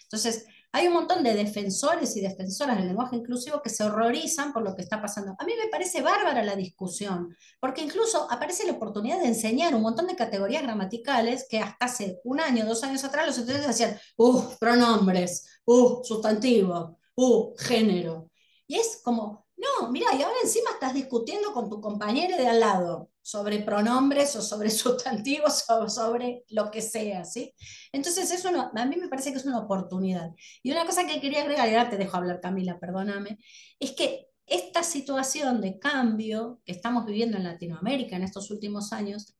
Entonces, 0.02 0.44
hay 0.72 0.86
un 0.86 0.94
montón 0.94 1.22
de 1.24 1.34
defensores 1.34 2.16
y 2.16 2.20
defensoras 2.20 2.76
del 2.76 2.88
lenguaje 2.88 3.16
inclusivo 3.16 3.62
que 3.62 3.70
se 3.70 3.84
horrorizan 3.84 4.52
por 4.52 4.62
lo 4.62 4.76
que 4.76 4.82
está 4.82 5.00
pasando. 5.00 5.34
A 5.38 5.44
mí 5.44 5.52
me 5.60 5.70
parece 5.70 6.02
bárbara 6.02 6.44
la 6.44 6.56
discusión, 6.56 7.34
porque 7.58 7.82
incluso 7.82 8.30
aparece 8.30 8.66
la 8.66 8.74
oportunidad 8.74 9.18
de 9.18 9.28
enseñar 9.28 9.74
un 9.74 9.82
montón 9.82 10.06
de 10.06 10.16
categorías 10.16 10.62
gramaticales 10.62 11.46
que 11.48 11.60
hasta 11.60 11.86
hace 11.86 12.20
un 12.24 12.40
año, 12.40 12.66
dos 12.66 12.84
años 12.84 13.02
atrás 13.04 13.26
los 13.26 13.38
estudiantes 13.38 13.68
decían, 13.68 13.98
uh, 14.18 14.42
pronombres, 14.60 15.46
uh, 15.64 16.04
sustantivo, 16.04 16.98
uh, 17.16 17.54
género. 17.56 18.30
Y 18.66 18.76
es 18.76 19.00
como, 19.02 19.47
no, 19.58 19.90
mira, 19.90 20.14
y 20.14 20.22
ahora 20.22 20.36
encima 20.42 20.70
estás 20.70 20.94
discutiendo 20.94 21.52
con 21.52 21.68
tu 21.68 21.80
compañero 21.80 22.36
de 22.36 22.46
al 22.46 22.60
lado 22.60 23.10
sobre 23.20 23.58
pronombres 23.60 24.36
o 24.36 24.42
sobre 24.42 24.70
sustantivos 24.70 25.64
o 25.68 25.88
sobre 25.88 26.44
lo 26.50 26.70
que 26.70 26.80
sea, 26.80 27.24
¿sí? 27.24 27.54
Entonces, 27.92 28.30
eso 28.30 28.48
a 28.48 28.86
mí 28.86 28.96
me 28.96 29.08
parece 29.08 29.32
que 29.32 29.38
es 29.38 29.44
una 29.46 29.58
oportunidad. 29.58 30.30
Y 30.62 30.70
una 30.70 30.86
cosa 30.86 31.06
que 31.06 31.20
quería 31.20 31.42
agregar, 31.42 31.68
y 31.68 31.74
ahora 31.74 31.90
te 31.90 31.96
dejo 31.96 32.16
hablar, 32.16 32.40
Camila, 32.40 32.78
perdóname, 32.78 33.38
es 33.80 33.92
que 33.92 34.28
esta 34.46 34.82
situación 34.82 35.60
de 35.60 35.78
cambio 35.78 36.60
que 36.64 36.72
estamos 36.72 37.04
viviendo 37.04 37.36
en 37.36 37.44
Latinoamérica 37.44 38.16
en 38.16 38.22
estos 38.22 38.50
últimos 38.50 38.92
años, 38.92 39.34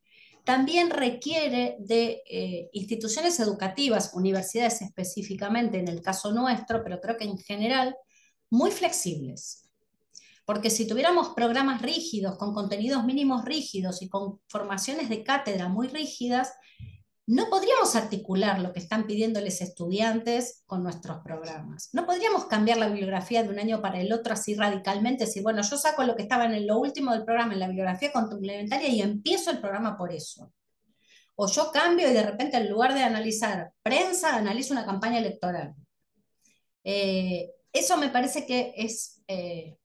también 0.45 0.91
requiere 0.91 1.77
de 1.81 2.23
eh, 2.29 2.71
instituciones 2.73 3.39
educativas, 3.39 4.13
universidades 4.15 4.83
específicamente 4.83 5.79
en 5.79 5.89
el 5.89 6.03
caso 6.03 6.33
nuestro, 6.33 6.83
pero 6.83 7.01
creo 7.01 7.17
que 7.17 7.25
en 7.25 7.39
general, 7.39 7.97
muy 8.51 8.71
flexibles 8.71 9.68
porque 10.49 10.71
si 10.71 10.89
tuviéramos 10.89 11.35
programas 11.37 11.83
rígidos, 11.83 12.39
con 12.39 12.55
contenidos 12.55 13.05
mínimos 13.05 13.45
rígidos 13.45 14.01
y 14.01 14.09
con 14.09 14.41
formaciones 14.49 15.11
de 15.11 15.23
cátedra 15.23 15.69
muy 15.69 15.89
rígidas, 15.89 16.55
no 17.27 17.51
podríamos 17.51 17.95
articular 17.95 18.59
lo 18.59 18.73
que 18.73 18.79
están 18.79 19.07
pidiéndoles 19.07 19.61
estudiantes 19.61 20.63
con 20.65 20.83
nuestros 20.83 21.19
programas. 21.23 21.91
No 21.93 22.07
podríamos 22.07 22.47
cambiar 22.47 22.79
la 22.79 22.89
bibliografía 22.89 23.43
de 23.43 23.51
un 23.51 23.59
año 23.59 23.83
para 23.83 24.01
el 24.01 24.11
otro 24.11 24.33
así 24.33 24.55
radicalmente, 24.55 25.27
decir, 25.27 25.43
bueno, 25.43 25.61
yo 25.61 25.77
saco 25.77 26.03
lo 26.05 26.17
que 26.17 26.23
estaba 26.23 26.47
en 26.47 26.67
lo 26.67 26.79
último 26.79 27.13
del 27.13 27.27
programa 27.27 27.53
en 27.53 27.61
la 27.61 27.67
bibliografía 27.67 28.11
complementaria 28.11 28.89
y 28.89 29.03
empiezo 29.03 29.51
el 29.51 29.61
programa 29.61 29.99
por 29.99 30.15
eso. 30.15 30.51
O 31.37 31.47
yo 31.47 31.71
cambio 31.71 32.11
y 32.11 32.15
de 32.15 32.23
repente 32.23 32.57
en 32.57 32.71
lugar 32.71 32.95
de 32.95 33.03
analizar 33.03 33.71
prensa, 33.83 34.35
analizo 34.35 34.73
una 34.73 34.87
campaña 34.87 35.19
electoral. 35.19 35.75
Eh, 36.85 37.51
eso 37.71 37.99
me 37.99 38.09
parece 38.09 38.47
que 38.47 38.73
es 38.79 39.23
eh, 39.29 39.77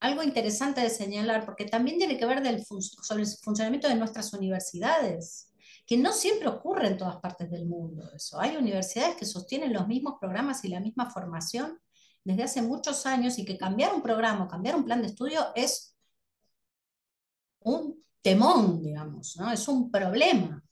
algo 0.00 0.22
interesante 0.22 0.80
de 0.80 0.90
señalar, 0.90 1.44
porque 1.44 1.64
también 1.64 1.98
tiene 1.98 2.18
que 2.18 2.26
ver 2.26 2.42
sobre 3.02 3.22
el 3.22 3.28
funcionamiento 3.42 3.88
de 3.88 3.94
nuestras 3.94 4.32
universidades, 4.32 5.52
que 5.86 5.96
no 5.96 6.12
siempre 6.12 6.48
ocurre 6.48 6.88
en 6.88 6.98
todas 6.98 7.16
partes 7.16 7.50
del 7.50 7.66
mundo. 7.66 8.10
Eso. 8.14 8.40
Hay 8.40 8.56
universidades 8.56 9.16
que 9.16 9.24
sostienen 9.24 9.72
los 9.72 9.86
mismos 9.86 10.14
programas 10.20 10.64
y 10.64 10.68
la 10.68 10.80
misma 10.80 11.10
formación 11.10 11.78
desde 12.24 12.42
hace 12.42 12.62
muchos 12.62 13.06
años 13.06 13.38
y 13.38 13.44
que 13.44 13.56
cambiar 13.56 13.94
un 13.94 14.02
programa, 14.02 14.48
cambiar 14.48 14.76
un 14.76 14.84
plan 14.84 15.00
de 15.00 15.08
estudio 15.08 15.46
es 15.54 15.96
un 17.60 18.04
temón, 18.20 18.82
digamos, 18.82 19.36
¿no? 19.36 19.52
es 19.52 19.68
un 19.68 19.90
problema. 19.90 20.62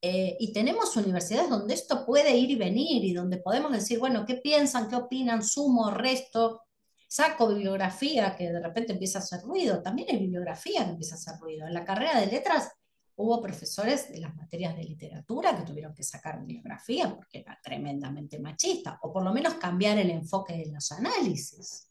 Eh, 0.00 0.36
y 0.38 0.52
tenemos 0.52 0.96
universidades 0.96 1.50
donde 1.50 1.74
esto 1.74 2.06
puede 2.06 2.36
ir 2.36 2.52
y 2.52 2.56
venir 2.56 3.04
y 3.04 3.12
donde 3.12 3.38
podemos 3.38 3.72
decir, 3.72 3.98
bueno, 3.98 4.24
¿qué 4.24 4.36
piensan? 4.36 4.88
¿Qué 4.88 4.94
opinan? 4.94 5.42
¿Sumo? 5.42 5.90
¿Resto? 5.90 6.62
Saco 7.08 7.48
bibliografía 7.48 8.36
que 8.36 8.52
de 8.52 8.60
repente 8.60 8.92
empieza 8.92 9.18
a 9.18 9.22
hacer 9.22 9.40
ruido, 9.40 9.82
también 9.82 10.08
hay 10.10 10.18
bibliografía 10.18 10.84
que 10.84 10.90
empieza 10.90 11.14
a 11.14 11.18
hacer 11.18 11.40
ruido. 11.40 11.66
En 11.66 11.74
la 11.74 11.84
carrera 11.84 12.20
de 12.20 12.26
letras 12.26 12.70
hubo 13.16 13.40
profesores 13.40 14.12
de 14.12 14.20
las 14.20 14.36
materias 14.36 14.76
de 14.76 14.84
literatura 14.84 15.56
que 15.56 15.64
tuvieron 15.64 15.94
que 15.94 16.04
sacar 16.04 16.38
bibliografía 16.38 17.12
porque 17.12 17.40
era 17.40 17.58
tremendamente 17.62 18.38
machista, 18.38 18.98
o 19.02 19.12
por 19.12 19.24
lo 19.24 19.32
menos 19.32 19.54
cambiar 19.54 19.98
el 19.98 20.10
enfoque 20.10 20.52
de 20.52 20.70
los 20.70 20.92
análisis. 20.92 21.90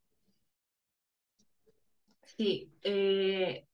Sí, 2.38 2.72
eh, 2.84 3.68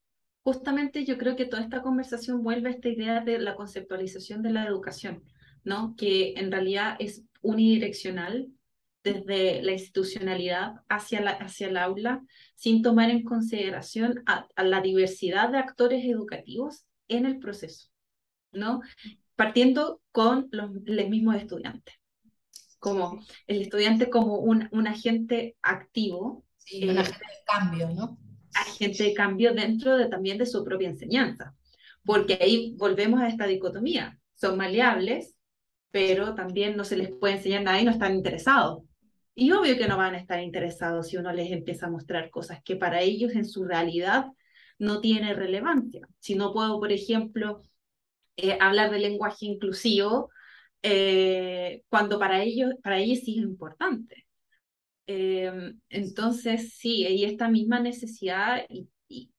justamente 0.43 1.03
yo 1.03 1.17
creo 1.17 1.35
que 1.35 1.45
toda 1.45 1.61
esta 1.61 1.81
conversación 1.81 2.41
vuelve 2.41 2.69
a 2.69 2.71
esta 2.71 2.87
idea 2.87 3.19
de 3.19 3.37
la 3.37 3.55
conceptualización 3.55 4.41
de 4.41 4.51
la 4.51 4.65
educación, 4.65 5.23
¿no? 5.65 5.95
que 5.97 6.33
en 6.37 6.51
realidad 6.51 6.95
es 6.99 7.23
unidireccional 7.41 8.49
desde 9.03 9.61
la 9.61 9.73
institucionalidad 9.73 10.75
hacia, 10.87 11.21
la, 11.21 11.31
hacia 11.31 11.67
el 11.67 11.77
aula, 11.77 12.23
sin 12.55 12.81
tomar 12.81 13.09
en 13.09 13.23
consideración 13.23 14.23
a, 14.25 14.47
la 14.63 14.81
diversidad 14.81 15.49
de 15.49 15.57
actores 15.57 16.05
educativos 16.05 16.85
en 17.09 17.25
el 17.25 17.39
proceso, 17.39 17.89
¿no? 18.51 18.81
Partiendo 19.35 20.01
con 20.11 20.47
los, 20.51 20.71
mismos 20.71 21.35
estudiantes, 21.35 21.95
como 22.79 23.21
el 23.47 23.61
estudiante 23.61 24.09
como 24.09 24.37
un, 24.37 24.69
un 24.71 24.87
agente 24.87 25.57
activo. 25.61 26.45
Sí, 26.57 26.87
un 26.87 26.97
eh, 26.97 26.99
agente 27.01 27.19
de 27.19 27.43
cambio, 27.45 27.89
¿no? 27.89 28.17
Agente 28.55 29.03
de 29.03 29.13
cambio 29.13 29.53
dentro 29.53 29.97
de, 29.97 30.07
también 30.07 30.37
de 30.37 30.45
su 30.45 30.63
propia 30.63 30.89
enseñanza, 30.89 31.55
porque 32.05 32.37
ahí 32.39 32.75
volvemos 32.77 33.19
a 33.19 33.27
esta 33.27 33.47
dicotomía, 33.47 34.17
son 34.35 34.57
maleables, 34.57 35.35
pero 35.91 36.35
también 36.35 36.77
no 36.77 36.85
se 36.85 36.95
les 36.95 37.11
puede 37.11 37.35
enseñar 37.35 37.63
nada 37.63 37.81
y 37.81 37.85
no 37.85 37.91
están 37.91 38.15
interesados. 38.15 38.83
Y 39.35 39.51
obvio 39.51 39.77
que 39.77 39.87
no 39.87 39.97
van 39.97 40.15
a 40.15 40.19
estar 40.19 40.39
interesados 40.41 41.07
si 41.07 41.17
uno 41.17 41.33
les 41.33 41.51
empieza 41.51 41.87
a 41.87 41.91
mostrar 41.91 42.29
cosas 42.29 42.61
que 42.63 42.75
para 42.75 43.01
ellos 43.01 43.33
en 43.33 43.45
su 43.45 43.63
realidad 43.65 44.27
no 44.77 45.01
tiene 45.01 45.33
relevancia. 45.33 46.07
Si 46.19 46.35
no 46.35 46.53
puedo, 46.53 46.79
por 46.79 46.91
ejemplo, 46.91 47.61
eh, 48.37 48.57
hablar 48.61 48.91
de 48.91 48.99
lenguaje 48.99 49.45
inclusivo, 49.47 50.29
eh, 50.83 51.83
cuando 51.89 52.19
para 52.19 52.43
ellos, 52.43 52.71
para 52.83 52.99
ellos 52.99 53.19
sí 53.19 53.39
es 53.39 53.43
importante. 53.43 54.25
Em, 55.07 55.79
entonces, 55.89 56.75
sí, 56.77 57.05
y 57.07 57.25
esta 57.25 57.49
misma 57.49 57.79
necesidad 57.79 58.65
y, 58.69 58.89
y, 59.07 59.31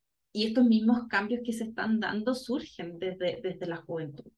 estos 0.47 0.64
mismos 0.64 1.07
cambios 1.09 1.40
que 1.45 1.53
se 1.53 1.64
están 1.64 2.01
dando 2.01 2.34
surgen 2.34 2.99
desde, 2.99 3.40
desde 3.42 3.66
la 3.66 3.76
juventud, 3.78 4.30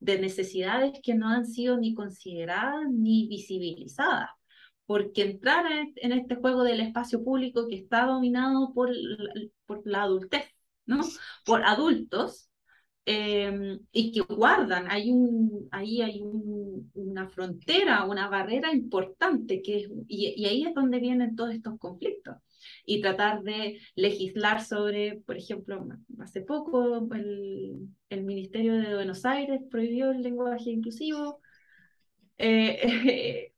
de 0.00 0.18
necesidades 0.20 1.00
que 1.02 1.14
no 1.14 1.28
han 1.28 1.46
sido 1.46 1.78
ni 1.78 1.94
consideradas 1.94 2.86
ni 2.90 3.28
visibilizadas 3.28 4.37
porque 4.88 5.22
entrar 5.22 5.66
en 5.96 6.12
este 6.12 6.36
juego 6.36 6.64
del 6.64 6.80
espacio 6.80 7.22
público 7.22 7.68
que 7.68 7.76
está 7.76 8.06
dominado 8.06 8.72
por, 8.72 8.88
por 9.66 9.82
la 9.84 10.04
adultez, 10.04 10.46
¿no? 10.86 11.02
Por 11.44 11.62
adultos, 11.62 12.48
em, 13.04 13.80
y 13.92 14.12
que 14.12 14.22
guardan, 14.22 14.90
hay 14.90 15.10
un, 15.12 15.68
ahí 15.72 16.00
hay 16.00 16.22
una 16.94 17.28
frontera, 17.28 18.04
una 18.06 18.28
barrera 18.30 18.72
importante, 18.72 19.60
que 19.60 19.90
y, 20.08 20.46
ahí 20.46 20.64
es 20.64 20.74
donde 20.74 21.00
vienen 21.00 21.36
todos 21.36 21.52
estos 21.54 21.78
conflictos. 21.78 22.36
Y 22.86 23.02
tratar 23.02 23.42
de 23.42 23.78
legislar 23.94 24.64
sobre, 24.64 25.16
por 25.26 25.36
ejemplo, 25.36 25.86
hace 26.20 26.40
poco 26.40 27.06
el, 27.14 27.90
el 28.08 28.24
Ministerio 28.24 28.72
de 28.74 28.94
Buenos 28.94 29.26
Aires 29.26 29.60
prohibió 29.70 30.12
el 30.12 30.22
lenguaje 30.22 30.70
inclusivo. 30.70 31.40
Eh, 32.38 33.52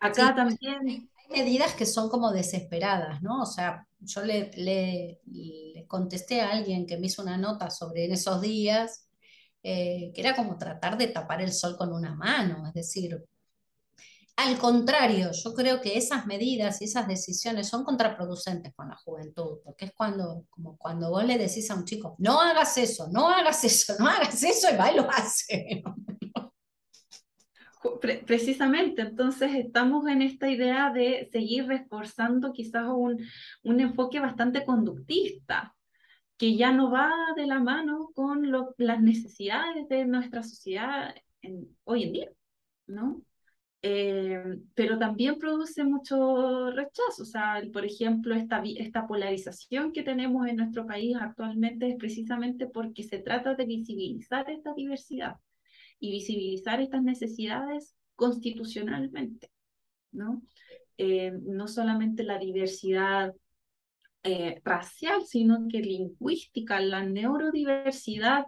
Acá 0.00 0.34
también. 0.34 1.08
Hay 1.16 1.42
medidas 1.42 1.74
que 1.74 1.86
son 1.86 2.08
como 2.10 2.32
desesperadas, 2.32 3.22
¿no? 3.22 3.42
O 3.42 3.46
sea, 3.46 3.86
yo 4.00 4.22
le, 4.22 4.50
le, 4.56 5.86
contesté 5.86 6.40
a 6.40 6.50
alguien 6.50 6.86
que 6.86 6.98
me 6.98 7.06
hizo 7.06 7.22
una 7.22 7.36
nota 7.36 7.70
sobre 7.70 8.04
en 8.04 8.12
esos 8.12 8.40
días, 8.40 9.08
eh, 9.62 10.12
que 10.14 10.20
era 10.20 10.36
como 10.36 10.58
tratar 10.58 10.98
de 10.98 11.08
tapar 11.08 11.40
el 11.40 11.52
sol 11.52 11.76
con 11.76 11.92
una 11.92 12.14
mano, 12.14 12.66
es 12.66 12.74
decir, 12.74 13.24
al 14.36 14.58
contrario, 14.58 15.30
yo 15.32 15.54
creo 15.54 15.80
que 15.80 15.96
esas 15.96 16.26
medidas 16.26 16.82
y 16.82 16.86
esas 16.86 17.06
decisiones 17.06 17.68
son 17.68 17.84
contraproducentes 17.84 18.74
con 18.74 18.88
la 18.88 18.96
juventud, 18.96 19.60
porque 19.64 19.86
es 19.86 19.92
cuando, 19.94 20.44
como 20.50 20.76
cuando 20.76 21.10
vos 21.10 21.24
le 21.24 21.38
decís 21.38 21.70
a 21.70 21.76
un 21.76 21.84
chico, 21.84 22.16
no 22.18 22.40
hagas 22.40 22.76
eso, 22.76 23.08
no 23.12 23.28
hagas 23.28 23.62
eso, 23.62 23.94
no 23.98 24.08
hagas 24.08 24.42
eso, 24.42 24.68
y 24.72 24.76
va 24.76 24.90
y 24.90 24.96
lo 24.96 25.08
hace. 25.08 25.84
Precisamente, 28.26 29.02
entonces 29.02 29.54
estamos 29.54 30.06
en 30.08 30.22
esta 30.22 30.50
idea 30.50 30.90
de 30.90 31.28
seguir 31.30 31.66
reforzando 31.66 32.52
quizás 32.52 32.86
un, 32.88 33.22
un 33.62 33.80
enfoque 33.80 34.20
bastante 34.20 34.64
conductista, 34.64 35.74
que 36.36 36.56
ya 36.56 36.72
no 36.72 36.90
va 36.90 37.10
de 37.36 37.46
la 37.46 37.60
mano 37.60 38.10
con 38.14 38.50
las 38.78 39.00
necesidades 39.00 39.88
de 39.88 40.04
nuestra 40.06 40.42
sociedad 40.42 41.14
hoy 41.84 42.04
en 42.04 42.12
día, 42.12 42.30
¿no? 42.86 43.22
Eh, 43.82 44.60
pero 44.74 44.98
también 44.98 45.38
produce 45.38 45.84
mucho 45.84 46.70
rechazo. 46.70 47.22
O 47.22 47.26
sea, 47.26 47.62
por 47.72 47.84
ejemplo, 47.84 48.34
esta, 48.34 48.62
esta 48.64 49.06
polarización 49.06 49.92
que 49.92 50.02
tenemos 50.02 50.46
en 50.48 50.56
nuestro 50.56 50.86
país 50.86 51.16
actualmente 51.20 51.90
es 51.90 51.96
precisamente 51.96 52.66
porque 52.66 53.02
se 53.02 53.18
trata 53.18 53.54
de 53.54 53.66
visibilizar 53.66 54.48
esta 54.50 54.72
diversidad 54.72 55.36
y 55.98 56.10
visibilizar 56.10 56.80
estas 56.80 57.02
necesidades 57.02 57.94
constitucionalmente, 58.16 59.50
¿no? 60.12 60.42
Eh, 60.96 61.32
no 61.42 61.66
solamente 61.66 62.22
la 62.22 62.38
diversidad 62.38 63.34
eh, 64.22 64.60
racial, 64.64 65.26
sino 65.26 65.66
que 65.68 65.80
lingüística, 65.80 66.80
la 66.80 67.04
neurodiversidad, 67.04 68.46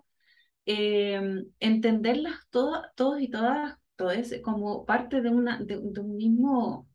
eh, 0.65 1.45
entenderlas 1.61 2.39
todos 2.51 3.21
y 3.21 3.29
todas, 3.29 3.77
todos 3.97 4.17
como 4.43 4.85
parte 4.85 5.21
de, 5.21 5.31
una, 5.31 5.59
de, 5.59 5.77
un 5.77 6.17
mismo 6.17 6.89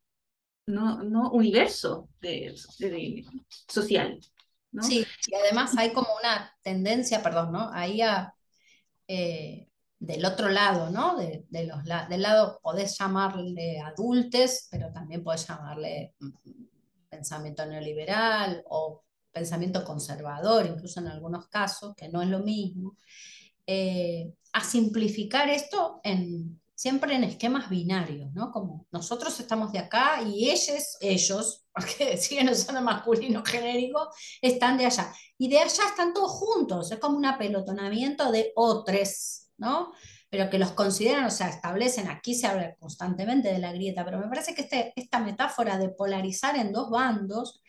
no, 0.66 1.04
no 1.04 1.32
universo 1.32 2.10
de, 2.22 2.56
social. 3.68 4.20
Sí, 4.82 5.06
y 5.28 5.36
además 5.36 5.78
hay 5.78 5.92
como 5.92 6.08
una 6.20 6.56
tendencia, 6.64 7.22
perdón, 7.22 7.52
¿no? 7.52 7.70
Ahí 7.74 8.02
a, 8.02 8.34
del 10.02 10.26
otro 10.26 10.50
lado, 10.50 10.90
¿no? 10.90 11.16
De, 11.16 11.46
los, 11.52 11.84
del 12.10 12.22
lado 12.24 12.60
podés 12.64 12.98
llamarle 12.98 13.80
adultes, 13.80 14.68
pero 14.72 14.92
también 14.92 15.24
podés 15.24 15.48
llamarle 15.48 16.16
mm, 16.20 16.30
pensamiento 17.08 17.64
neoliberal 17.68 18.64
o 18.68 19.04
pensamiento 19.32 19.86
conservador, 19.86 20.66
incluso 20.66 21.00
en 21.00 21.08
algunos 21.08 21.48
casos, 21.50 21.94
que 21.96 22.10
no 22.10 22.24
es 22.24 22.30
lo 22.30 22.40
mismo, 22.40 22.98
eh, 23.68 24.34
a 24.54 24.64
simplificar 24.64 25.50
esto 25.50 26.02
en, 26.04 26.60
siempre 26.74 27.14
en 27.14 27.24
esquemas 27.24 27.70
binarios, 27.70 28.34
¿no? 28.34 28.52
Como 28.52 28.88
nosotros 28.92 29.40
estamos 29.40 29.72
de 29.72 29.78
acá 29.78 30.24
y 30.24 30.50
ellos, 30.50 30.98
ellos, 31.00 31.64
porque 31.76 32.18
siguen 32.18 32.50
usando 32.50 32.82
masculino 32.82 33.44
genérico, 33.46 34.10
están 34.42 34.80
de 34.80 34.88
allá. 34.88 35.14
Y 35.38 35.48
de 35.48 35.60
allá 35.60 35.84
están 35.90 36.12
todos 36.12 36.32
juntos, 36.32 36.92
es 36.92 36.98
como 36.98 37.18
un 37.18 37.26
apelotonamiento 37.26 38.32
de 38.32 38.52
otros, 38.56 39.51
¿no? 39.62 39.94
Pero 40.30 40.50
que 40.50 40.58
los 40.58 40.72
consideran, 40.72 41.26
o 41.26 41.30
sea, 41.30 41.48
establecen, 41.48 42.10
aquí 42.10 42.34
se 42.34 42.48
habla 42.48 42.76
constantemente 42.76 43.54
de 43.54 43.60
la 43.60 43.72
grieta, 43.72 44.04
pero 44.04 44.20
me 44.20 44.28
parece 44.28 44.56
que 44.56 44.64
este, 44.64 44.92
esta 44.96 45.20
metáfora 45.20 45.78
de 45.78 45.90
polarizar 45.90 46.58
en 46.58 46.74
dos 46.74 46.90
bandos 46.90 47.62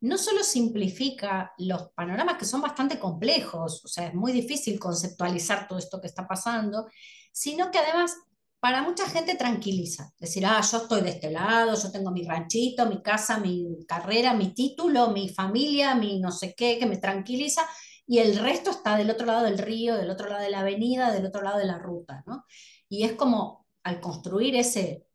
no 0.00 0.18
solo 0.18 0.42
simplifica 0.42 1.52
los 1.58 1.90
panoramas 1.94 2.38
que 2.38 2.44
son 2.44 2.60
bastante 2.60 2.98
complejos, 2.98 3.84
o 3.84 3.88
sea, 3.88 4.08
es 4.08 4.14
muy 4.14 4.32
difícil 4.32 4.78
conceptualizar 4.78 5.66
todo 5.68 5.78
esto 5.78 6.00
que 6.00 6.06
está 6.06 6.26
pasando, 6.26 6.86
sino 7.32 7.70
que 7.70 7.78
además 7.78 8.16
para 8.60 8.82
mucha 8.82 9.08
gente 9.08 9.34
tranquiliza. 9.34 10.12
Decir, 10.20 10.46
ah, 10.46 10.60
yo 10.60 10.78
estoy 10.78 11.00
de 11.00 11.10
este 11.10 11.32
lado, 11.32 11.74
yo 11.74 11.90
tengo 11.90 12.12
mi 12.12 12.24
ranchito, 12.24 12.86
mi 12.86 13.02
casa, 13.02 13.38
mi 13.38 13.66
carrera, 13.88 14.34
mi 14.34 14.54
título, 14.54 15.08
mi 15.10 15.28
familia, 15.28 15.96
mi 15.96 16.20
no 16.20 16.30
sé 16.30 16.54
qué, 16.56 16.78
que 16.78 16.86
me 16.86 16.98
tranquiliza 16.98 17.62
y 18.06 18.18
el 18.18 18.36
resto 18.36 18.70
está 18.70 18.96
del 18.96 19.10
otro 19.10 19.26
lado 19.26 19.44
del 19.44 19.58
río, 19.58 19.96
del 19.96 20.10
otro 20.10 20.28
lado 20.28 20.42
de 20.42 20.50
la 20.50 20.60
avenida, 20.60 21.12
del 21.12 21.26
otro 21.26 21.42
lado 21.42 21.58
de 21.58 21.66
la 21.66 21.78
ruta, 21.78 22.22
¿no? 22.26 22.44
Y 22.88 23.04
es 23.04 23.12
como 23.12 23.66
al 23.82 24.00
construir 24.00 24.56
ese 24.56 25.06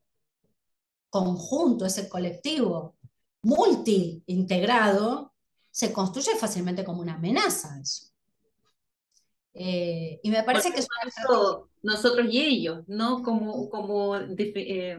conjunto, 1.09 1.85
ese 1.85 2.09
colectivo 2.09 2.97
multi-integrado, 3.43 5.33
se 5.71 5.93
construye 5.93 6.35
fácilmente 6.37 6.83
como 6.83 7.01
una 7.01 7.15
amenaza 7.15 7.79
eso. 7.79 8.07
Eh, 9.53 10.19
y 10.21 10.29
me 10.29 10.43
parece 10.43 10.71
que 10.71 10.79
es 10.79 10.87
nosotros 11.81 12.27
y 12.29 12.41
ellos, 12.41 12.83
¿no? 12.87 13.23
Como, 13.23 13.69
como, 13.69 14.15
eh, 14.17 14.97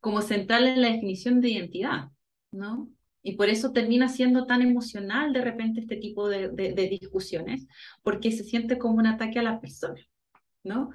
como 0.00 0.22
central 0.22 0.64
en 0.66 0.82
la 0.82 0.88
definición 0.88 1.40
de 1.40 1.50
identidad, 1.50 2.10
¿no? 2.50 2.88
Y 3.22 3.36
por 3.36 3.48
eso 3.48 3.72
termina 3.72 4.08
siendo 4.08 4.46
tan 4.46 4.62
emocional 4.62 5.32
de 5.32 5.42
repente 5.42 5.80
este 5.80 5.96
tipo 5.96 6.28
de, 6.28 6.50
discusiones, 6.90 7.66
porque 8.02 8.32
se 8.32 8.44
siente 8.44 8.78
como 8.78 8.98
un 8.98 9.06
ataque 9.06 9.38
a 9.38 9.42
la 9.42 9.60
persona, 9.60 10.00
¿no? 10.64 10.90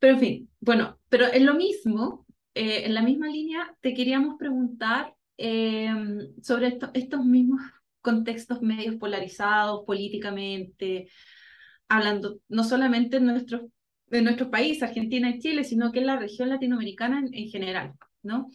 Pero 0.00 0.14
en 0.14 0.20
fin, 0.20 0.50
bueno, 0.60 0.98
pero 1.08 1.32
en 1.32 1.46
lo 1.46 1.54
mismo, 1.54 2.26
eh, 2.54 2.84
en 2.86 2.94
la 2.94 3.02
misma 3.02 3.28
línea, 3.28 3.76
te 3.80 3.94
queríamos 3.94 4.36
preguntar 4.38 5.14
eh, 5.36 5.88
sobre 6.42 6.78
estos 6.94 7.24
mismos 7.24 7.60
contextos 8.00 8.60
medios 8.62 8.96
polarizados 8.96 9.84
políticamente, 9.84 11.08
hablando 11.88 12.40
no 12.48 12.64
solamente 12.64 13.18
en 13.18 13.26
nuestro, 13.26 13.70
en 14.10 14.24
nuestro 14.24 14.50
país, 14.50 14.82
Argentina 14.82 15.30
y 15.30 15.38
Chile, 15.38 15.64
sino 15.64 15.92
que 15.92 16.00
en 16.00 16.06
la 16.06 16.18
región 16.18 16.48
latinoamericana 16.48 17.24
en, 17.30 17.48
general, 17.48 17.94
¿no? 18.22 18.48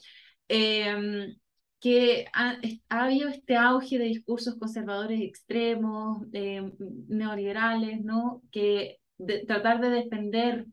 Eh, 0.49 1.35
que 1.83 2.27
ha, 2.31 2.57
habido 2.87 3.27
este 3.27 3.57
auge 3.57 3.97
de 3.99 4.05
discursos 4.05 4.55
conservadores 4.55 5.19
extremos, 5.19 6.25
neoliberales, 6.31 8.01
¿no? 8.05 8.41
Que 8.51 9.01
tratar 9.45 9.81
de 9.81 9.89
defender 9.89 10.65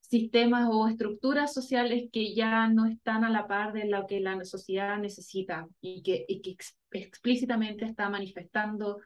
sistemas 0.00 0.68
o 0.72 0.88
estructuras 0.88 1.54
sociales 1.54 2.08
que 2.12 2.34
ya 2.34 2.66
no 2.66 2.86
están 2.86 3.22
a 3.22 3.30
la 3.30 3.46
par 3.46 3.72
de 3.74 3.84
lo 3.84 4.08
que 4.08 4.18
la 4.18 4.44
sociedad 4.44 4.98
necesita 4.98 5.68
y 5.80 6.02
que, 6.02 6.26
que 6.26 6.56
explícitamente 6.90 7.84
está 7.84 8.10
manifestando 8.10 8.98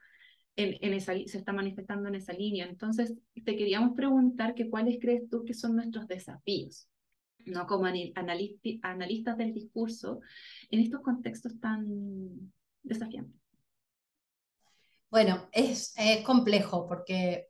en, 0.57 0.79
en, 0.81 0.95
esa, 0.95 1.12
se 1.12 1.37
está 1.37 1.53
manifestando 1.53 2.09
en 2.09 2.14
esa 2.14 2.33
línea. 2.33 2.64
Entonces, 2.64 3.14
te 3.35 3.55
queríamos 3.55 3.95
preguntar 3.95 4.55
que 4.55 4.70
cuáles 4.70 4.97
crees 4.99 5.29
tú 5.29 5.45
que 5.45 5.53
son 5.53 5.76
nuestros 5.76 6.09
desafíos 6.09 6.89
¿no? 7.47 7.66
como 7.66 7.86
analistas 7.86 9.36
del 9.39 9.55
discurso 9.55 10.20
en 10.70 10.80
estos 10.80 11.01
contextos 11.01 11.59
tan 11.61 12.53
desafiantes? 12.82 13.41
Bueno, 15.11 15.49
es, 15.53 15.95
complejo 16.24 16.86
porque 16.86 17.49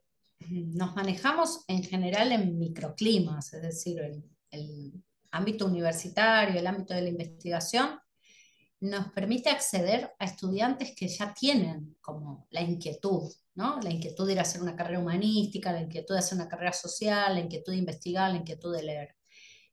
nos 0.49 0.95
manejamos 0.95 1.65
en 1.67 1.83
general 1.83 2.31
en 2.31 2.57
microclimas, 2.57 3.53
es 3.53 3.61
decir, 3.61 3.99
el, 3.99 4.23
el 4.51 4.93
ámbito 5.31 5.65
universitario, 5.65 6.59
el 6.59 6.67
ámbito 6.67 6.93
de 6.93 7.01
la 7.01 7.09
investigación, 7.09 7.99
nos 8.81 9.11
permite 9.11 9.49
acceder 9.49 10.13
a 10.19 10.25
estudiantes 10.25 10.93
que 10.95 11.07
ya 11.07 11.33
tienen 11.33 11.97
como 11.99 12.47
la 12.51 12.61
inquietud, 12.61 13.29
¿no? 13.55 13.79
La 13.81 13.89
inquietud 13.89 14.25
de 14.25 14.33
ir 14.33 14.39
a 14.39 14.43
hacer 14.43 14.61
una 14.61 14.75
carrera 14.75 14.99
humanística, 14.99 15.73
la 15.73 15.81
inquietud 15.81 16.15
de 16.15 16.19
hacer 16.19 16.37
una 16.37 16.47
carrera 16.47 16.71
social, 16.71 17.33
la 17.33 17.41
inquietud 17.41 17.73
de 17.73 17.79
investigar, 17.79 18.31
la 18.31 18.37
inquietud 18.37 18.73
de 18.73 18.83
leer. 18.83 19.15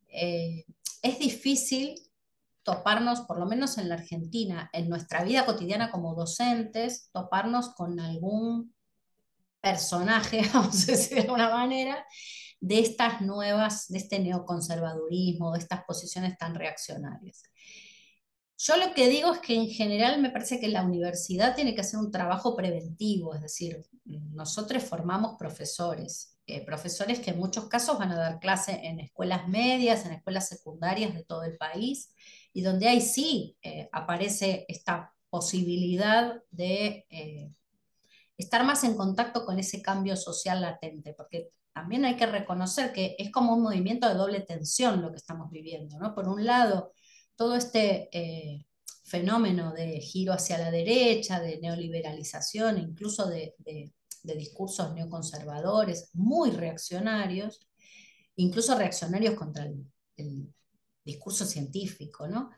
Eh, 0.08 0.64
es 1.02 1.18
difícil 1.18 1.94
toparnos, 2.62 3.20
por 3.22 3.38
lo 3.38 3.46
menos 3.46 3.78
en 3.78 3.88
la 3.88 3.94
Argentina, 3.94 4.68
en 4.72 4.88
nuestra 4.88 5.22
vida 5.22 5.46
cotidiana 5.46 5.90
como 5.90 6.14
docentes, 6.14 7.10
toparnos 7.12 7.70
con 7.74 8.00
algún 8.00 8.74
personaje, 9.60 10.42
vamos 10.52 10.88
a 10.88 10.92
decir 10.92 11.16
de 11.16 11.22
alguna 11.22 11.48
manera, 11.50 12.04
de 12.60 12.80
estas 12.80 13.20
nuevas, 13.20 13.88
de 13.88 13.98
este 13.98 14.18
neoconservadurismo, 14.18 15.52
de 15.52 15.60
estas 15.60 15.84
posiciones 15.84 16.36
tan 16.38 16.54
reaccionarias. 16.54 17.42
Yo 18.58 18.76
lo 18.76 18.94
que 18.94 19.08
digo 19.08 19.34
es 19.34 19.40
que 19.40 19.54
en 19.54 19.68
general 19.68 20.20
me 20.20 20.30
parece 20.30 20.58
que 20.58 20.68
la 20.68 20.82
universidad 20.82 21.54
tiene 21.54 21.74
que 21.74 21.82
hacer 21.82 22.00
un 22.00 22.10
trabajo 22.10 22.56
preventivo, 22.56 23.34
es 23.34 23.42
decir, 23.42 23.82
nosotros 24.04 24.82
formamos 24.82 25.36
profesores, 25.38 26.35
eh, 26.48 26.64
profesores 26.64 27.18
que 27.18 27.32
en 27.32 27.38
muchos 27.38 27.68
casos 27.68 27.98
van 27.98 28.12
a 28.12 28.16
dar 28.16 28.38
clase 28.38 28.80
en 28.84 29.00
escuelas 29.00 29.48
medias, 29.48 30.06
en 30.06 30.12
escuelas 30.12 30.48
secundarias 30.48 31.12
de 31.12 31.24
todo 31.24 31.42
el 31.42 31.56
país, 31.56 32.14
y 32.52 32.62
donde 32.62 32.86
ahí 32.88 33.00
sí 33.00 33.56
eh, 33.62 33.88
aparece 33.90 34.64
esta 34.68 35.12
posibilidad 35.28 36.40
de 36.52 37.04
eh, 37.10 37.50
estar 38.38 38.64
más 38.64 38.84
en 38.84 38.96
contacto 38.96 39.44
con 39.44 39.58
ese 39.58 39.82
cambio 39.82 40.16
social 40.16 40.60
latente, 40.60 41.14
porque 41.14 41.50
también 41.72 42.04
hay 42.04 42.16
que 42.16 42.26
reconocer 42.26 42.92
que 42.92 43.16
es 43.18 43.32
como 43.32 43.54
un 43.54 43.62
movimiento 43.62 44.08
de 44.08 44.14
doble 44.14 44.40
tensión 44.40 45.02
lo 45.02 45.10
que 45.10 45.18
estamos 45.18 45.50
viviendo, 45.50 45.98
¿no? 45.98 46.14
Por 46.14 46.28
un 46.28 46.44
lado, 46.44 46.92
todo 47.34 47.56
este 47.56 48.64
fenómeno 49.04 49.72
de 49.72 50.00
giro 50.00 50.32
hacia 50.32 50.58
la 50.58 50.70
derecha, 50.70 51.40
de 51.40 51.58
neoliberalización, 51.58 52.78
incluso 52.78 53.26
de 53.28 53.54
de 53.58 53.92
discursos 54.34 54.92
neoconservadores, 54.94 56.10
muy 56.14 56.50
reaccionarios, 56.50 57.66
incluso 58.36 58.76
reaccionarios 58.76 59.34
contra 59.34 59.64
el, 59.64 60.52
discurso 61.04 61.44
científico, 61.44 62.26
¿no? 62.26 62.50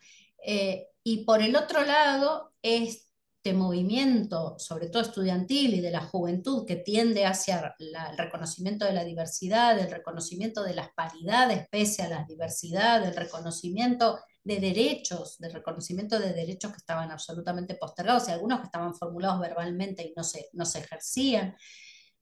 Eh, 0.43 0.87
y 1.03 1.25
por 1.25 1.43
el 1.43 1.55
otro 1.55 1.85
lado, 1.85 2.55
este 2.63 3.53
movimiento, 3.53 4.59
sobre 4.59 4.89
todo 4.89 5.03
estudiantil 5.03 5.75
y 5.75 5.81
de 5.83 5.91
la 5.91 6.01
juventud, 6.01 6.65
que 6.67 6.77
tiende 6.77 7.27
hacia 7.27 7.75
el 7.79 8.17
reconocimiento 8.17 8.87
de 8.87 8.95
la 8.95 9.05
diversidad, 9.05 9.79
el 9.79 9.91
reconocimiento 9.91 10.63
de 10.63 10.75
las 10.75 10.89
paridades 10.95 11.69
pese 11.71 12.03
a 12.03 12.09
la 12.09 12.25
diversidad, 12.25 13.07
el 13.07 13.15
reconocimiento 13.15 14.19
de 14.49 14.61
derechos, 14.61 15.37
de 15.39 15.51
reconocimiento 15.51 16.19
de 16.19 16.33
derechos 16.33 16.71
que 16.71 16.79
estaban 16.79 17.11
absolutamente 17.11 17.75
postergados 17.75 18.29
y 18.29 18.33
algunos 18.33 18.61
que 18.61 18.65
estaban 18.65 18.95
formulados 18.95 19.41
verbalmente 19.41 20.03
y 20.03 20.15
no 20.17 20.25
se, 20.25 20.49
no 20.55 20.65
se 20.65 20.79
ejercían. 20.79 21.55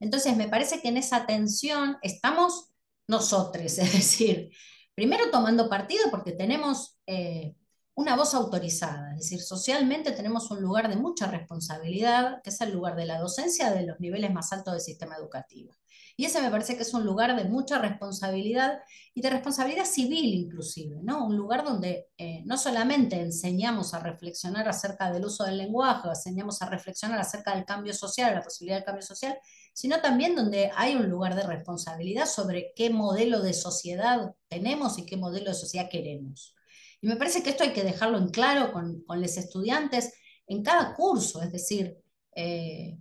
Entonces, 0.01 0.37
me 0.37 0.49
parece 0.49 0.83
que 0.83 0.89
en 0.89 0.97
esa 0.97 1.25
tensión 1.25 1.99
estamos 2.03 2.73
nosotros, 3.07 3.65
es 3.79 3.93
decir, 3.93 4.51
primero 4.93 5.31
tomando 5.31 5.69
partido 5.71 6.11
porque 6.11 6.33
tenemos 6.33 6.99
eh, 7.07 7.55
una 7.95 8.17
voz 8.17 8.35
autorizada, 8.35 9.13
es 9.13 9.21
decir, 9.21 9.41
socialmente 9.41 10.11
tenemos 10.11 10.51
un 10.51 10.61
lugar 10.61 10.89
de 10.89 10.97
mucha 10.97 11.29
responsabilidad, 11.29 12.43
que 12.43 12.51
es 12.51 12.61
el 12.61 12.73
lugar 12.73 12.97
de 12.97 13.07
la 13.07 13.21
docencia 13.21 13.71
de 13.71 13.87
los 13.87 14.01
niveles 14.01 14.33
más 14.33 14.53
altos 14.53 14.75
del 14.75 14.83
sistema 14.83 15.15
educativo. 15.15 15.71
Y 16.19 16.25
ese 16.25 16.41
me 16.41 16.51
parece 16.51 16.77
que 16.77 16.83
es 16.83 16.95
un 16.95 17.05
lugar 17.05 17.37
de 17.37 17.45
mucha 17.45 17.79
responsabilidad 17.79 18.81
y 19.13 19.21
de 19.21 19.29
responsabilidad 19.29 19.85
civil 19.85 20.33
inclusive, 20.33 20.97
¿no? 21.03 21.27
Un 21.27 21.37
lugar 21.37 21.63
donde 21.63 22.09
eh, 22.17 22.43
no 22.47 22.57
solamente 22.57 23.21
enseñamos 23.21 23.93
a 23.93 24.01
reflexionar 24.01 24.67
acerca 24.67 25.13
del 25.13 25.27
uso 25.27 25.45
del 25.45 25.59
lenguaje, 25.59 26.09
enseñamos 26.09 26.63
a 26.63 26.71
reflexionar 26.71 27.19
acerca 27.19 27.55
del 27.55 27.67
cambio 27.67 27.93
social, 27.93 28.35
la 28.35 28.43
posibilidad 28.43 28.79
del 28.79 28.87
cambio 28.87 29.03
social, 29.03 29.39
sino 29.75 30.01
también 30.01 30.35
donde 30.35 30.71
hay 30.75 30.97
un 30.97 31.11
lugar 31.11 31.35
de 31.35 31.47
responsabilidad 31.47 32.25
sobre 32.25 32.73
qué 32.75 32.89
modelo 32.89 33.43
de 33.43 33.53
sociedad 33.53 34.35
tenemos 34.49 34.99
y 34.99 35.05
qué 35.05 35.19
modelo 35.19 35.51
de 35.51 35.55
sociedad 35.55 35.91
queremos. 35.91 36.55
Y 37.03 37.09
me 37.09 37.17
parece 37.17 37.43
que 37.43 37.51
esto 37.51 37.63
hay 37.63 37.75
que 37.75 37.85
dejarlo 37.85 38.17
en 38.17 38.31
claro 38.31 38.73
con, 38.73 39.05
los 39.07 39.37
estudiantes 39.37 40.15
en 40.47 40.63
cada 40.63 40.95
curso, 40.95 41.43
es 41.43 41.53
decir, 41.53 41.99
eh, 42.35 42.97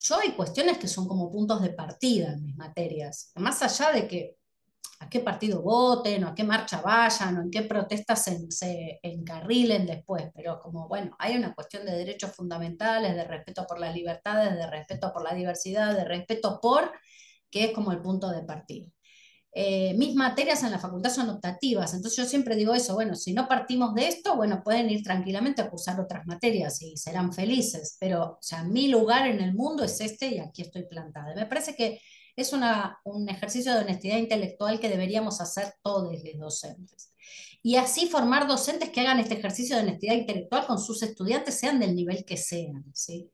yo 0.00 0.18
hay 0.18 0.32
cuestiones 0.32 0.78
que 0.78 0.88
son 0.88 1.08
como 1.08 1.30
puntos 1.30 1.60
de 1.62 1.70
partida 1.70 2.32
en 2.32 2.42
mis 2.42 2.56
materias, 2.56 3.32
más 3.36 3.62
allá 3.62 3.92
de 3.92 4.06
que 4.06 4.36
a 5.00 5.08
qué 5.08 5.20
partido 5.20 5.62
voten 5.62 6.24
o 6.24 6.28
a 6.28 6.34
qué 6.34 6.44
marcha 6.44 6.80
vayan 6.80 7.38
o 7.38 7.42
en 7.42 7.50
qué 7.50 7.62
protestas 7.62 8.24
se, 8.48 8.98
encarrilen 9.02 9.86
después, 9.86 10.30
pero 10.34 10.58
como, 10.60 10.88
bueno, 10.88 11.14
hay 11.18 11.36
una 11.36 11.54
cuestión 11.54 11.84
de 11.84 11.92
derechos 11.92 12.32
fundamentales, 12.32 13.14
de 13.14 13.24
respeto 13.24 13.66
por 13.66 13.78
las 13.78 13.94
libertades, 13.94 14.54
de 14.54 14.66
respeto 14.66 15.12
por 15.12 15.22
la 15.22 15.34
diversidad, 15.34 15.94
de 15.94 16.04
respeto 16.04 16.60
por, 16.60 16.90
que 17.50 17.66
es 17.66 17.72
como 17.72 17.92
el 17.92 18.00
punto 18.00 18.28
de 18.30 18.42
partida. 18.42 18.90
Eh, 19.52 19.94
mis 19.94 20.14
materias 20.14 20.62
en 20.62 20.70
la 20.70 20.78
facultad 20.78 21.10
son 21.10 21.30
optativas, 21.30 21.94
entonces 21.94 22.16
yo 22.16 22.26
siempre 22.26 22.54
digo 22.54 22.74
eso, 22.74 22.94
bueno, 22.94 23.16
si 23.16 23.32
no 23.32 23.48
partimos 23.48 23.94
de 23.94 24.06
esto, 24.06 24.36
bueno, 24.36 24.62
pueden 24.62 24.90
ir 24.90 25.02
tranquilamente 25.02 25.62
a 25.62 25.70
cursar 25.70 25.98
otras 25.98 26.26
materias 26.26 26.80
y 26.82 26.96
serán 26.96 27.32
felices, 27.32 27.96
pero, 27.98 28.22
o 28.22 28.38
sea, 28.42 28.62
mi 28.62 28.88
lugar 28.88 29.26
en 29.26 29.40
el 29.40 29.54
mundo 29.54 29.84
es 29.84 30.00
este 30.00 30.28
y 30.28 30.38
aquí 30.38 30.62
estoy 30.62 30.84
plantada. 30.84 31.34
Me 31.34 31.46
parece 31.46 31.74
que 31.74 31.98
es 32.36 32.52
una, 32.52 33.00
un 33.04 33.28
ejercicio 33.28 33.74
de 33.74 33.80
honestidad 33.80 34.18
intelectual 34.18 34.78
que 34.78 34.88
deberíamos 34.88 35.40
hacer 35.40 35.74
todos 35.82 36.12
los 36.12 36.38
docentes. 36.38 37.12
Y 37.62 37.76
así 37.76 38.06
formar 38.06 38.46
docentes 38.46 38.90
que 38.90 39.00
hagan 39.00 39.18
este 39.18 39.34
ejercicio 39.34 39.76
de 39.76 39.82
honestidad 39.82 40.14
intelectual 40.14 40.66
con 40.66 40.78
sus 40.78 41.02
estudiantes, 41.02 41.58
sean 41.58 41.80
del 41.80 41.94
nivel 41.96 42.24
que 42.24 42.36
sean. 42.36 42.84
¿sí? 42.94 43.28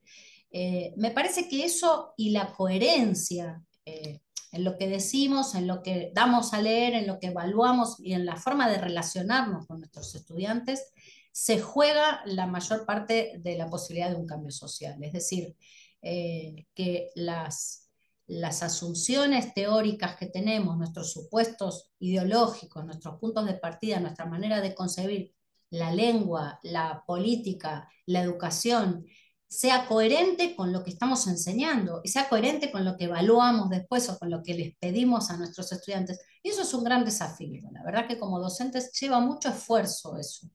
Eh, 0.50 0.94
me 0.96 1.10
parece 1.10 1.48
que 1.48 1.64
eso 1.64 2.14
y 2.16 2.30
la 2.30 2.52
coherencia 2.52 3.62
eh, 3.84 4.20
en 4.54 4.64
lo 4.64 4.78
que 4.78 4.88
decimos, 4.88 5.54
en 5.54 5.66
lo 5.66 5.82
que 5.82 6.12
damos 6.14 6.54
a 6.54 6.62
leer, 6.62 6.94
en 6.94 7.06
lo 7.06 7.18
que 7.18 7.26
evaluamos 7.28 7.98
y 7.98 8.12
en 8.12 8.24
la 8.24 8.36
forma 8.36 8.68
de 8.68 8.78
relacionarnos 8.78 9.66
con 9.66 9.80
nuestros 9.80 10.14
estudiantes, 10.14 10.92
se 11.32 11.60
juega 11.60 12.22
la 12.26 12.46
mayor 12.46 12.86
parte 12.86 13.32
de 13.40 13.58
la 13.58 13.68
posibilidad 13.68 14.10
de 14.10 14.16
un 14.16 14.26
cambio 14.26 14.52
social. 14.52 14.96
Es 15.02 15.12
decir, 15.12 15.56
eh, 16.00 16.66
que 16.74 17.10
las, 17.16 17.90
las 18.28 18.62
asunciones 18.62 19.52
teóricas 19.54 20.16
que 20.16 20.26
tenemos, 20.26 20.76
nuestros 20.76 21.10
supuestos 21.10 21.90
ideológicos, 21.98 22.84
nuestros 22.84 23.18
puntos 23.18 23.46
de 23.46 23.54
partida, 23.54 23.98
nuestra 23.98 24.26
manera 24.26 24.60
de 24.60 24.74
concebir 24.74 25.34
la 25.70 25.92
lengua, 25.92 26.60
la 26.62 27.02
política, 27.04 27.88
la 28.06 28.20
educación 28.20 29.04
sea 29.46 29.86
coherente 29.86 30.56
con 30.56 30.72
lo 30.72 30.82
que 30.82 30.90
estamos 30.90 31.26
enseñando 31.26 32.00
y 32.02 32.08
sea 32.08 32.28
coherente 32.28 32.72
con 32.72 32.84
lo 32.84 32.96
que 32.96 33.04
evaluamos 33.04 33.70
después 33.70 34.08
o 34.08 34.18
con 34.18 34.30
lo 34.30 34.42
que 34.42 34.54
les 34.54 34.76
pedimos 34.76 35.30
a 35.30 35.36
nuestros 35.36 35.70
estudiantes. 35.72 36.20
Y 36.42 36.48
eso 36.50 36.62
es 36.62 36.74
un 36.74 36.84
gran 36.84 37.04
desafío. 37.04 37.62
La 37.72 37.84
verdad 37.84 38.08
que 38.08 38.18
como 38.18 38.40
docentes 38.40 38.92
lleva 39.00 39.20
mucho 39.20 39.48
esfuerzo 39.48 40.16
eso. 40.18 40.48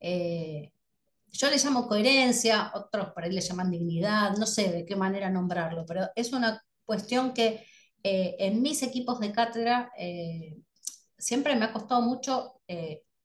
Eh, 0.00 0.72
yo 1.28 1.48
le 1.48 1.56
llamo 1.56 1.86
coherencia, 1.88 2.72
otros 2.74 3.12
por 3.14 3.24
ahí 3.24 3.32
le 3.32 3.40
llaman 3.40 3.70
dignidad, 3.70 4.36
no 4.36 4.46
sé 4.46 4.70
de 4.70 4.84
qué 4.84 4.96
manera 4.96 5.30
nombrarlo, 5.30 5.86
pero 5.86 6.08
es 6.14 6.32
una 6.32 6.62
cuestión 6.84 7.32
que 7.32 7.64
eh, 8.02 8.36
en 8.38 8.60
mis 8.60 8.82
equipos 8.82 9.20
de 9.20 9.32
cátedra 9.32 9.92
eh, 9.96 10.56
siempre 11.16 11.54
me 11.56 11.66
ha 11.66 11.72
costado 11.72 12.02
mucho 12.02 12.60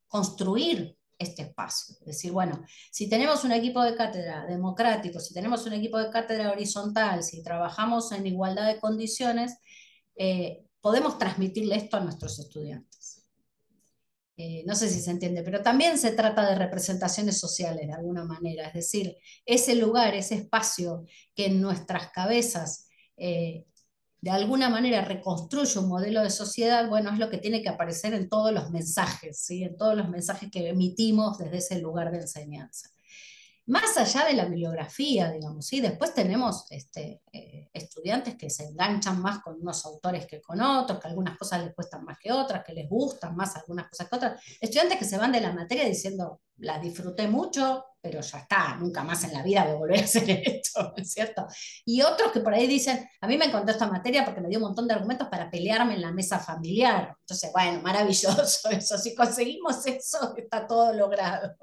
construir 0.08 0.97
este 1.18 1.44
espacio. 1.44 1.96
Es 2.02 2.06
decir, 2.06 2.32
bueno, 2.32 2.64
si 2.92 3.10
tenemos 3.10 3.44
un 3.44 3.52
equipo 3.52 3.82
de 3.82 3.96
cátedra 3.96 4.46
democrático, 4.46 5.20
si 5.20 5.34
tenemos 5.34 5.66
un 5.66 5.74
equipo 5.74 5.98
de 5.98 6.10
cátedra 6.10 6.52
horizontal, 6.52 7.24
si 7.24 7.44
trabajamos 7.44 8.12
en 8.12 8.28
igualdad 8.28 8.68
de 8.68 8.80
condiciones, 8.80 9.58
eh, 10.16 10.64
podemos 10.82 11.18
transmitirle 11.18 11.76
esto 11.76 11.98
a 11.98 12.02
nuestros 12.02 12.40
estudiantes. 12.40 13.24
Eh, 14.40 14.64
no 14.68 14.76
sé 14.76 14.88
si 14.88 15.02
se 15.02 15.10
entiende, 15.10 15.42
pero 15.42 15.64
también 15.64 15.98
se 15.98 16.12
trata 16.12 16.48
de 16.48 16.56
representaciones 16.56 17.40
sociales 17.40 17.88
de 17.88 17.94
alguna 17.94 18.24
manera, 18.24 18.68
es 18.68 18.74
decir, 18.74 19.18
ese 19.46 19.76
lugar, 19.76 20.14
ese 20.14 20.36
espacio 20.36 21.06
que 21.34 21.48
en 21.48 21.60
nuestras 21.60 22.12
cabezas 22.12 22.88
eh, 23.18 23.66
de 24.22 24.32
alguna 24.32 24.70
manera 24.70 25.02
reconstruye 25.02 25.80
un 25.80 25.88
modelo 25.88 26.22
de 26.24 26.30
sociedad, 26.30 26.90
bueno, 26.90 27.12
es 27.12 27.20
lo 27.20 27.30
que 27.30 27.38
tiene 27.38 27.62
que 27.62 27.70
aparecer 27.70 28.14
en 28.14 28.30
todos 28.30 28.52
los 28.52 28.72
mensajes, 28.72 29.40
¿sí? 29.40 29.64
en 29.64 29.78
todos 29.78 29.96
los 29.96 30.10
mensajes 30.10 30.50
que 30.52 30.70
emitimos 30.70 31.38
desde 31.38 31.58
ese 31.58 31.80
lugar 31.80 32.12
de 32.12 32.22
enseñanza 32.22 32.90
más 33.68 33.98
allá 33.98 34.26
de 34.26 34.34
la 34.34 34.46
bibliografía, 34.46 35.30
digamos, 35.32 35.66
¿sí? 35.66 35.82
Después 35.82 36.14
tenemos 36.14 36.66
este, 36.70 37.22
eh, 37.32 37.70
estudiantes 37.74 38.36
que 38.36 38.50
se 38.50 38.64
enganchan 38.64 39.22
más 39.22 39.40
con 39.40 39.62
unos 39.62 39.86
autores 39.86 40.26
que 40.26 40.42
con 40.42 40.62
otros, 40.62 41.00
que 41.00 41.08
algunas 41.08 41.38
cosas 41.38 41.66
les 41.66 41.76
cuestan 41.76 42.06
más 42.06 42.18
que 42.18 42.32
otras, 42.32 42.64
que 42.64 42.74
les 42.74 42.90
gustan 42.90 43.36
más 43.36 43.56
algunas 43.58 43.90
cosas 43.90 44.08
que 44.08 44.16
otras. 44.16 44.42
Estudiantes 44.62 44.98
que 44.98 45.06
se 45.06 45.18
van 45.18 45.34
de 45.34 45.42
la 45.42 45.52
materia 45.52 45.84
diciendo, 45.86 46.42
la 46.60 46.80
disfruté 46.80 47.28
mucho, 47.28 47.86
pero 48.00 48.22
ya 48.22 48.40
está, 48.40 48.78
nunca 48.78 49.04
más 49.04 49.26
en 49.26 49.34
la 49.34 49.44
vida 49.44 49.66
voy 49.66 49.74
a 49.74 49.76
volver 49.76 50.00
a 50.00 50.04
hacer 50.06 50.24
esto, 50.46 50.94
¿es 50.96 51.12
cierto? 51.12 51.46
Y 51.86 52.02
otros 52.02 52.32
que 52.32 52.40
por 52.40 52.54
ahí 52.54 52.68
dicen, 52.68 53.06
a 53.20 53.28
mí 53.28 53.38
me 53.38 53.46
encontró 53.46 53.72
esta 53.72 53.88
materia 53.88 54.24
porque 54.24 54.40
me 54.40 54.48
dio 54.48 54.60
un 54.60 54.66
montón 54.66 54.88
de 54.88 54.94
argumentos 54.94 55.28
para 55.28 55.52
pelearme 55.52 55.96
en 55.96 56.02
la 56.02 56.14
mesa 56.14 56.40
familiar. 56.40 57.16
Entonces, 57.20 57.52
bueno, 57.52 57.82
maravilloso 57.82 58.70
eso, 58.72 58.98
si 58.98 59.14
conseguimos 59.14 59.86
eso, 59.86 60.34
está 60.38 60.66
todo 60.66 60.94
logrado. 60.94 61.58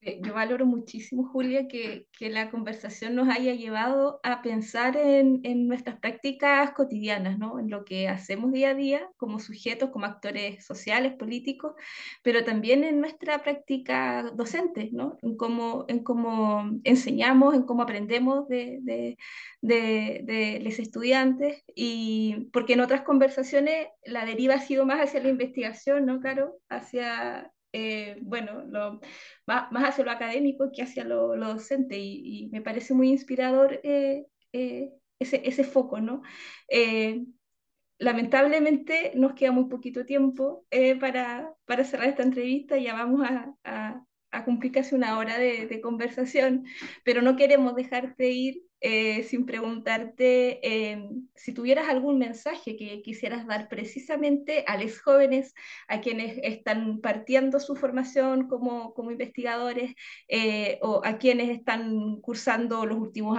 Eh, 0.00 0.20
yo 0.22 0.32
valoro 0.32 0.64
muchísimo, 0.64 1.28
Julia, 1.28 1.66
que, 1.66 2.06
que, 2.16 2.30
la 2.30 2.50
conversación 2.50 3.16
nos 3.16 3.28
haya 3.28 3.54
llevado 3.54 4.20
a 4.22 4.42
pensar 4.42 4.96
en, 4.96 5.40
en, 5.42 5.66
nuestras 5.66 5.98
prácticas 5.98 6.70
cotidianas, 6.70 7.36
¿no? 7.36 7.58
en 7.58 7.68
lo 7.68 7.84
que 7.84 8.06
hacemos 8.06 8.52
día 8.52 8.70
a 8.70 8.74
día 8.74 9.10
como 9.16 9.40
sujetos, 9.40 9.90
como 9.90 10.06
actores 10.06 10.64
sociales, 10.64 11.14
políticos, 11.14 11.72
pero 12.22 12.44
también 12.44 12.84
en 12.84 13.00
nuestra 13.00 13.42
práctica 13.42 14.22
docente, 14.36 14.90
¿no? 14.92 15.18
en, 15.20 15.36
cómo, 15.36 15.84
en 15.88 16.04
cómo 16.04 16.70
enseñamos, 16.84 17.54
en 17.54 17.64
cómo 17.64 17.82
aprendemos 17.82 18.46
de, 18.46 18.78
de, 18.82 19.18
de, 19.62 20.20
de 20.22 20.60
los 20.62 20.78
estudiantes, 20.78 21.64
y 21.74 22.48
porque 22.52 22.74
en 22.74 22.80
otras 22.80 23.02
conversaciones 23.02 23.88
la 24.04 24.24
deriva 24.24 24.54
ha 24.54 24.60
sido 24.60 24.86
más 24.86 25.00
hacia 25.00 25.20
la 25.20 25.28
investigación, 25.28 26.06
¿no, 26.06 26.20
Caro? 26.20 26.56
Hacia 26.68 27.52
eh, 27.72 28.16
bueno, 28.22 28.64
lo, 28.66 29.00
más, 29.46 29.68
hacia 29.84 30.04
lo 30.04 30.10
académico 30.10 30.70
que 30.72 30.82
hacia 30.82 31.04
lo, 31.04 31.36
docente 31.36 31.98
y, 31.98 32.48
me 32.52 32.62
parece 32.62 32.94
muy 32.94 33.10
inspirador 33.10 33.80
eh, 33.82 34.26
eh, 34.52 34.92
ese, 35.18 35.42
ese, 35.44 35.64
foco, 35.64 36.00
¿no? 36.00 36.22
lamentablemente 38.00 39.10
nos 39.16 39.34
queda 39.34 39.50
muy 39.50 39.64
poquito 39.68 40.04
tiempo 40.04 40.64
para, 41.00 41.52
para, 41.64 41.84
cerrar 41.84 42.08
esta 42.08 42.22
entrevista, 42.22 42.78
ya 42.78 42.94
vamos 42.94 43.28
a, 43.28 43.52
a, 43.64 44.04
a 44.30 44.44
cumplir 44.44 44.72
casi 44.72 44.94
una 44.94 45.18
hora 45.18 45.36
de, 45.38 45.66
de, 45.66 45.80
conversación, 45.80 46.64
pero 47.04 47.22
no 47.22 47.34
queremos 47.36 47.74
dejarte 47.74 48.30
ir 48.30 48.62
eh, 48.80 49.24
sin 49.24 49.44
preguntarte 49.44 50.60
eh, 50.62 51.10
si 51.34 51.52
tuvieras 51.52 51.88
algún 51.88 52.18
mensaje 52.18 52.76
que 52.76 53.02
quisieras 53.02 53.46
dar 53.46 53.68
precisamente 53.68 54.64
a 54.68 54.76
los 54.80 55.00
jóvenes, 55.00 55.54
a 55.88 56.00
quienes 56.00 56.38
están 56.42 57.00
partiendo 57.00 57.58
su 57.58 57.74
formación 57.74 58.48
como, 58.48 58.94
como 58.94 59.10
investigadores 59.10 59.94
eh, 60.28 60.78
o 60.82 61.00
a 61.04 61.18
quienes 61.18 61.50
están 61.50 62.20
cursando 62.20 62.86
los 62.86 62.98
últimos 62.98 63.36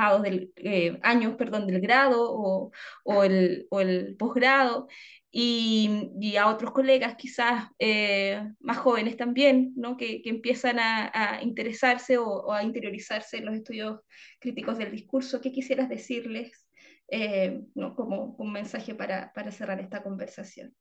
años 1.01 1.35
perdón, 1.35 1.67
del 1.67 1.81
grado 1.81 2.33
o, 2.33 2.71
o 3.03 3.23
el, 3.23 3.67
o 3.69 3.79
el 3.79 4.15
posgrado 4.17 4.87
y, 5.31 6.35
a 6.37 6.47
otros 6.47 6.71
colegas 6.71 7.15
quizás 7.15 7.69
eh, 7.77 8.41
más 8.59 8.77
jóvenes 8.77 9.17
también, 9.17 9.73
¿no? 9.75 9.95
que, 9.97 10.21
que 10.21 10.29
empiezan 10.29 10.79
a, 10.79 11.11
a 11.13 11.43
interesarse 11.43 12.17
o, 12.17 12.51
a 12.51 12.63
interiorizarse 12.63 13.37
en 13.37 13.45
los 13.45 13.55
estudios 13.55 13.99
críticos 14.39 14.77
del 14.77 14.91
discurso. 14.91 15.41
¿Qué 15.41 15.51
quisieras 15.51 15.89
decirles 15.89 16.67
eh, 17.09 17.61
¿no? 17.75 17.95
como 17.95 18.35
un 18.37 18.51
mensaje 18.51 18.95
para, 18.95 19.31
para, 19.33 19.51
cerrar 19.51 19.79
esta 19.79 20.01
conversación? 20.01 20.75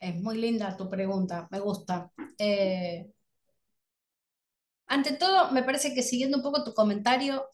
Es 0.00 0.14
muy 0.16 0.38
linda 0.38 0.76
tu 0.76 0.90
pregunta, 0.90 1.46
me 1.50 1.60
gusta. 1.60 2.10
Eh, 2.38 3.06
ante 4.88 5.14
todo, 5.14 5.52
me 5.52 5.62
parece 5.62 5.94
que 5.94 6.02
siguiendo 6.02 6.38
un 6.38 6.42
poco 6.42 6.64
tu 6.64 6.74
comentario, 6.74 7.48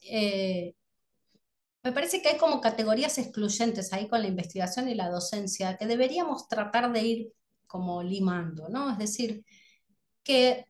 me 1.82 1.92
parece 1.92 2.22
que 2.22 2.30
hay 2.30 2.38
como 2.38 2.60
categorías 2.60 3.18
excluyentes 3.18 3.92
ahí 3.92 4.08
con 4.08 4.22
la 4.22 4.28
investigación 4.28 4.88
y 4.88 4.94
la 4.94 5.10
docencia 5.10 5.76
que 5.76 5.86
deberíamos 5.86 6.48
tratar 6.48 6.92
de 6.92 7.02
ir 7.02 7.32
como 7.66 8.02
limando, 8.02 8.68
¿no? 8.68 8.90
Es 8.90 8.98
decir, 8.98 9.44
que 10.22 10.66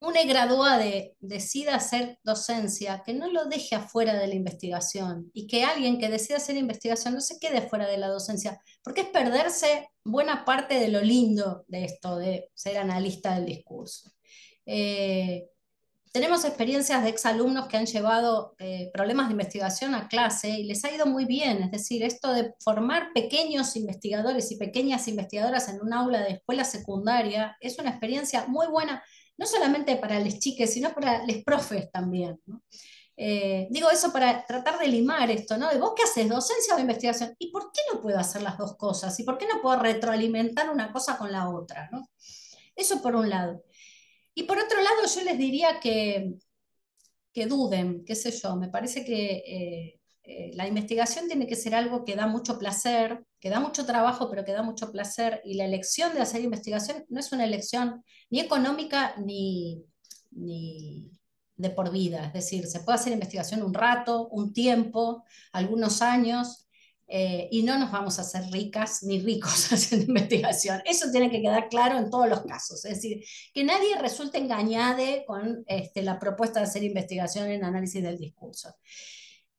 una 0.00 0.22
graduada 0.24 0.82
decida 1.20 1.74
hacer 1.76 2.18
docencia, 2.24 3.02
que 3.04 3.12
no 3.12 3.30
lo 3.30 3.44
deje 3.44 3.76
afuera 3.76 4.14
de 4.14 4.26
la 4.26 4.34
investigación 4.34 5.30
y 5.34 5.46
que 5.46 5.64
alguien 5.64 5.98
que 5.98 6.08
decida 6.08 6.38
hacer 6.38 6.56
investigación 6.56 7.14
no 7.14 7.20
se 7.20 7.38
quede 7.38 7.68
fuera 7.68 7.86
de 7.86 7.98
la 7.98 8.08
docencia, 8.08 8.60
porque 8.82 9.02
es 9.02 9.08
perderse 9.08 9.90
buena 10.02 10.44
parte 10.44 10.76
de 10.76 10.88
lo 10.88 11.02
lindo 11.02 11.64
de 11.68 11.84
esto, 11.84 12.16
de 12.16 12.50
ser 12.54 12.78
analista 12.78 13.34
del 13.34 13.46
discurso. 13.46 14.10
Eh, 14.64 15.48
tenemos 16.12 16.44
experiencias 16.44 17.02
de 17.02 17.08
exalumnos 17.08 17.68
que 17.68 17.76
han 17.76 17.86
llevado 17.86 18.54
eh, 18.58 18.90
problemas 18.92 19.28
de 19.28 19.32
investigación 19.32 19.94
a 19.94 20.08
clase 20.08 20.50
y 20.50 20.64
les 20.64 20.84
ha 20.84 20.92
ido 20.92 21.06
muy 21.06 21.24
bien, 21.24 21.62
es 21.62 21.70
decir, 21.70 22.02
esto 22.02 22.32
de 22.32 22.54
formar 22.64 23.12
pequeños 23.14 23.76
investigadores 23.76 24.50
y 24.50 24.56
pequeñas 24.56 25.06
investigadoras 25.08 25.68
en 25.68 25.80
un 25.80 25.92
aula 25.92 26.22
de 26.22 26.32
escuela 26.32 26.64
secundaria 26.64 27.56
es 27.60 27.78
una 27.78 27.90
experiencia 27.90 28.46
muy 28.46 28.66
buena 28.66 29.02
no 29.40 29.46
solamente 29.46 29.96
para 29.96 30.20
los 30.20 30.38
chiques, 30.38 30.74
sino 30.74 30.92
para 30.92 31.24
los 31.26 31.38
profes 31.44 31.90
también. 31.90 32.38
Eh, 33.16 33.68
digo 33.70 33.90
eso 33.90 34.12
para 34.12 34.44
tratar 34.44 34.78
de 34.78 34.88
limar 34.88 35.30
esto, 35.30 35.56
¿no? 35.56 35.70
De 35.70 35.78
vos 35.78 35.92
qué 35.96 36.02
haces, 36.02 36.28
docencia 36.28 36.74
o 36.74 36.78
investigación, 36.78 37.34
¿y 37.38 37.50
por 37.50 37.72
qué 37.72 37.80
no 37.92 38.02
puedo 38.02 38.18
hacer 38.18 38.42
las 38.42 38.58
dos 38.58 38.76
cosas? 38.76 39.18
¿Y 39.18 39.24
por 39.24 39.38
qué 39.38 39.46
no 39.46 39.62
puedo 39.62 39.78
retroalimentar 39.78 40.68
una 40.68 40.92
cosa 40.92 41.16
con 41.16 41.32
la 41.32 41.48
otra? 41.48 41.90
Eso 42.76 43.00
por 43.00 43.16
un 43.16 43.30
lado. 43.30 43.62
Y 44.34 44.44
por 44.44 44.58
otro 44.58 44.80
lado, 44.80 45.06
yo 45.14 45.22
les 45.22 45.38
diría 45.38 45.80
que, 45.80 46.34
que 47.32 47.46
duden, 47.46 48.04
qué 48.04 48.14
sé 48.14 48.30
yo, 48.30 48.56
me 48.56 48.68
parece 48.68 49.04
que 49.04 49.42
eh, 49.46 50.00
eh, 50.22 50.50
la 50.54 50.68
investigación 50.68 51.26
tiene 51.26 51.46
que 51.46 51.56
ser 51.56 51.74
algo 51.74 52.04
que 52.04 52.16
da 52.16 52.26
mucho 52.26 52.58
placer, 52.58 53.24
que 53.40 53.50
da 53.50 53.60
mucho 53.60 53.86
trabajo, 53.86 54.28
pero 54.30 54.44
que 54.44 54.52
da 54.52 54.62
mucho 54.62 54.92
placer, 54.92 55.40
y 55.44 55.54
la 55.54 55.64
elección 55.64 56.14
de 56.14 56.20
hacer 56.20 56.42
investigación 56.42 57.04
no 57.08 57.20
es 57.20 57.32
una 57.32 57.44
elección 57.44 58.04
ni 58.28 58.40
económica 58.40 59.14
ni, 59.18 59.82
ni 60.30 61.10
de 61.56 61.70
por 61.70 61.90
vida, 61.90 62.26
es 62.26 62.32
decir, 62.32 62.66
se 62.66 62.80
puede 62.80 62.98
hacer 62.98 63.12
investigación 63.12 63.62
un 63.62 63.74
rato, 63.74 64.28
un 64.28 64.52
tiempo, 64.52 65.24
algunos 65.52 66.00
años, 66.00 66.68
eh, 67.12 67.48
y 67.50 67.64
no 67.64 67.76
nos 67.76 67.90
vamos 67.90 68.20
a 68.20 68.22
hacer 68.22 68.44
ricas 68.52 69.02
ni 69.02 69.20
ricos 69.20 69.50
haciendo 69.72 70.06
investigación. 70.06 70.80
Eso 70.84 71.10
tiene 71.10 71.28
que 71.28 71.42
quedar 71.42 71.68
claro 71.68 71.98
en 71.98 72.08
todos 72.08 72.28
los 72.28 72.42
casos. 72.42 72.84
Es 72.84 72.94
decir, 72.94 73.24
que 73.52 73.64
nadie 73.64 73.98
resulte 73.98 74.38
engañado 74.38 75.02
con 75.26 75.64
este, 75.66 76.02
la 76.02 76.20
propuesta 76.20 76.60
de 76.60 76.66
hacer 76.66 76.84
investigación 76.84 77.50
en 77.50 77.64
análisis 77.64 78.00
del 78.00 78.16
discurso. 78.16 78.76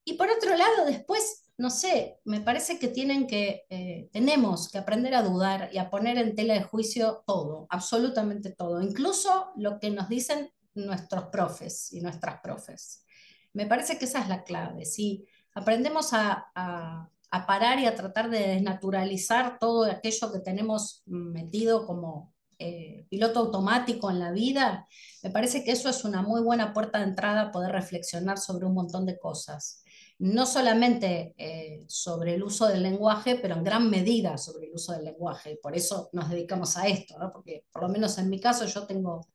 Y 0.06 0.14
por 0.14 0.30
otro 0.30 0.56
lado, 0.56 0.86
después, 0.86 1.44
no 1.58 1.70
sé, 1.70 2.20
me 2.24 2.40
parece 2.40 2.80
que 2.80 2.88
tienen 2.88 3.28
que, 3.28 3.66
eh, 3.70 4.10
tenemos 4.14 4.70
que 4.72 4.78
aprender 4.78 5.14
a 5.14 5.22
dudar 5.22 5.70
y 5.74 5.78
a 5.78 5.90
poner 5.90 6.18
en 6.20 6.36
tela 6.36 6.54
de 6.54 6.64
juicio 6.64 7.22
todo, 7.28 7.68
absolutamente 7.70 8.52
todo, 8.52 8.82
incluso 8.82 9.52
lo 9.58 9.78
que 9.78 9.90
nos 9.90 10.08
dicen 10.08 10.54
nuestros 10.74 11.26
profes 11.26 11.92
y 11.92 12.00
nuestras 12.00 12.40
profes. 12.40 13.04
Me 13.52 13.66
parece 13.66 13.98
que 13.98 14.06
esa 14.06 14.22
es 14.22 14.30
la 14.30 14.46
clave. 14.46 14.86
Si 14.86 15.28
aprendemos 15.54 16.14
a, 16.14 16.50
a 16.56 17.11
parar 17.32 17.80
y 17.80 17.86
a 17.86 17.96
tratar 17.96 18.30
de 18.30 18.40
desnaturalizar 18.40 19.58
todo 19.60 19.86
aquello 19.86 20.32
que 20.32 20.40
tenemos 20.40 21.04
metido 21.06 21.86
como 21.86 22.34
eh, 22.60 23.06
piloto 23.10 23.40
automático 23.40 24.12
en 24.12 24.20
la 24.20 24.32
vida, 24.32 24.88
me 25.24 25.32
parece 25.32 25.64
que 25.64 25.72
eso 25.72 25.90
es 25.90 26.04
una 26.04 26.22
muy 26.22 26.42
buena 26.42 26.74
puerta 26.74 27.00
de 27.00 27.06
entrada 27.06 27.42
a 27.42 27.52
poder 27.52 27.72
reflexionar 27.72 28.38
sobre 28.38 28.66
un 28.66 28.74
montón 28.74 29.06
de 29.06 29.18
cosas 29.18 29.82
no 30.22 30.46
solamente 30.46 31.34
eh, 31.36 31.84
sobre 31.88 32.36
el 32.36 32.44
uso 32.44 32.68
del 32.68 32.84
lenguaje, 32.84 33.40
pero 33.42 33.56
en 33.56 33.64
gran 33.64 33.90
medida 33.90 34.38
sobre 34.38 34.68
el 34.68 34.74
uso 34.76 34.94
del 34.94 35.06
lenguaje. 35.06 35.58
Por 35.60 35.76
eso 35.76 36.10
nos 36.14 36.30
dedicamos 36.30 36.78
a 36.78 36.88
esto, 36.88 37.16
porque 37.34 37.66
por 37.72 37.82
lo 37.82 37.90
menos 37.90 38.20
en 38.20 38.30
mi 38.30 38.40
caso 38.40 38.68
yo 38.68 38.86
tengo 38.86 39.26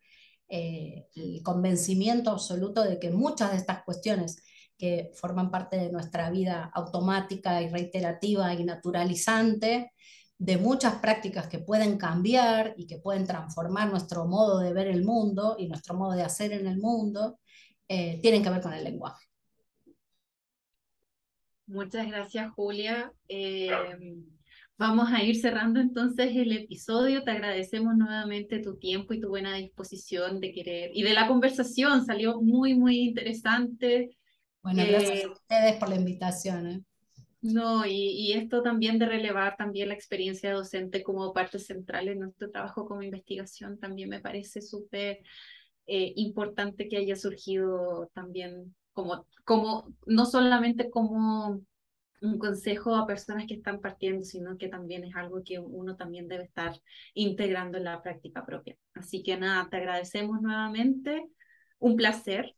eh, 0.48 1.08
el 1.16 1.42
convencimiento 1.42 2.30
absoluto 2.30 2.84
de 2.84 3.00
que 3.00 3.10
muchas 3.10 3.50
de 3.50 3.56
estas 3.56 3.82
cuestiones 3.82 4.36
que 4.76 5.10
forman 5.14 5.50
parte 5.50 5.76
de 5.76 5.90
nuestra 5.90 6.30
vida 6.30 6.70
automática 6.74 7.62
y 7.62 7.68
reiterativa 7.68 8.52
y 8.54 8.64
naturalizante, 8.64 9.92
de 10.38 10.58
muchas 10.58 10.96
prácticas 10.96 11.48
que 11.48 11.58
pueden 11.58 11.96
cambiar 11.96 12.74
y 12.76 12.86
que 12.86 12.98
pueden 12.98 13.26
transformar 13.26 13.88
nuestro 13.90 14.26
modo 14.26 14.58
de 14.58 14.72
ver 14.72 14.86
el 14.88 15.04
mundo 15.04 15.56
y 15.58 15.66
nuestro 15.68 15.94
modo 15.94 16.12
de 16.12 16.22
hacer 16.22 16.52
en 16.52 16.66
el 16.66 16.78
mundo, 16.78 17.38
eh, 17.88 18.18
tienen 18.20 18.42
que 18.42 18.50
ver 18.50 18.60
con 18.60 18.74
el 18.74 18.84
lenguaje. 18.84 19.26
Muchas 21.66 22.06
gracias, 22.06 22.52
Julia. 22.52 23.12
Eh, 23.28 23.70
vamos 24.76 25.08
a 25.10 25.22
ir 25.24 25.36
cerrando 25.36 25.80
entonces 25.80 26.36
el 26.36 26.52
episodio. 26.52 27.24
Te 27.24 27.32
agradecemos 27.32 27.96
nuevamente 27.96 28.60
tu 28.60 28.76
tiempo 28.76 29.14
y 29.14 29.20
tu 29.20 29.28
buena 29.28 29.54
disposición 29.54 30.38
de 30.38 30.52
querer 30.52 30.90
y 30.94 31.02
de 31.02 31.14
la 31.14 31.26
conversación. 31.26 32.04
Salió 32.04 32.40
muy, 32.40 32.74
muy 32.74 32.98
interesante. 33.00 34.16
Bueno, 34.66 34.82
gracias 34.84 35.10
a 35.10 35.22
eh, 35.22 35.28
ustedes 35.28 35.76
por 35.76 35.88
la 35.88 35.94
invitación. 35.94 36.66
¿eh? 36.66 36.82
No, 37.40 37.86
y, 37.86 38.32
esto 38.32 38.62
también 38.62 38.98
de 38.98 39.06
relevar 39.06 39.56
también 39.56 39.88
la 39.88 39.94
experiencia 39.94 40.52
docente 40.52 41.04
como 41.04 41.32
parte 41.32 41.60
central 41.60 42.08
en 42.08 42.18
nuestro 42.18 42.50
trabajo 42.50 42.84
como 42.84 43.02
investigación 43.02 43.78
también 43.78 44.08
me 44.08 44.18
parece 44.18 44.60
súper 44.60 45.20
importante 45.86 46.88
que 46.88 46.96
haya 46.96 47.14
surgido 47.14 48.10
también 48.12 48.74
como, 48.92 49.24
como, 49.44 49.94
no 50.04 50.26
solamente 50.26 50.90
como 50.90 51.60
un 52.20 52.38
consejo 52.40 52.96
a 52.96 53.06
personas 53.06 53.46
que 53.46 53.54
están 53.54 53.80
partiendo, 53.80 54.24
sino 54.24 54.58
que 54.58 54.66
también 54.66 55.04
es 55.04 55.14
algo 55.14 55.44
que 55.44 55.60
uno 55.60 55.94
también 55.94 56.26
debe 56.26 56.42
estar 56.42 56.74
integrando 57.14 57.78
en 57.78 57.84
la 57.84 58.02
práctica 58.02 58.44
propia. 58.44 58.76
Así 58.94 59.22
que 59.22 59.36
nada, 59.36 59.68
te 59.70 59.76
agradecemos 59.76 60.42
nuevamente. 60.42 61.24
Un 61.78 61.94
placer. 61.94 62.55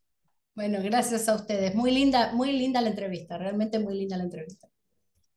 Bueno, 0.59 0.81
gracias 0.83 1.29
a 1.29 1.37
ustedes. 1.37 1.77
Muy 1.77 1.93
linda, 1.93 2.33
muy 2.33 2.51
linda 2.51 2.81
la 2.81 2.89
entrevista, 2.89 3.39
realmente 3.39 3.79
muy 3.79 3.95
linda 3.95 4.17
la 4.17 4.25
entrevista. 4.25 4.69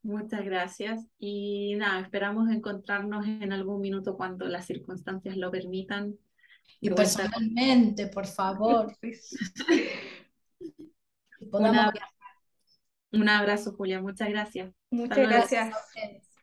Muchas 0.01 0.43
gracias. 0.43 1.05
Y 1.19 1.75
nada, 1.75 2.01
esperamos 2.01 2.49
encontrarnos 2.49 3.27
en 3.27 3.53
algún 3.53 3.81
minuto 3.81 4.17
cuando 4.17 4.47
las 4.47 4.65
circunstancias 4.65 5.37
lo 5.37 5.51
permitan. 5.51 6.17
Y 6.79 6.89
personalmente, 6.89 8.07
por 8.07 8.25
favor. 8.25 8.97
un 13.11 13.29
abrazo, 13.29 13.73
Julia. 13.73 14.01
Muchas 14.01 14.27
gracias. 14.27 14.73
Muchas 14.89 15.19
gracias. 15.19 15.75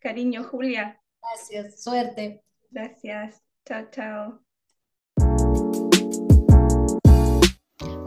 Cariño, 0.01 0.45
Julia. 0.45 1.03
Gracias. 1.21 1.83
Suerte. 1.83 2.45
Gracias. 2.71 3.43
Chao, 3.67 3.91
chao. 3.91 4.48